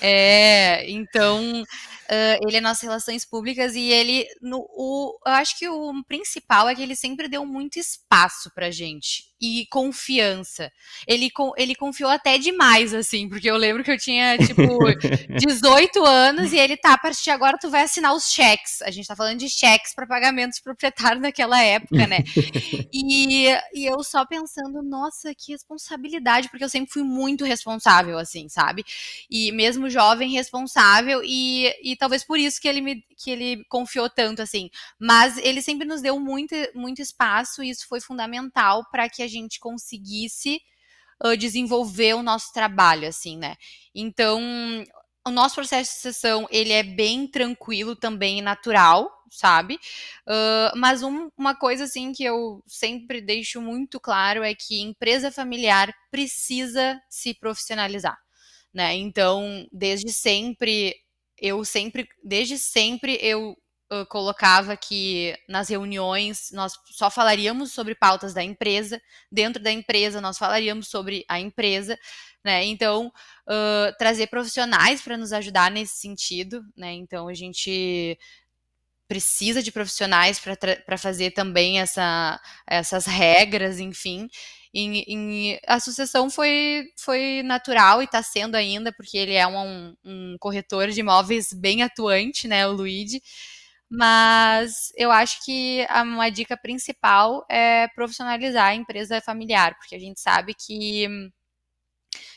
É, 0.00 0.88
então 0.90 1.62
uh, 1.62 2.46
ele 2.46 2.58
é 2.58 2.60
nas 2.60 2.80
relações 2.80 3.24
públicas 3.24 3.74
e 3.74 3.90
ele, 3.90 4.26
no, 4.40 4.58
o, 4.70 5.18
eu 5.26 5.32
acho 5.32 5.58
que 5.58 5.68
o 5.68 6.04
principal 6.04 6.68
é 6.68 6.74
que 6.74 6.82
ele 6.82 6.94
sempre 6.94 7.28
deu 7.28 7.44
muito 7.44 7.78
espaço 7.78 8.50
pra 8.54 8.70
gente 8.70 9.29
e 9.40 9.66
confiança. 9.70 10.70
Ele, 11.06 11.30
ele 11.56 11.74
confiou 11.74 12.10
até 12.10 12.36
demais, 12.36 12.92
assim, 12.92 13.28
porque 13.28 13.50
eu 13.50 13.56
lembro 13.56 13.82
que 13.82 13.90
eu 13.90 13.98
tinha, 13.98 14.36
tipo, 14.36 14.60
18 15.40 16.04
anos 16.04 16.52
e 16.52 16.58
ele 16.58 16.76
tá, 16.76 16.92
a 16.92 16.98
partir 16.98 17.24
de 17.24 17.30
agora 17.30 17.56
tu 17.58 17.70
vai 17.70 17.82
assinar 17.82 18.14
os 18.14 18.30
cheques. 18.30 18.82
A 18.82 18.90
gente 18.90 19.08
tá 19.08 19.16
falando 19.16 19.38
de 19.38 19.48
cheques 19.48 19.94
para 19.94 20.06
pagamentos 20.06 20.60
proprietários 20.60 21.22
naquela 21.22 21.62
época, 21.62 22.06
né? 22.06 22.18
e, 22.92 23.46
e 23.74 23.86
eu 23.86 24.02
só 24.02 24.26
pensando, 24.26 24.82
nossa, 24.82 25.34
que 25.34 25.52
responsabilidade, 25.52 26.50
porque 26.50 26.64
eu 26.64 26.68
sempre 26.68 26.92
fui 26.92 27.02
muito 27.02 27.44
responsável, 27.44 28.18
assim, 28.18 28.48
sabe? 28.48 28.84
E 29.30 29.50
mesmo 29.52 29.88
jovem, 29.88 30.30
responsável, 30.30 31.22
e, 31.24 31.72
e 31.82 31.96
talvez 31.96 32.24
por 32.24 32.38
isso 32.38 32.60
que 32.60 32.68
ele 32.68 32.80
me 32.80 33.04
que 33.22 33.30
ele 33.30 33.64
confiou 33.68 34.08
tanto, 34.08 34.40
assim. 34.40 34.70
Mas 34.98 35.36
ele 35.36 35.60
sempre 35.60 35.86
nos 35.86 36.00
deu 36.00 36.18
muito, 36.18 36.54
muito 36.74 37.02
espaço 37.02 37.62
e 37.62 37.68
isso 37.68 37.86
foi 37.86 38.00
fundamental 38.00 38.86
para 38.90 39.08
que 39.10 39.22
a 39.22 39.28
gente 39.30 39.58
conseguisse 39.60 40.60
uh, 41.24 41.36
desenvolver 41.36 42.14
o 42.14 42.22
nosso 42.22 42.52
trabalho, 42.52 43.08
assim, 43.08 43.36
né? 43.38 43.56
Então, 43.94 44.40
o 45.26 45.30
nosso 45.30 45.54
processo 45.56 45.90
de 45.90 45.96
sucessão, 45.96 46.46
ele 46.50 46.72
é 46.72 46.82
bem 46.82 47.26
tranquilo 47.26 47.94
também 47.94 48.40
natural, 48.40 49.10
sabe? 49.30 49.74
Uh, 50.26 50.76
mas 50.76 51.02
um, 51.02 51.30
uma 51.36 51.54
coisa, 51.54 51.84
assim, 51.84 52.12
que 52.12 52.24
eu 52.24 52.62
sempre 52.66 53.20
deixo 53.20 53.60
muito 53.60 54.00
claro 54.00 54.42
é 54.42 54.54
que 54.54 54.80
empresa 54.80 55.30
familiar 55.30 55.94
precisa 56.10 57.00
se 57.08 57.34
profissionalizar, 57.34 58.18
né? 58.72 58.94
Então, 58.94 59.66
desde 59.72 60.12
sempre, 60.12 60.94
eu 61.38 61.64
sempre, 61.64 62.08
desde 62.24 62.58
sempre, 62.58 63.18
eu 63.20 63.56
colocava 64.08 64.76
que 64.76 65.36
nas 65.48 65.68
reuniões 65.68 66.50
nós 66.52 66.74
só 66.90 67.10
falaríamos 67.10 67.72
sobre 67.72 67.94
pautas 67.94 68.32
da 68.32 68.42
empresa, 68.42 69.00
dentro 69.30 69.62
da 69.62 69.70
empresa 69.70 70.20
nós 70.20 70.38
falaríamos 70.38 70.88
sobre 70.88 71.24
a 71.28 71.40
empresa, 71.40 71.98
né? 72.44 72.64
Então, 72.64 73.12
uh, 73.46 73.96
trazer 73.98 74.28
profissionais 74.28 75.00
para 75.02 75.16
nos 75.16 75.32
ajudar 75.32 75.70
nesse 75.70 75.98
sentido, 75.98 76.64
né? 76.76 76.92
Então, 76.92 77.28
a 77.28 77.34
gente 77.34 78.18
precisa 79.08 79.60
de 79.60 79.72
profissionais 79.72 80.40
para 80.86 80.96
fazer 80.96 81.32
também 81.32 81.80
essa, 81.80 82.40
essas 82.64 83.06
regras, 83.06 83.80
enfim. 83.80 84.28
E, 84.72 85.04
e, 85.08 85.60
a 85.66 85.80
sucessão 85.80 86.30
foi, 86.30 86.86
foi 86.96 87.42
natural 87.42 88.00
e 88.00 88.04
está 88.04 88.22
sendo 88.22 88.54
ainda, 88.54 88.92
porque 88.92 89.18
ele 89.18 89.34
é 89.34 89.44
um, 89.48 89.96
um 90.04 90.36
corretor 90.38 90.90
de 90.90 91.00
imóveis 91.00 91.52
bem 91.52 91.82
atuante, 91.82 92.46
né, 92.46 92.64
o 92.68 92.72
Luigi. 92.72 93.20
Mas 93.90 94.92
eu 94.96 95.10
acho 95.10 95.44
que 95.44 95.84
uma 95.90 96.30
dica 96.30 96.56
principal 96.56 97.44
é 97.50 97.88
profissionalizar 97.88 98.66
a 98.68 98.74
empresa 98.74 99.20
familiar, 99.20 99.76
porque 99.76 99.96
a 99.96 99.98
gente 99.98 100.20
sabe 100.20 100.54
que 100.54 101.08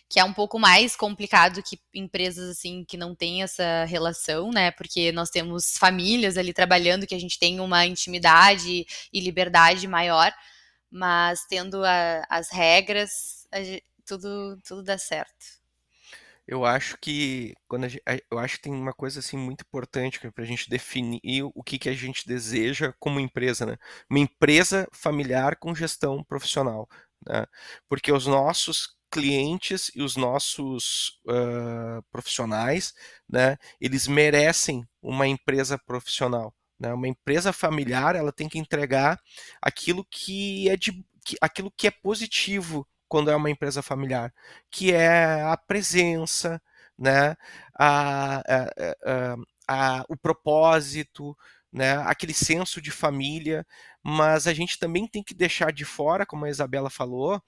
que 0.10 0.20
é 0.20 0.24
um 0.24 0.34
pouco 0.34 0.60
mais 0.60 0.96
complicado 0.96 1.64
que 1.64 1.80
empresas 1.94 2.50
assim 2.50 2.86
que 2.86 2.98
não 2.98 3.16
têm 3.16 3.42
essa 3.44 3.86
relação, 3.86 4.52
né? 4.52 4.72
Porque 4.72 5.12
nós 5.12 5.30
temos 5.30 5.76
famílias 5.78 6.38
ali 6.38 6.54
trabalhando 6.54 7.08
que 7.08 7.16
a 7.16 7.20
gente 7.20 7.40
tem 7.40 7.60
uma 7.60 7.86
intimidade 7.86 8.86
e 9.12 9.20
liberdade 9.20 9.88
maior, 9.88 10.32
mas 10.92 11.46
tendo 11.50 11.84
a, 11.84 12.24
as 12.30 12.52
regras, 12.52 13.48
a, 13.52 13.58
tudo 14.06 14.60
tudo 14.68 14.84
dá 14.84 14.98
certo. 14.98 15.63
Eu 16.48 16.66
acho 16.66 16.98
que 17.00 17.54
quando 17.68 17.88
gente, 17.88 18.04
eu 18.30 18.38
acho 18.38 18.58
que 18.58 18.64
tem 18.64 18.74
uma 18.74 18.94
coisa 18.94 19.20
assim 19.20 19.38
muito 19.38 19.62
importante 19.62 20.20
para 20.20 20.44
a 20.44 20.48
gente 20.48 20.70
definir 20.70 21.22
o 21.56 21.64
que, 21.64 21.80
que 21.80 21.90
a 21.90 21.94
gente 21.94 22.28
deseja 22.28 22.94
como 23.00 23.20
empresa, 23.20 23.66
né? 23.66 23.78
Uma 24.10 24.20
empresa 24.20 24.88
familiar 24.92 25.56
com 25.58 25.74
gestão 25.74 26.24
profissional, 26.24 26.88
né? 27.26 27.46
Porque 27.88 28.12
os 28.12 28.28
nossos 28.28 28.96
clientes 29.10 29.92
e 29.96 30.02
os 30.02 30.16
nossos 30.18 31.20
uh, 31.28 32.04
profissionais, 32.12 32.94
né? 33.30 33.58
Eles 33.80 34.08
merecem 34.08 34.86
uma 35.02 35.28
empresa 35.28 35.78
profissional. 35.78 36.54
Né? 36.80 36.94
Uma 36.94 37.08
empresa 37.08 37.54
familiar 37.54 38.16
ela 38.16 38.32
tem 38.34 38.50
que 38.50 38.60
entregar 38.60 39.20
aquilo 39.62 40.06
que 40.10 40.70
é 40.70 40.76
de, 40.76 41.06
aquilo 41.42 41.72
que 41.72 41.88
é 41.88 41.92
positivo 41.92 42.88
quando 43.14 43.30
é 43.30 43.36
uma 43.36 43.52
empresa 43.52 43.84
familiar, 43.84 44.34
que 44.72 44.92
é 44.92 45.44
a 45.44 45.56
presença, 45.56 46.60
né, 46.98 47.36
a, 47.78 48.40
a, 48.40 49.36
a, 49.68 50.06
o 50.10 50.18
propósito, 50.18 51.38
né, 51.72 51.98
aquele 52.08 52.34
senso 52.34 52.82
de 52.82 52.90
família, 52.90 53.64
mas 54.02 54.48
a 54.48 54.54
gente 54.54 54.80
também 54.80 55.08
tem 55.08 55.22
que 55.22 55.36
deixar 55.36 55.72
de 55.72 55.86
fora, 55.86 56.26
como 56.26 56.46
a 56.46 56.50
Isabela 56.50 56.90
falou, 56.90 57.40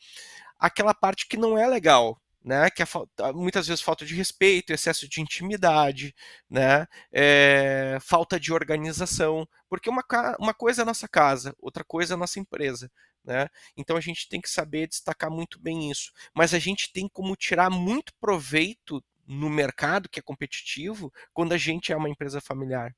aquela 0.59 0.93
parte 0.93 1.27
que 1.27 1.35
não 1.35 1.57
é 1.57 1.65
legal, 1.67 2.21
né, 2.45 2.69
que 2.69 2.83
é 2.83 2.85
muitas 3.33 3.65
vezes 3.67 3.81
falta 3.81 4.05
de 4.05 4.13
respeito, 4.13 4.71
excesso 4.71 5.09
de 5.09 5.19
intimidade, 5.19 6.13
né, 6.47 6.87
é, 7.11 7.97
falta 7.99 8.39
de 8.39 8.53
organização, 8.53 9.47
porque 9.67 9.89
uma, 9.89 10.03
uma 10.39 10.53
coisa 10.53 10.81
é 10.81 10.83
a 10.83 10.85
nossa 10.85 11.07
casa, 11.07 11.55
outra 11.59 11.83
coisa 11.83 12.13
é 12.13 12.15
a 12.15 12.17
nossa 12.17 12.39
empresa, 12.39 12.91
né? 13.23 13.49
Então 13.75 13.97
a 13.97 14.01
gente 14.01 14.29
tem 14.29 14.39
que 14.39 14.49
saber 14.49 14.87
destacar 14.87 15.31
muito 15.31 15.59
bem 15.59 15.89
isso. 15.89 16.11
Mas 16.33 16.53
a 16.53 16.59
gente 16.59 16.93
tem 16.93 17.09
como 17.09 17.35
tirar 17.35 17.71
muito 17.71 18.13
proveito 18.21 19.03
no 19.25 19.49
mercado 19.49 20.07
que 20.07 20.19
é 20.19 20.23
competitivo 20.23 21.11
quando 21.33 21.53
a 21.53 21.57
gente 21.57 21.91
é 21.91 21.97
uma 21.97 22.09
empresa 22.09 22.39
familiar. 22.39 22.95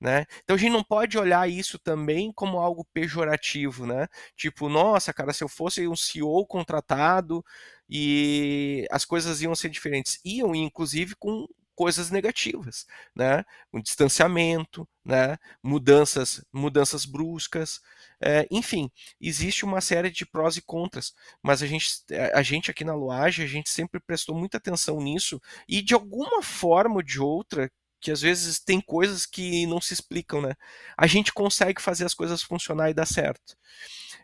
Né? 0.00 0.26
Então 0.44 0.56
a 0.56 0.58
gente 0.58 0.72
não 0.72 0.84
pode 0.84 1.16
olhar 1.16 1.48
isso 1.48 1.78
também 1.78 2.30
como 2.32 2.58
algo 2.58 2.84
pejorativo, 2.92 3.86
né? 3.86 4.06
Tipo, 4.36 4.68
nossa, 4.68 5.12
cara, 5.12 5.32
se 5.32 5.42
eu 5.42 5.48
fosse 5.48 5.88
um 5.88 5.96
CEO 5.96 6.46
contratado 6.46 7.42
e 7.88 8.86
as 8.90 9.04
coisas 9.06 9.40
iam 9.40 9.54
ser 9.54 9.70
diferentes, 9.70 10.20
iam 10.24 10.54
inclusive 10.54 11.14
com 11.16 11.46
coisas 11.74 12.10
negativas, 12.10 12.86
né? 13.14 13.44
Um 13.72 13.80
distanciamento, 13.80 14.88
né? 15.04 15.38
Mudanças, 15.62 16.44
mudanças 16.52 17.04
bruscas, 17.04 17.80
é, 18.20 18.46
enfim, 18.50 18.90
existe 19.20 19.64
uma 19.64 19.80
série 19.80 20.10
de 20.10 20.24
prós 20.24 20.56
e 20.56 20.62
contras, 20.62 21.14
mas 21.42 21.62
a 21.62 21.66
gente, 21.66 21.86
a 22.34 22.42
gente 22.42 22.70
aqui 22.70 22.82
na 22.84 22.94
Loage, 22.94 23.42
a 23.42 23.46
gente 23.46 23.68
sempre 23.68 24.00
prestou 24.00 24.34
muita 24.34 24.56
atenção 24.56 25.00
nisso 25.00 25.40
e 25.68 25.82
de 25.82 25.94
alguma 25.94 26.42
forma 26.42 26.96
ou 26.96 27.02
de 27.02 27.20
outra, 27.20 27.70
que 28.06 28.12
às 28.12 28.20
vezes 28.20 28.60
tem 28.60 28.80
coisas 28.80 29.26
que 29.26 29.66
não 29.66 29.80
se 29.80 29.92
explicam, 29.92 30.40
né? 30.40 30.54
A 30.96 31.08
gente 31.08 31.32
consegue 31.32 31.82
fazer 31.82 32.04
as 32.04 32.14
coisas 32.14 32.40
funcionar 32.40 32.88
e 32.88 32.94
dar 32.94 33.04
certo. 33.04 33.56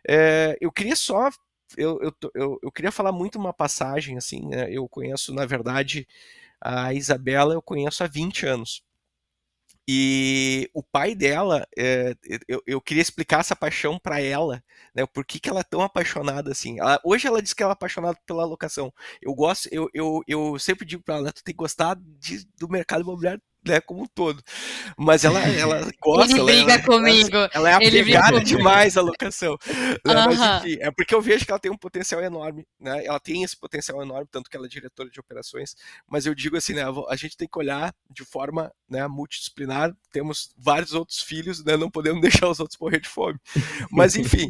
É, 0.08 0.56
eu 0.60 0.70
queria 0.70 0.94
só 0.94 1.28
eu, 1.76 1.98
eu, 2.00 2.14
eu, 2.34 2.58
eu, 2.62 2.70
queria 2.70 2.92
falar 2.92 3.10
muito 3.10 3.40
uma 3.40 3.52
passagem, 3.52 4.16
assim, 4.16 4.46
né? 4.46 4.70
eu 4.70 4.88
conheço, 4.88 5.34
na 5.34 5.46
verdade, 5.46 6.06
a 6.60 6.94
Isabela 6.94 7.54
eu 7.54 7.62
conheço 7.62 8.04
há 8.04 8.06
20 8.06 8.46
anos. 8.46 8.84
E 9.88 10.70
o 10.72 10.82
pai 10.82 11.14
dela, 11.16 11.66
é, 11.76 12.14
eu, 12.46 12.62
eu, 12.64 12.80
queria 12.80 13.02
explicar 13.02 13.40
essa 13.40 13.56
paixão 13.56 13.98
para 13.98 14.20
ela, 14.20 14.62
né? 14.94 15.04
Por 15.06 15.24
que, 15.24 15.40
que 15.40 15.48
ela 15.50 15.60
é 15.60 15.64
tão 15.64 15.82
apaixonada 15.82 16.52
assim? 16.52 16.78
Ela, 16.78 17.00
hoje 17.02 17.26
ela 17.26 17.42
diz 17.42 17.52
que 17.52 17.62
ela 17.64 17.72
é 17.72 17.74
apaixonada 17.74 18.18
pela 18.24 18.44
locação. 18.44 18.92
Eu 19.20 19.34
gosto, 19.34 19.68
eu, 19.72 19.88
eu, 19.92 20.22
eu 20.28 20.58
sempre 20.58 20.86
digo 20.86 21.02
para 21.02 21.16
ela, 21.16 21.32
tu 21.32 21.42
tem 21.42 21.54
que 21.54 21.58
gostar 21.58 21.96
de, 21.98 22.46
do 22.58 22.68
mercado 22.68 23.02
imobiliário 23.02 23.42
né, 23.64 23.80
como 23.80 24.02
um 24.02 24.06
todo. 24.06 24.42
Mas 24.96 25.24
ela, 25.24 25.40
ela 25.40 25.90
gosta. 26.02 26.32
Ele 26.32 26.44
briga 26.44 26.72
ela, 26.72 26.82
comigo. 26.82 27.36
Ela, 27.36 27.50
ela 27.52 27.70
é 27.70 27.74
apegada 27.74 28.40
demais 28.40 28.96
à 28.96 29.02
locação. 29.02 29.56
Né? 29.66 30.14
Mas, 30.14 30.64
enfim, 30.64 30.78
é 30.80 30.90
porque 30.90 31.14
eu 31.14 31.22
vejo 31.22 31.44
que 31.44 31.50
ela 31.50 31.60
tem 31.60 31.70
um 31.70 31.76
potencial 31.76 32.22
enorme, 32.22 32.66
né? 32.78 33.04
Ela 33.04 33.20
tem 33.20 33.42
esse 33.42 33.56
potencial 33.56 34.02
enorme, 34.02 34.26
tanto 34.30 34.50
que 34.50 34.56
ela 34.56 34.66
é 34.66 34.68
diretora 34.68 35.08
de 35.08 35.20
operações. 35.20 35.74
Mas 36.08 36.26
eu 36.26 36.34
digo 36.34 36.56
assim, 36.56 36.74
né? 36.74 36.82
A 37.08 37.16
gente 37.16 37.36
tem 37.36 37.48
que 37.48 37.58
olhar 37.58 37.94
de 38.10 38.24
forma 38.24 38.72
né, 38.88 39.06
multidisciplinar. 39.06 39.94
Temos 40.10 40.50
vários 40.56 40.92
outros 40.92 41.20
filhos, 41.20 41.64
né? 41.64 41.76
Não 41.76 41.90
podemos 41.90 42.20
deixar 42.22 42.48
os 42.48 42.60
outros 42.60 42.78
morrer 42.80 43.00
de 43.00 43.08
fome. 43.08 43.38
Mas, 43.90 44.16
enfim, 44.16 44.48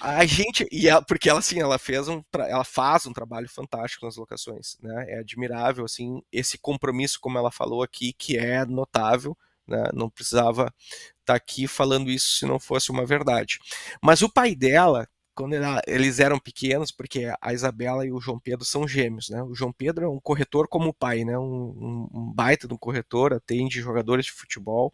a 0.00 0.24
gente, 0.24 0.66
e 0.72 0.88
ela, 0.88 1.02
porque 1.02 1.28
ela 1.28 1.40
assim, 1.40 1.60
ela 1.60 1.78
fez 1.78 2.08
um, 2.08 2.22
ela 2.34 2.64
faz 2.64 3.06
um 3.06 3.12
trabalho 3.12 3.48
fantástico 3.48 4.06
nas 4.06 4.16
locações, 4.16 4.76
né? 4.82 5.06
É 5.08 5.18
admirável 5.18 5.84
assim 5.84 6.22
esse 6.32 6.58
compromisso, 6.58 7.18
como 7.20 7.38
ela 7.38 7.50
falou 7.50 7.82
aqui, 7.82 8.12
que 8.12 8.36
é 8.36 8.64
notável, 8.64 9.36
né? 9.66 9.90
Não 9.92 10.10
precisava 10.10 10.72
estar 11.20 11.24
tá 11.24 11.34
aqui 11.34 11.66
falando 11.68 12.10
isso 12.10 12.38
se 12.38 12.46
não 12.46 12.58
fosse 12.58 12.90
uma 12.90 13.04
verdade. 13.04 13.58
Mas 14.02 14.22
o 14.22 14.28
pai 14.28 14.54
dela, 14.54 15.06
quando 15.34 15.54
ela, 15.54 15.80
eles 15.86 16.18
eram 16.18 16.38
pequenos, 16.38 16.90
porque 16.90 17.32
a 17.40 17.52
Isabela 17.52 18.04
e 18.06 18.12
o 18.12 18.20
João 18.20 18.38
Pedro 18.38 18.64
são 18.64 18.88
gêmeos, 18.88 19.28
né? 19.28 19.42
O 19.42 19.54
João 19.54 19.72
Pedro 19.72 20.04
é 20.04 20.08
um 20.08 20.20
corretor 20.20 20.66
como 20.68 20.90
o 20.90 20.94
pai, 20.94 21.24
né? 21.24 21.38
Um, 21.38 22.08
um 22.12 22.32
baita 22.34 22.66
de 22.66 22.74
um 22.74 22.78
corretor, 22.78 23.32
atende 23.32 23.80
jogadores 23.80 24.26
de 24.26 24.32
futebol. 24.32 24.92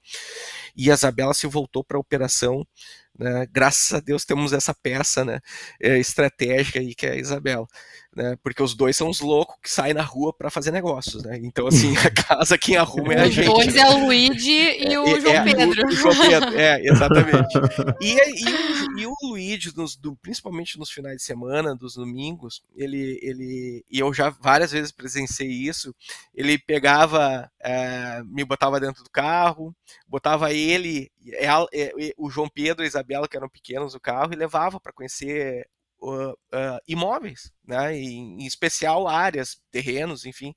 E 0.77 0.91
a 0.91 0.95
Isabela 0.95 1.33
se 1.33 1.47
voltou 1.47 1.83
para 1.83 1.97
a 1.97 2.01
operação 2.01 2.67
Né? 3.19 3.47
Graças 3.51 3.93
a 3.93 4.01
Deus 4.01 4.25
temos 4.25 4.53
essa 4.53 4.75
peça 4.75 5.25
né, 5.25 5.41
é, 5.81 5.99
estratégica 5.99 6.79
aí 6.79 6.95
que 6.95 7.07
é 7.07 7.13
a 7.13 7.17
Isabela. 7.17 7.67
Né, 8.15 8.35
porque 8.43 8.63
os 8.63 8.75
dois 8.75 8.97
são 8.97 9.11
os 9.11 9.21
loucos 9.21 9.57
que 9.63 9.71
saem 9.71 9.93
na 9.93 10.01
rua 10.01 10.33
para 10.33 10.49
fazer 10.49 10.71
negócios, 10.71 11.23
né? 11.23 11.39
Então, 11.43 11.67
assim, 11.67 11.95
a 11.99 12.09
casa 12.25 12.57
quem 12.57 12.75
arruma 12.75 13.13
é 13.13 13.21
a 13.21 13.29
gente. 13.29 13.47
Os 13.47 13.55
dois 13.55 13.75
né? 13.75 13.83
é 13.83 13.89
o 13.91 14.07
Luigi 14.07 14.51
e 14.51 14.95
é, 14.95 14.99
o 14.99 15.21
João 15.21 15.35
é, 15.35 15.45
Pedro. 15.45 15.83
O, 15.83 15.89
o, 15.89 15.93
João 15.93 16.17
Pedro, 16.17 16.59
é, 16.59 16.81
exatamente. 16.89 17.59
E, 18.01 18.15
e, 18.15 18.55
o, 18.55 18.99
e 19.01 19.07
o 19.07 19.15
Luigi, 19.23 19.71
nos, 19.77 19.97
do, 19.97 20.17
principalmente 20.17 20.79
nos 20.79 20.91
finais 20.91 21.19
de 21.19 21.25
semana, 21.25 21.77
dos 21.77 21.97
domingos, 21.97 22.63
ele, 22.75 23.19
ele, 23.21 23.85
e 23.91 23.99
eu 23.99 24.15
já 24.15 24.31
várias 24.31 24.73
vezes 24.73 24.91
presenciei 24.91 25.51
isso, 25.51 25.95
ele 26.35 26.57
pegava, 26.57 27.51
é, 27.63 28.23
me 28.25 28.47
botava 28.47 28.81
dentro 28.81 29.05
do 29.05 29.11
carro, 29.11 29.77
botava 30.09 30.55
ele, 30.55 31.11
é, 31.33 31.47
é, 31.73 32.13
o 32.17 32.31
João 32.31 32.49
Pedro 32.49 32.83
e 32.83 32.87
a 32.87 32.89
Isabela, 32.89 33.29
que 33.29 33.37
eram 33.37 33.49
pequenos 33.49 33.95
no 33.95 34.01
carro, 34.01 34.33
e 34.33 34.37
levava 34.37 34.81
para 34.81 34.93
conhecer 34.93 35.69
uh, 36.01 36.31
uh, 36.31 36.79
imóveis, 36.87 37.53
né? 37.65 37.97
Em, 37.97 38.43
em, 38.43 38.47
especial 38.47 39.09
áreas, 39.09 39.61
terrenos, 39.71 40.25
enfim. 40.25 40.55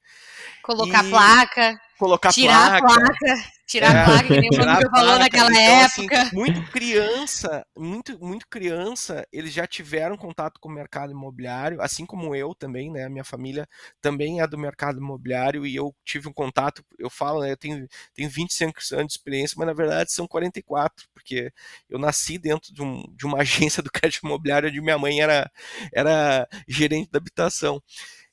Colocar 0.64 1.06
e 1.06 1.10
placa. 1.10 1.80
Colocar 2.00 2.32
tirar 2.32 2.80
placa. 2.80 2.94
a 2.94 2.98
placa. 2.98 3.50
Tirar 3.68 3.94
é, 3.94 4.00
a 4.00 4.06
placa, 4.06 4.28
que 4.28 4.40
nem 4.40 4.50
o 4.52 4.58
Manu 4.58 4.90
falou 4.90 5.20
naquela 5.20 5.52
então, 5.52 5.82
assim, 5.82 6.02
época. 6.06 6.22
Assim, 6.22 6.36
muito 6.36 6.72
criança, 6.72 7.68
muito, 7.78 8.26
muito 8.26 8.48
criança, 8.48 9.28
eles 9.34 9.52
já 9.52 9.68
tiveram 9.68 10.16
contato 10.16 10.62
com 10.62 10.70
o 10.70 10.72
mercado 10.72 11.12
imobiliário, 11.12 11.82
assim 11.82 12.06
como 12.06 12.34
eu 12.34 12.56
também, 12.56 12.90
né? 12.90 13.10
Minha 13.10 13.26
família 13.26 13.68
também 14.02 14.40
é 14.40 14.48
do 14.48 14.58
mercado 14.58 15.00
imobiliário 15.00 15.68
e 15.68 15.76
eu 15.76 15.94
tive 16.06 16.30
um 16.30 16.34
contato, 16.34 16.82
eu 16.98 17.10
falo, 17.10 17.42
né, 17.42 17.52
eu 17.52 17.58
tenho, 17.58 17.86
tenho 18.16 18.30
25 18.30 18.80
anos 18.94 19.08
de 19.08 19.14
experiência, 19.14 19.56
mas 19.58 19.68
na 19.68 19.74
verdade 19.74 20.14
são 20.14 20.26
44, 20.26 21.06
porque 21.14 21.52
eu 21.90 22.00
nasci 22.00 22.38
dentro 22.38 22.74
de, 22.74 22.82
um, 22.82 23.04
de 23.14 23.26
uma 23.26 23.40
agência 23.44 23.84
do 23.84 23.92
crédito 23.92 24.26
imobiliário 24.26 24.70
onde 24.70 24.80
minha 24.80 24.98
mãe 24.98 25.20
era, 25.20 25.52
era 25.94 26.48
gerente 26.66 27.12
da 27.12 27.18
habitação. 27.18 27.84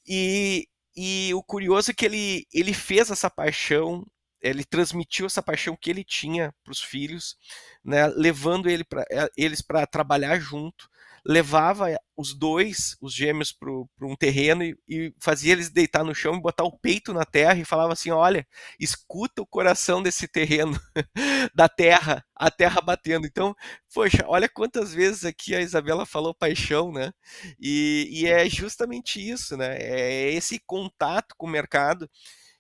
E, 0.06 0.68
e 0.96 1.32
o 1.34 1.42
curioso 1.42 1.90
é 1.90 1.94
que 1.94 2.04
ele, 2.06 2.46
ele 2.52 2.72
fez 2.72 3.10
essa 3.10 3.30
paixão 3.30 4.04
ele 4.40 4.64
transmitiu 4.64 5.26
essa 5.26 5.42
paixão 5.42 5.76
que 5.76 5.90
ele 5.90 6.04
tinha 6.04 6.54
para 6.62 6.72
os 6.72 6.80
filhos, 6.80 7.36
né, 7.84 8.06
levando 8.08 8.68
ele 8.68 8.84
pra, 8.84 9.04
eh, 9.10 9.28
eles 9.36 9.60
para 9.62 9.86
trabalhar 9.86 10.38
junto, 10.38 10.88
levava 11.26 11.86
os 12.16 12.32
dois, 12.32 12.96
os 13.00 13.12
gêmeos, 13.12 13.52
para 13.52 14.06
um 14.06 14.16
terreno 14.16 14.62
e, 14.62 14.78
e, 14.88 15.14
fazia 15.20 15.52
eles 15.52 15.68
deitar 15.68 16.04
no 16.04 16.14
chão 16.14 16.34
e 16.36 16.40
botar 16.40 16.64
o 16.64 16.78
peito 16.78 17.12
na 17.12 17.24
terra 17.24 17.58
e 17.58 17.64
falava 17.64 17.92
assim: 17.92 18.10
olha, 18.10 18.46
escuta 18.78 19.42
o 19.42 19.46
coração 19.46 20.02
desse 20.02 20.28
terreno, 20.28 20.78
da 21.54 21.68
terra, 21.68 22.24
a 22.34 22.50
terra 22.50 22.80
batendo. 22.80 23.26
Então, 23.26 23.54
poxa, 23.92 24.24
olha 24.26 24.48
quantas 24.48 24.94
vezes 24.94 25.24
aqui 25.24 25.54
a 25.54 25.60
Isabela 25.60 26.06
falou 26.06 26.34
paixão, 26.34 26.92
né? 26.92 27.12
E, 27.60 28.08
e 28.10 28.26
é 28.26 28.48
justamente 28.48 29.20
isso, 29.20 29.56
né? 29.56 29.76
É 29.78 30.32
esse 30.32 30.60
contato 30.64 31.34
com 31.36 31.46
o 31.46 31.50
mercado 31.50 32.08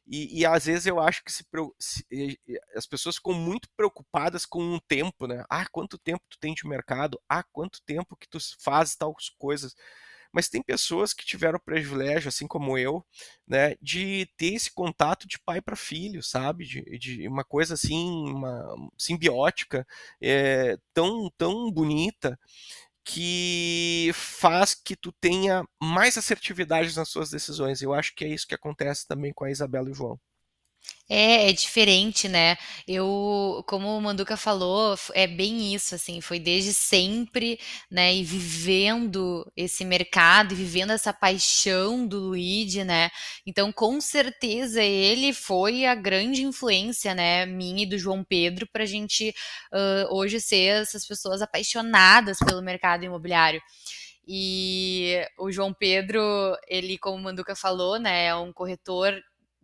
e, 0.06 0.40
e, 0.40 0.46
às 0.46 0.66
vezes 0.66 0.86
eu 0.86 1.00
acho 1.00 1.24
que 1.24 1.32
se, 1.32 1.44
se, 1.78 2.40
as 2.74 2.86
pessoas 2.86 3.16
ficam 3.16 3.34
muito 3.34 3.68
preocupadas 3.76 4.46
com 4.46 4.62
um 4.62 4.78
tempo, 4.78 5.26
né? 5.26 5.44
Ah, 5.50 5.66
quanto 5.66 5.98
tempo 5.98 6.22
tu 6.28 6.38
tem 6.38 6.54
de 6.54 6.66
mercado? 6.66 7.20
Ah, 7.28 7.42
quanto 7.42 7.82
tempo 7.82 8.16
que 8.16 8.28
tu 8.28 8.38
faz 8.60 8.94
tal 8.94 9.14
coisas? 9.36 9.74
Mas 10.32 10.48
tem 10.48 10.62
pessoas 10.62 11.12
que 11.14 11.24
tiveram 11.24 11.56
o 11.56 11.62
privilégio, 11.62 12.28
assim 12.28 12.46
como 12.46 12.76
eu, 12.76 13.04
né, 13.48 13.74
de 13.80 14.28
ter 14.36 14.54
esse 14.54 14.70
contato 14.70 15.26
de 15.26 15.38
pai 15.38 15.60
para 15.62 15.74
filho, 15.74 16.22
sabe? 16.22 16.64
De, 16.66 16.98
de, 16.98 17.28
uma 17.28 17.42
coisa 17.44 17.74
assim, 17.74 18.30
uma 18.30 18.64
simbiótica, 18.98 19.86
é, 20.20 20.76
tão, 20.92 21.30
tão 21.38 21.70
bonita 21.70 22.38
que 23.06 24.10
faz 24.14 24.74
que 24.74 24.96
tu 24.96 25.12
tenha 25.12 25.64
mais 25.80 26.18
assertividade 26.18 26.94
nas 26.96 27.08
suas 27.08 27.30
decisões. 27.30 27.80
Eu 27.80 27.94
acho 27.94 28.12
que 28.14 28.24
é 28.24 28.28
isso 28.28 28.46
que 28.46 28.54
acontece 28.54 29.06
também 29.06 29.32
com 29.32 29.44
a 29.44 29.50
Isabela 29.50 29.88
e 29.88 29.92
o 29.92 29.94
João. 29.94 30.20
É, 31.08 31.48
é 31.50 31.52
diferente, 31.52 32.28
né. 32.28 32.56
Eu 32.86 33.62
como 33.68 33.96
o 33.96 34.00
Manduca 34.00 34.36
falou, 34.36 34.96
é 35.14 35.24
bem 35.26 35.72
isso, 35.72 35.94
assim, 35.94 36.20
foi 36.20 36.40
desde 36.40 36.72
sempre, 36.74 37.60
né, 37.90 38.12
e 38.14 38.24
vivendo 38.24 39.44
esse 39.56 39.84
mercado 39.84 40.52
e 40.52 40.56
vivendo 40.56 40.90
essa 40.90 41.12
paixão 41.12 42.04
do 42.06 42.18
Luigi, 42.18 42.82
né, 42.84 43.08
então 43.46 43.70
com 43.72 44.00
certeza 44.00 44.82
ele 44.82 45.32
foi 45.32 45.86
a 45.86 45.94
grande 45.94 46.42
influência, 46.42 47.14
né, 47.14 47.46
minha 47.46 47.84
e 47.84 47.86
do 47.86 47.96
João 47.98 48.24
Pedro 48.24 48.66
pra 48.72 48.84
gente, 48.84 49.32
hã, 49.72 50.06
hoje 50.10 50.40
ser 50.40 50.82
essas 50.82 51.06
pessoas 51.06 51.40
apaixonadas 51.40 52.36
pelo 52.38 52.60
mercado 52.62 53.04
imobiliário. 53.04 53.60
E 54.28 55.24
o 55.38 55.52
João 55.52 55.72
Pedro, 55.74 56.20
ele, 56.68 56.98
como 56.98 57.16
o 57.18 57.22
Manduca 57.22 57.54
falou, 57.56 57.98
né, 57.98 58.26
é 58.26 58.34
um 58.36 58.52
corretor 58.52 59.14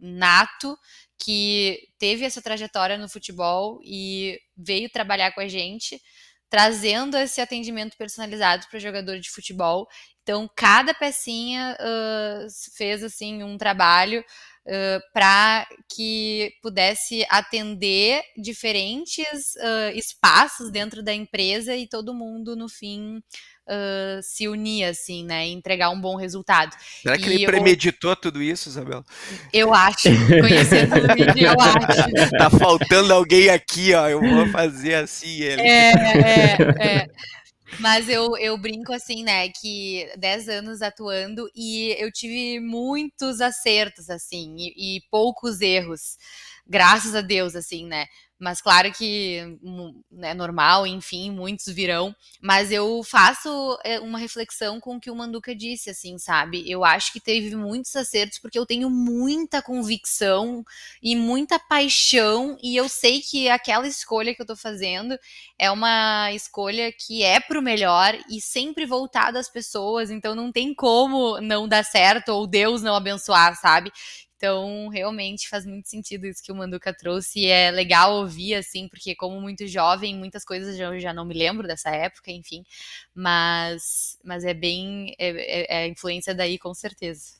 nato 0.03 0.77
que 1.19 1.79
teve 1.99 2.25
essa 2.25 2.43
trajetória 2.43 2.99
no 2.99 3.09
futebol 3.09 3.81
e 3.85 4.39
veio 4.57 4.91
trabalhar 4.91 5.33
com 5.33 5.41
a 5.41 5.47
gente, 5.47 6.01
trazendo 6.51 7.17
esse 7.17 7.41
atendimento 7.41 7.97
personalizado 7.97 8.67
para 8.69 8.81
jogador 8.81 9.21
de 9.21 9.31
futebol. 9.31 9.87
Então, 10.23 10.51
cada 10.57 10.93
pecinha 10.93 11.77
uh, 11.81 12.47
fez 12.77 13.03
assim 13.05 13.43
um 13.43 13.57
trabalho 13.57 14.25
uh, 14.67 15.13
para 15.13 15.67
que 15.95 16.53
pudesse 16.63 17.27
atender 17.29 18.23
diferentes 18.37 19.55
uh, 19.57 19.97
espaços 19.97 20.71
dentro 20.71 21.03
da 21.03 21.13
empresa 21.13 21.77
e 21.77 21.87
todo 21.87 22.15
mundo, 22.15 22.57
no 22.57 22.69
fim, 22.69 23.19
uh, 23.67 24.23
se 24.23 24.49
unir, 24.49 24.85
assim, 24.85 25.25
né? 25.25 25.49
E 25.49 25.53
entregar 25.53 25.91
um 25.91 26.01
bom 26.01 26.17
resultado. 26.17 26.77
Será 27.03 27.19
que 27.19 27.29
e 27.29 27.35
ele 27.35 27.47
premeditou 27.47 28.11
eu... 28.11 28.17
tudo 28.17 28.43
isso, 28.43 28.69
Isabel? 28.69 29.05
Eu 29.53 29.75
acho. 29.75 30.09
Conhecendo 30.41 30.97
o 30.97 31.15
vídeo, 31.15 31.47
eu 31.49 31.57
acho. 31.61 32.31
Tá 32.39 32.51
faltando 32.51 33.13
alguém 33.13 33.49
aqui, 33.49 33.95
ó. 33.95 34.09
Eu 34.09 34.21
vou 34.21 34.49
fazer 34.49 34.95
assim 34.95 35.41
ele. 35.41 35.63
É, 35.63 35.93
é, 35.93 36.57
é. 36.81 37.07
Mas 37.81 38.09
eu, 38.09 38.37
eu 38.37 38.57
brinco 38.59 38.93
assim, 38.93 39.23
né, 39.25 39.49
que 39.49 40.09
10 40.19 40.49
anos 40.49 40.83
atuando 40.83 41.49
e 41.55 41.97
eu 41.99 42.13
tive 42.13 42.61
muitos 42.61 43.41
acertos, 43.41 44.11
assim, 44.11 44.55
e, 44.59 44.99
e 44.99 45.01
poucos 45.11 45.61
erros. 45.61 46.17
Graças 46.67 47.15
a 47.15 47.21
Deus, 47.21 47.55
assim, 47.57 47.87
né? 47.87 48.07
Mas 48.39 48.61
claro 48.61 48.93
que 48.93 49.39
é 50.21 50.35
normal, 50.35 50.85
enfim, 50.85 51.31
muitos 51.31 51.67
virão. 51.67 52.15
Mas 52.41 52.73
eu 52.73 53.01
faço 53.05 53.79
eh, 53.85 54.01
uma 54.01 54.19
reflexão 54.19 54.81
com 54.81 54.97
o 54.97 55.01
que 55.01 55.11
o 55.11 55.15
Manduca 55.15 55.55
disse, 55.55 55.91
assim, 55.91 56.19
sabe? 56.19 56.69
Eu 56.69 56.85
acho 56.85 57.13
que 57.13 57.21
teve 57.21 57.55
muitos 57.55 57.95
acertos 57.95 58.41
porque 58.41 58.59
eu 58.59 58.67
tenho 58.67 58.91
muita 58.91 59.63
convicção 59.63 60.65
e 61.01 61.15
muita 61.15 61.57
paixão 61.61 62.57
e 62.61 62.77
eu 62.77 62.89
sei 62.89 63.21
que 63.21 63.49
aquela 63.49 63.87
escolha 63.87 64.35
que 64.35 64.43
eu 64.43 64.47
tô 64.47 64.57
fazendo 64.57 65.17
é 65.57 65.71
uma 65.71 66.33
escolha 66.33 66.93
que 66.93 67.23
é 67.23 67.39
pro 67.39 67.63
melhor 67.63 68.19
e 68.29 68.41
sempre 68.41 68.85
voltada 68.87 69.39
às 69.39 69.49
pessoas, 69.49 70.11
então 70.11 70.35
não 70.35 70.51
tem 70.51 70.75
como 70.75 71.41
não 71.41 71.69
dar 71.69 71.85
certo 71.85 72.31
ou 72.31 72.47
Deus 72.47 72.83
não 72.83 72.97
abençoar, 72.97 73.55
sabe? 73.57 73.93
Então, 74.43 74.89
realmente 74.89 75.49
faz 75.49 75.65
muito 75.65 75.89
sentido 75.89 76.27
isso 76.27 76.43
que 76.43 76.51
o 76.51 76.55
Manduca 76.57 76.93
trouxe. 76.93 77.39
E 77.39 77.47
é 77.47 77.71
legal 77.71 78.13
ouvir, 78.15 78.57
assim, 78.57 78.89
porque, 78.89 79.15
como 79.15 79.41
muito 79.41 79.69
jovem, 79.69 80.17
muitas 80.17 80.45
coisas 80.45 80.77
eu 80.81 80.99
já 80.99 81.15
não 81.15 81.25
me 81.25 81.33
lembro 81.33 81.65
dessa 81.65 81.91
época, 81.91 82.33
enfim. 82.33 82.65
Mas, 83.15 84.19
mas 84.25 84.43
é 84.43 84.53
bem. 84.53 85.15
É, 85.17 85.29
é, 85.29 85.85
é 85.85 85.87
influência 85.87 86.35
daí, 86.35 86.59
com 86.59 86.75
certeza. 86.75 87.35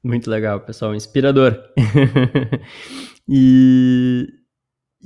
Muito 0.00 0.30
legal, 0.30 0.60
pessoal. 0.60 0.94
Inspirador. 0.94 1.60
e. 3.28 4.28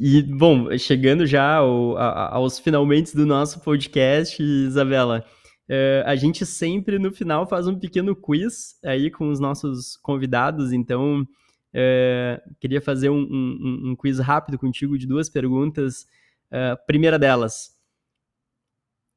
E, 0.00 0.22
bom, 0.22 0.76
chegando 0.78 1.26
já 1.26 1.54
ao, 1.54 1.96
aos 1.96 2.58
finalmente 2.58 3.16
do 3.16 3.26
nosso 3.26 3.58
podcast, 3.60 4.40
Isabela, 4.40 5.24
Uh, 5.68 6.02
a 6.06 6.16
gente 6.16 6.46
sempre 6.46 6.98
no 6.98 7.12
final 7.12 7.46
faz 7.46 7.66
um 7.66 7.78
pequeno 7.78 8.16
quiz 8.16 8.78
aí 8.82 9.10
com 9.10 9.28
os 9.28 9.38
nossos 9.38 9.98
convidados, 9.98 10.72
então 10.72 11.22
uh, 11.22 12.54
queria 12.58 12.80
fazer 12.80 13.10
um, 13.10 13.20
um, 13.20 13.90
um, 13.90 13.96
quiz 13.96 14.18
rápido 14.18 14.58
contigo 14.58 14.96
de 14.96 15.06
duas 15.06 15.28
perguntas. 15.28 16.06
Uh, 16.50 16.74
primeira 16.86 17.18
delas, 17.18 17.76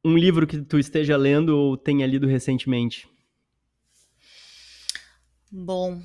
um 0.03 0.17
livro 0.17 0.45
que 0.45 0.61
tu 0.61 0.77
esteja 0.77 1.15
lendo 1.15 1.57
ou 1.57 1.77
tenha 1.77 2.05
lido 2.05 2.27
recentemente? 2.27 3.07
Bom, 5.49 6.01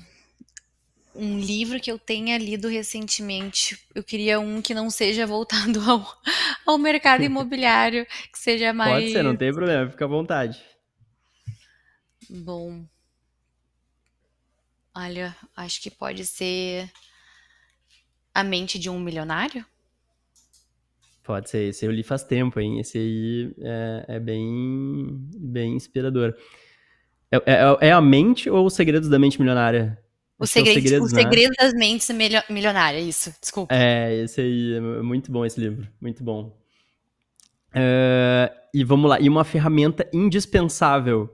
um 1.17 1.39
livro 1.39 1.79
que 1.79 1.91
eu 1.91 1.97
tenha 1.97 2.37
lido 2.37 2.67
recentemente. 2.67 3.79
Eu 3.93 4.03
queria 4.03 4.39
um 4.39 4.61
que 4.61 4.73
não 4.73 4.89
seja 4.89 5.25
voltado 5.25 5.79
ao, 5.89 6.21
ao 6.65 6.77
mercado 6.77 7.23
imobiliário, 7.23 8.05
que 8.31 8.39
seja 8.39 8.71
mais. 8.71 9.03
Pode 9.03 9.11
ser, 9.11 9.23
não 9.23 9.35
tem 9.35 9.51
problema, 9.51 9.89
fica 9.89 10.05
à 10.05 10.07
vontade. 10.07 10.61
Bom. 12.29 12.85
Olha, 14.95 15.35
acho 15.55 15.81
que 15.81 15.91
pode 15.91 16.25
ser 16.25 16.89
A 18.33 18.43
Mente 18.43 18.79
de 18.79 18.89
um 18.89 18.99
Milionário? 18.99 19.65
Pode 21.23 21.49
ser, 21.49 21.69
esse 21.69 21.85
eu 21.85 21.91
li 21.91 22.03
faz 22.03 22.23
tempo, 22.23 22.59
hein? 22.59 22.79
Esse 22.79 22.97
aí 22.97 23.53
é, 23.59 24.05
é 24.15 24.19
bem, 24.19 25.07
bem 25.35 25.75
inspirador. 25.75 26.33
É, 27.31 27.35
é, 27.45 27.87
é, 27.89 27.91
a 27.91 27.99
mente 27.99 28.49
ou 28.49 28.65
os 28.65 28.73
segredos 28.73 29.09
da 29.09 29.19
mente 29.19 29.37
milionária? 29.37 30.01
O 30.39 30.45
segredo, 30.45 30.81
segredos, 30.81 31.11
o 31.11 31.15
né? 31.15 31.21
segredo 31.23 31.53
das 31.57 31.73
mentes 31.73 32.07
milionárias, 32.49 33.05
isso, 33.05 33.33
desculpa. 33.41 33.73
É, 33.73 34.15
esse 34.23 34.39
aí, 34.39 34.75
é 34.75 34.79
muito 34.79 35.31
bom 35.31 35.43
esse 35.43 35.59
livro, 35.59 35.87
muito 35.99 36.23
bom. 36.23 36.55
Uh, 37.69 38.53
e 38.73 38.83
vamos 38.83 39.09
lá, 39.09 39.19
e 39.19 39.27
uma 39.27 39.43
ferramenta 39.43 40.07
indispensável 40.13 41.27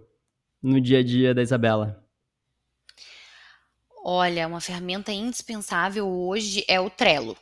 no 0.61 0.79
dia 0.79 0.99
a 0.99 1.03
dia 1.03 1.33
da 1.33 1.41
Isabela? 1.41 2.01
Olha, 4.05 4.47
uma 4.47 4.61
ferramenta 4.61 5.11
indispensável 5.11 6.07
hoje 6.07 6.63
é 6.67 6.79
o 6.79 6.89
Trello. 6.89 7.37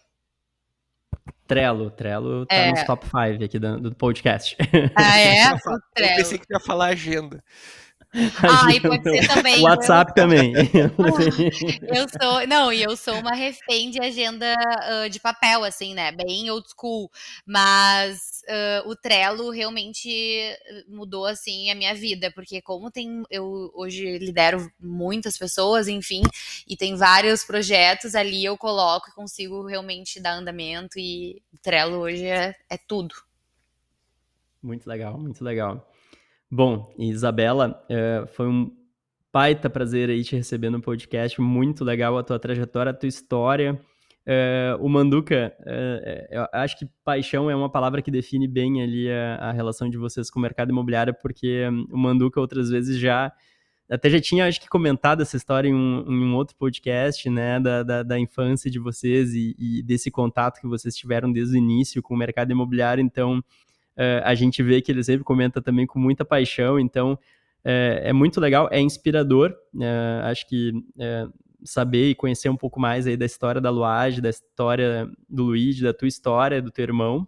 Trello, 1.47 1.91
Trello 1.91 2.45
tá 2.45 2.55
é. 2.55 2.72
nos 2.72 2.84
top 2.84 3.05
5 3.05 3.43
aqui 3.43 3.59
do, 3.59 3.80
do 3.80 3.95
podcast. 3.95 4.55
Ah, 4.95 5.20
é? 5.20 5.51
Eu 5.97 6.16
pensei 6.16 6.38
que 6.38 6.45
ia 6.49 6.59
falar 6.59 6.88
agenda. 6.88 7.43
Ah, 8.14 8.74
e 8.74 8.82
pode 8.82 9.03
ser 9.03 9.28
também. 9.28 9.62
WhatsApp 9.62 10.12
eu... 10.12 10.16
também. 10.16 10.53
eu 11.95 12.07
sou, 12.09 12.47
não, 12.47 12.72
e 12.72 12.84
eu 12.84 12.97
sou 12.97 13.14
uma 13.16 13.34
refém 13.34 13.89
de 13.89 14.01
agenda 14.01 14.53
uh, 14.53 15.09
de 15.09 15.20
papel, 15.20 15.64
assim, 15.64 15.93
né? 15.93 16.12
Bem 16.12 16.49
old 16.49 16.68
school. 16.70 17.09
Mas 17.45 18.41
uh, 18.49 18.89
o 18.89 18.95
Trello 18.95 19.49
realmente 19.49 20.09
mudou, 20.89 21.26
assim, 21.26 21.72
a 21.72 21.76
minha 21.76 21.95
vida, 21.95 22.30
porque 22.32 22.62
como 22.62 22.91
tem, 22.91 23.24
eu 23.30 23.72
hoje 23.74 24.18
lidero 24.18 24.70
muitas 24.80 25.38
pessoas, 25.38 25.88
enfim, 25.88 26.22
e 26.68 26.76
tem 26.76 26.95
vários 26.95 27.45
projetos 27.45 28.14
ali, 28.14 28.43
eu 28.43 28.57
coloco 28.57 29.09
e 29.09 29.14
consigo 29.14 29.66
realmente 29.66 30.20
dar 30.20 30.34
andamento. 30.34 30.99
E 30.99 31.41
o 31.53 31.57
Trello 31.57 31.99
hoje 31.99 32.26
é, 32.26 32.55
é 32.70 32.78
tudo. 32.78 33.16
Muito 34.62 34.88
legal, 34.88 35.18
muito 35.18 35.43
legal. 35.43 35.90
Bom, 36.54 36.93
Isabela, 36.99 37.82
é, 37.88 38.26
foi 38.34 38.45
um 38.45 38.76
baita 39.32 39.70
prazer 39.70 40.10
aí 40.10 40.22
te 40.22 40.36
receber 40.36 40.70
no 40.70 40.82
podcast, 40.82 41.39
muito 41.39 41.86
legal 41.86 42.18
a 42.18 42.24
tua 42.24 42.38
trajetória, 42.38 42.89
a 42.89 42.93
tua 42.93 43.08
história. 43.08 43.80
É, 44.26 44.76
o 44.82 44.89
Manduca, 44.89 45.56
é, 45.66 46.28
eu 46.30 46.45
acho 46.52 46.78
que 46.78 46.86
paixão 47.06 47.49
é 47.49 47.56
uma 47.56 47.70
palavra 47.72 48.02
que 48.02 48.12
define 48.12 48.49
bem 48.49 48.84
ali 48.84 49.10
a, 49.10 49.54
relação 49.54 49.89
de 49.89 49.97
vocês 49.97 50.30
com 50.30 50.39
o 50.39 50.41
mercado 50.41 50.72
imobiliário, 50.72 51.16
porque 51.22 51.70
um, 51.70 51.88
o 51.89 51.97
Manduca 51.97 52.41
outras 52.41 52.70
vezes 52.70 52.99
já 52.99 53.32
até 53.89 54.10
já 54.10 54.20
tinha, 54.20 54.45
acho 54.45 54.60
que, 54.60 54.68
comentado 54.68 55.22
essa 55.22 55.38
história 55.38 55.70
em 55.70 55.74
um, 55.74 56.06
em 56.06 56.26
um 56.26 56.36
outro 56.36 56.56
podcast, 56.58 57.30
né, 57.30 57.62
da, 57.62 57.82
da, 57.82 58.04
da 58.04 58.20
infância 58.20 58.70
de 58.70 58.80
vocês 58.80 59.34
e, 59.34 59.56
e, 59.58 59.82
desse 59.84 60.12
contato 60.12 60.60
que 60.60 60.68
vocês 60.68 60.95
tiveram 60.95 61.32
desde 61.32 61.56
o 61.56 61.58
início 61.58 62.02
com 62.02 62.14
o 62.14 62.18
mercado 62.18 62.52
imobiliário. 62.52 63.02
Então, 63.02 63.41
uh, 64.02 64.24
a 64.24 64.34
gente 64.34 64.64
vê 64.64 64.82
que 64.82 64.91
ele 64.91 65.04
sempre 65.04 65.24
comenta 65.24 65.62
também 65.62 65.86
com 65.86 65.99
muita 65.99 66.26
paixão, 66.26 66.80
então 66.80 67.18
é, 67.64 68.02
é 68.06 68.14
muito 68.14 68.39
legal, 68.39 68.68
é 68.72 68.80
inspirador, 68.80 69.52
uh, 69.76 70.26
acho 70.26 70.47
que 70.47 70.72
uh, 70.72 71.32
saber 71.64 72.10
e 72.10 72.16
conhecer 72.16 72.49
um 72.49 72.58
pouco 72.58 72.80
mais 72.80 73.06
aí 73.06 73.16
da 73.16 73.26
história 73.26 73.62
da 73.62 73.70
Luage, 73.70 74.20
da 74.20 74.30
história 74.30 75.08
do 75.30 75.43
Luigi, 75.43 75.84
da 75.84 75.93
tua 75.93 76.08
história, 76.08 76.62
do 76.62 76.72
teu 76.72 76.84
irmão, 76.84 77.28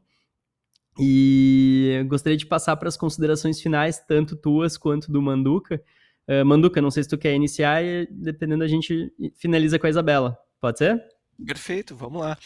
e 1.00 2.04
gostaria 2.08 2.38
de 2.38 2.46
passar 2.46 2.76
para 2.78 2.88
as 2.88 2.98
considerações 2.98 3.62
finais, 3.62 4.00
tanto 4.00 4.36
tuas 4.36 4.78
quanto 4.78 5.12
do 5.12 5.22
Manduca. 5.22 5.82
Uh, 6.28 6.46
Manduca, 6.46 6.82
não 6.82 6.92
sei 6.92 7.04
se 7.04 7.10
tu 7.10 7.18
quer 7.18 7.34
iniciar 7.36 7.84
e 7.84 8.08
dependendo 8.10 8.64
a 8.64 8.68
gente 8.68 9.12
finaliza 9.36 9.78
com 9.78 9.88
a 9.88 9.90
Isabela. 9.90 10.38
Pode 10.60 10.80
ser? 10.80 11.13
Perfeito, 11.46 11.94
vamos 11.96 12.22
lá. 12.22 12.38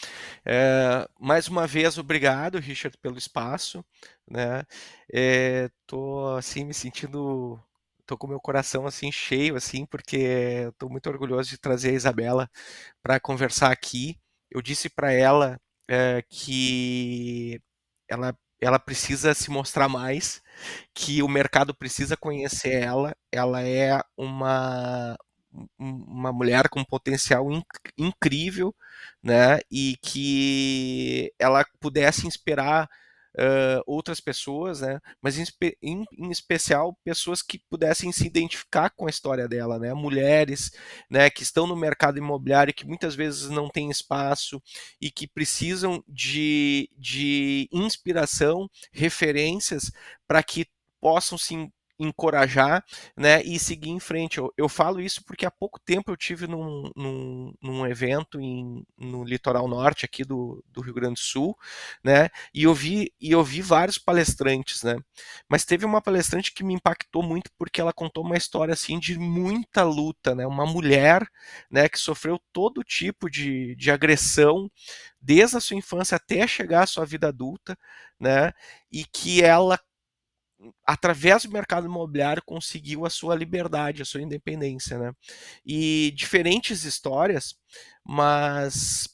É, 0.46 1.08
mais 1.20 1.48
uma 1.48 1.68
vez, 1.68 1.98
obrigado, 2.00 2.58
Richard, 2.60 2.98
pelo 3.00 3.18
espaço. 3.18 3.86
Né? 4.30 4.64
É, 5.14 5.70
tô 5.88 6.30
assim 6.38 6.66
me 6.66 6.74
sentindo, 6.74 7.60
tô 8.08 8.18
com 8.18 8.28
meu 8.28 8.40
coração 8.40 8.88
assim 8.88 9.12
cheio, 9.12 9.56
assim, 9.56 9.86
porque 9.86 10.18
estou 10.70 10.90
muito 10.90 11.08
orgulhoso 11.10 11.50
de 11.50 11.58
trazer 11.60 11.92
a 11.92 11.94
Isabela 11.94 12.50
para 13.04 13.20
conversar 13.20 13.72
aqui. 13.72 14.18
Eu 14.52 14.62
disse 14.62 14.90
para 14.90 15.12
ela 15.14 15.60
é, 15.90 16.24
que 16.30 17.62
ela 18.10 18.36
ela 18.62 18.80
precisa 18.80 19.34
se 19.36 19.52
mostrar 19.52 19.88
mais, 19.90 20.42
que 20.94 21.22
o 21.24 21.28
mercado 21.30 21.76
precisa 21.76 22.18
conhecer 22.18 22.82
ela. 22.84 23.16
Ela 23.32 23.62
é 23.64 24.02
uma, 24.18 25.16
uma 25.78 26.32
mulher 26.32 26.70
com 26.70 26.84
potencial 26.84 27.52
inc 27.52 27.66
incrível, 27.98 28.76
né? 29.22 29.60
E 29.72 29.98
que 30.02 31.34
ela 31.40 31.66
pudesse 31.80 32.28
inspirar 32.28 32.90
uh, 33.38 33.82
outras 33.86 34.20
pessoas, 34.20 34.82
né? 34.82 35.00
Mas 35.22 35.38
em, 35.38 35.46
em, 35.82 36.06
em, 36.18 36.32
especial 36.32 36.98
pessoas 37.04 37.42
que 37.42 37.60
pudessem 37.70 38.12
se 38.12 38.26
identificar 38.26 38.90
com 38.90 39.08
a 39.08 39.10
história 39.10 39.48
dela, 39.48 39.80
né? 39.80 39.94
Mulheres, 39.94 40.72
né? 41.10 41.30
Que 41.30 41.44
estão 41.44 41.68
no 41.68 41.76
mercado 41.76 42.18
imobiliário 42.18 42.74
que 42.74 42.86
muitas 42.86 43.16
vezes 43.16 43.50
não 43.50 43.70
têm 43.70 43.90
espaço 43.90 44.62
e 45.00 45.12
que 45.12 45.28
precisam 45.28 46.04
de, 46.08 46.90
de 46.98 47.70
inspiração, 47.72 48.70
referências 48.92 49.92
para 50.28 50.42
que 50.44 50.66
possam 51.00 51.38
se 51.38 51.72
encorajar, 52.00 52.84
né, 53.16 53.42
e 53.44 53.58
seguir 53.60 53.90
em 53.90 54.00
frente. 54.00 54.38
Eu, 54.38 54.54
eu 54.58 54.70
falo 54.70 55.00
isso 55.02 55.24
porque 55.26 55.46
há 55.46 55.52
pouco 55.52 55.80
tempo 55.80 56.12
eu 56.12 56.18
tive 56.18 56.48
num, 56.48 56.92
num, 56.96 57.54
num 57.62 57.88
evento 57.88 58.40
em, 58.40 58.86
no 58.98 59.24
litoral 59.24 59.68
norte 59.68 60.06
aqui 60.06 60.24
do, 60.24 60.64
do 60.72 60.82
Rio 60.82 60.94
Grande 60.94 61.16
do 61.16 61.20
Sul, 61.20 61.58
né, 62.04 62.30
e 62.54 62.64
eu 62.64 62.74
vi, 62.74 63.12
e 63.20 63.32
eu 63.32 63.44
vi 63.44 63.62
vários 63.62 63.98
palestrantes, 63.98 64.84
né, 64.84 64.96
mas 65.50 65.66
teve 65.66 65.86
uma 65.86 66.02
palestrante 66.02 66.52
que 66.54 66.64
me 66.64 66.74
impactou 66.74 67.24
muito 67.24 67.52
porque 67.58 67.82
ela 67.82 67.94
contou 67.94 68.24
uma 68.24 68.38
história 68.38 68.74
assim 68.74 69.00
de 69.00 69.18
muita 69.18 69.84
luta, 69.84 70.36
né, 70.36 70.46
uma 70.46 70.66
mulher, 70.66 71.28
né, 71.72 71.90
que 71.90 72.00
sofreu 72.00 72.40
todo 72.54 72.84
tipo 72.84 73.30
de, 73.30 73.76
de 73.76 73.92
agressão 73.92 74.70
desde 75.22 75.58
a 75.58 75.60
sua 75.60 75.78
infância 75.78 76.16
até 76.16 76.48
chegar 76.48 76.84
à 76.84 76.88
sua 76.88 77.06
vida 77.06 77.28
adulta, 77.28 77.78
né, 78.20 78.52
e 78.92 79.06
que 79.06 79.44
ela 79.44 79.80
através 80.86 81.44
do 81.44 81.52
mercado 81.52 81.88
imobiliário 81.88 82.42
conseguiu 82.46 83.06
a 83.06 83.10
sua 83.10 83.36
liberdade, 83.36 84.02
a 84.02 84.06
sua 84.06 84.22
independência, 84.22 84.98
né? 84.98 85.14
E 85.66 86.12
diferentes 86.16 86.84
histórias, 86.84 87.56
mas 88.04 89.08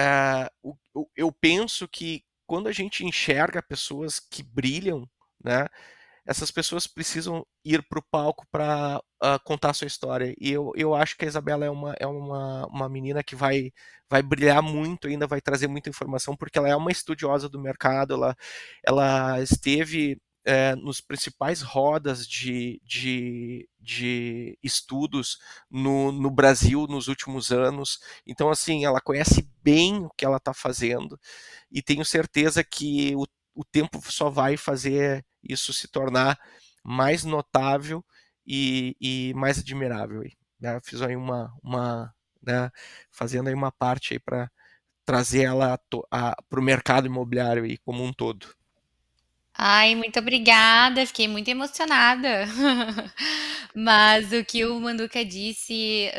uh, 0.00 0.76
eu 1.16 1.32
penso 1.32 1.88
que 1.88 2.22
quando 2.46 2.68
a 2.68 2.72
gente 2.72 3.04
enxerga 3.04 3.62
pessoas 3.62 4.20
que 4.20 4.42
brilham, 4.42 5.08
né? 5.42 5.66
Essas 6.26 6.50
pessoas 6.50 6.86
precisam 6.86 7.46
ir 7.62 7.82
para 7.86 7.98
o 7.98 8.04
palco 8.10 8.46
para 8.50 8.98
uh, 8.98 9.02
ah, 9.20 9.38
contar 9.44 9.74
sua 9.74 9.86
história. 9.86 10.34
E 10.40 10.50
eu, 10.50 10.72
eu 10.74 10.94
acho 10.94 11.18
que 11.18 11.24
a 11.26 11.28
Isabela 11.28 11.66
é, 11.66 11.70
uma, 11.70 11.94
é 12.00 12.06
uma, 12.06 12.66
uma 12.68 12.88
menina 12.88 13.22
que 13.22 13.36
vai, 13.36 13.70
vai 14.08 14.22
brilhar 14.22 14.62
muito 14.62 15.06
ainda, 15.06 15.26
vai 15.26 15.40
trazer 15.42 15.68
muita 15.68 15.90
informação, 15.90 16.34
porque 16.34 16.58
ela 16.58 16.68
é 16.68 16.74
uma 16.74 16.90
estudiosa 16.90 17.46
do 17.46 17.60
mercado, 17.60 18.14
ela, 18.14 18.34
ela 18.86 19.42
esteve 19.42 20.18
é, 20.44 20.76
nos 20.76 21.00
principais 21.00 21.62
rodas 21.62 22.26
de, 22.26 22.80
de, 22.84 23.68
de 23.80 24.58
estudos 24.62 25.38
no, 25.70 26.12
no, 26.12 26.30
Brasil 26.30 26.86
nos 26.86 27.08
últimos 27.08 27.50
anos. 27.50 27.98
Então, 28.26 28.50
assim, 28.50 28.84
ela 28.84 29.00
conhece 29.00 29.48
bem 29.62 30.04
o 30.04 30.10
que 30.10 30.24
ela 30.24 30.36
está 30.36 30.52
fazendo 30.52 31.18
e 31.70 31.82
tenho 31.82 32.04
certeza 32.04 32.62
que 32.62 33.14
o, 33.16 33.26
o 33.54 33.64
tempo 33.64 34.00
só 34.10 34.28
vai 34.28 34.56
fazer 34.56 35.24
isso 35.42 35.72
se 35.72 35.88
tornar 35.88 36.38
mais 36.82 37.24
notável 37.24 38.04
e, 38.46 38.96
e 39.00 39.32
mais 39.34 39.58
admirável. 39.58 40.22
Né? 40.60 40.78
Fiz 40.84 41.00
aí 41.02 41.16
uma, 41.16 41.52
uma 41.62 42.14
né, 42.42 42.70
fazendo 43.10 43.48
aí 43.48 43.54
uma 43.54 43.72
parte 43.72 44.18
para 44.18 44.50
trazer 45.04 45.44
ela 45.44 45.78
para 46.48 46.60
o 46.60 46.62
mercado 46.62 47.06
imobiliário 47.06 47.64
aí 47.64 47.78
como 47.78 48.02
um 48.04 48.12
todo. 48.12 48.46
Ai, 49.56 49.94
muito 49.94 50.18
obrigada, 50.18 51.06
fiquei 51.06 51.28
muito 51.28 51.48
emocionada. 51.48 52.44
Mas 53.74 54.32
o 54.32 54.44
que 54.44 54.64
o 54.64 54.80
Manduca 54.80 55.24
disse, 55.24 56.10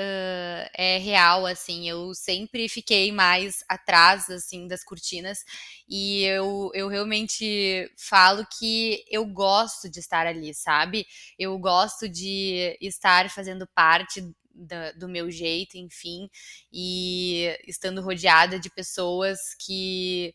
é 0.73 0.97
real, 0.99 1.45
assim, 1.45 1.87
eu 1.89 2.13
sempre 2.13 2.69
fiquei 2.69 3.11
mais 3.11 3.63
atrás, 3.67 4.29
assim, 4.29 4.67
das 4.67 4.83
cortinas, 4.85 5.39
e 5.87 6.23
eu 6.23 6.71
eu 6.73 6.87
realmente 6.87 7.91
falo 7.97 8.45
que 8.57 9.03
eu 9.09 9.25
gosto 9.25 9.89
de 9.89 9.99
estar 9.99 10.25
ali, 10.27 10.53
sabe. 10.53 11.05
Eu 11.37 11.57
gosto 11.59 12.07
de 12.07 12.77
estar 12.81 13.29
fazendo 13.29 13.67
parte 13.75 14.21
da 14.53 14.93
do 14.93 15.09
meu 15.09 15.29
jeito, 15.29 15.77
enfim, 15.77 16.29
e 16.71 17.53
estando 17.67 18.01
rodeada 18.01 18.57
de 18.59 18.69
pessoas 18.69 19.39
que 19.59 20.33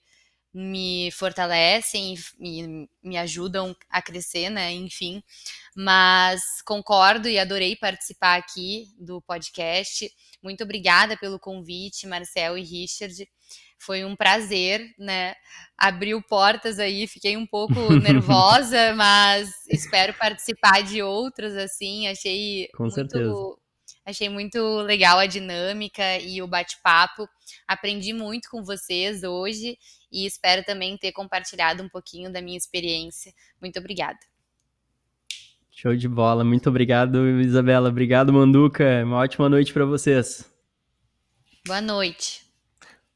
me 0.52 1.10
fortalecem 1.12 2.14
e 2.40 2.88
me 3.02 3.16
ajudam 3.16 3.74
a 3.88 4.02
crescer, 4.02 4.50
né? 4.50 4.72
Enfim, 4.72 5.22
mas 5.76 6.40
concordo 6.64 7.28
e 7.28 7.38
adorei 7.38 7.76
participar 7.76 8.36
aqui 8.36 8.86
do 8.98 9.22
podcast. 9.22 10.10
Muito 10.42 10.64
obrigada 10.64 11.16
pelo 11.16 11.38
convite, 11.38 12.06
Marcel 12.06 12.58
e 12.58 12.62
Richard. 12.62 13.28
Foi 13.78 14.04
um 14.04 14.14
prazer, 14.14 14.82
né? 14.98 15.34
Abriu 15.78 16.20
portas 16.22 16.78
aí, 16.78 17.06
fiquei 17.06 17.36
um 17.36 17.46
pouco 17.46 17.74
nervosa, 18.02 18.94
mas 18.94 19.50
espero 19.68 20.12
participar 20.14 20.82
de 20.82 21.02
outras 21.02 21.56
assim. 21.56 22.08
Achei 22.08 22.68
Com 22.74 22.84
muito 22.84 22.94
certeza. 22.94 23.59
Achei 24.10 24.28
muito 24.28 24.58
legal 24.82 25.18
a 25.18 25.26
dinâmica 25.26 26.18
e 26.18 26.42
o 26.42 26.46
bate-papo. 26.46 27.28
Aprendi 27.66 28.12
muito 28.12 28.50
com 28.50 28.62
vocês 28.62 29.22
hoje 29.22 29.78
e 30.12 30.26
espero 30.26 30.64
também 30.64 30.96
ter 30.96 31.12
compartilhado 31.12 31.82
um 31.82 31.88
pouquinho 31.88 32.32
da 32.32 32.42
minha 32.42 32.58
experiência. 32.58 33.32
Muito 33.60 33.78
obrigada. 33.78 34.18
Show 35.70 35.96
de 35.96 36.08
bola. 36.08 36.44
Muito 36.44 36.68
obrigado, 36.68 37.40
Isabela. 37.40 37.88
Obrigado, 37.88 38.32
Manduca. 38.32 39.02
Uma 39.04 39.18
ótima 39.18 39.48
noite 39.48 39.72
para 39.72 39.86
vocês. 39.86 40.44
Boa 41.66 41.80
noite. 41.80 42.42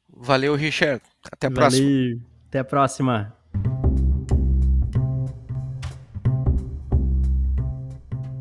Valeu, 0.09 0.55
Richard. 0.55 1.01
Até 1.31 1.47
a 1.47 1.49
Valeu. 1.49 1.55
próxima. 1.55 2.21
Até 2.47 2.59
a 2.59 2.63
próxima. 2.63 3.34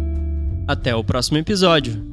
Até 0.67 0.95
o 0.95 1.03
próximo 1.03 1.39
episódio! 1.39 2.08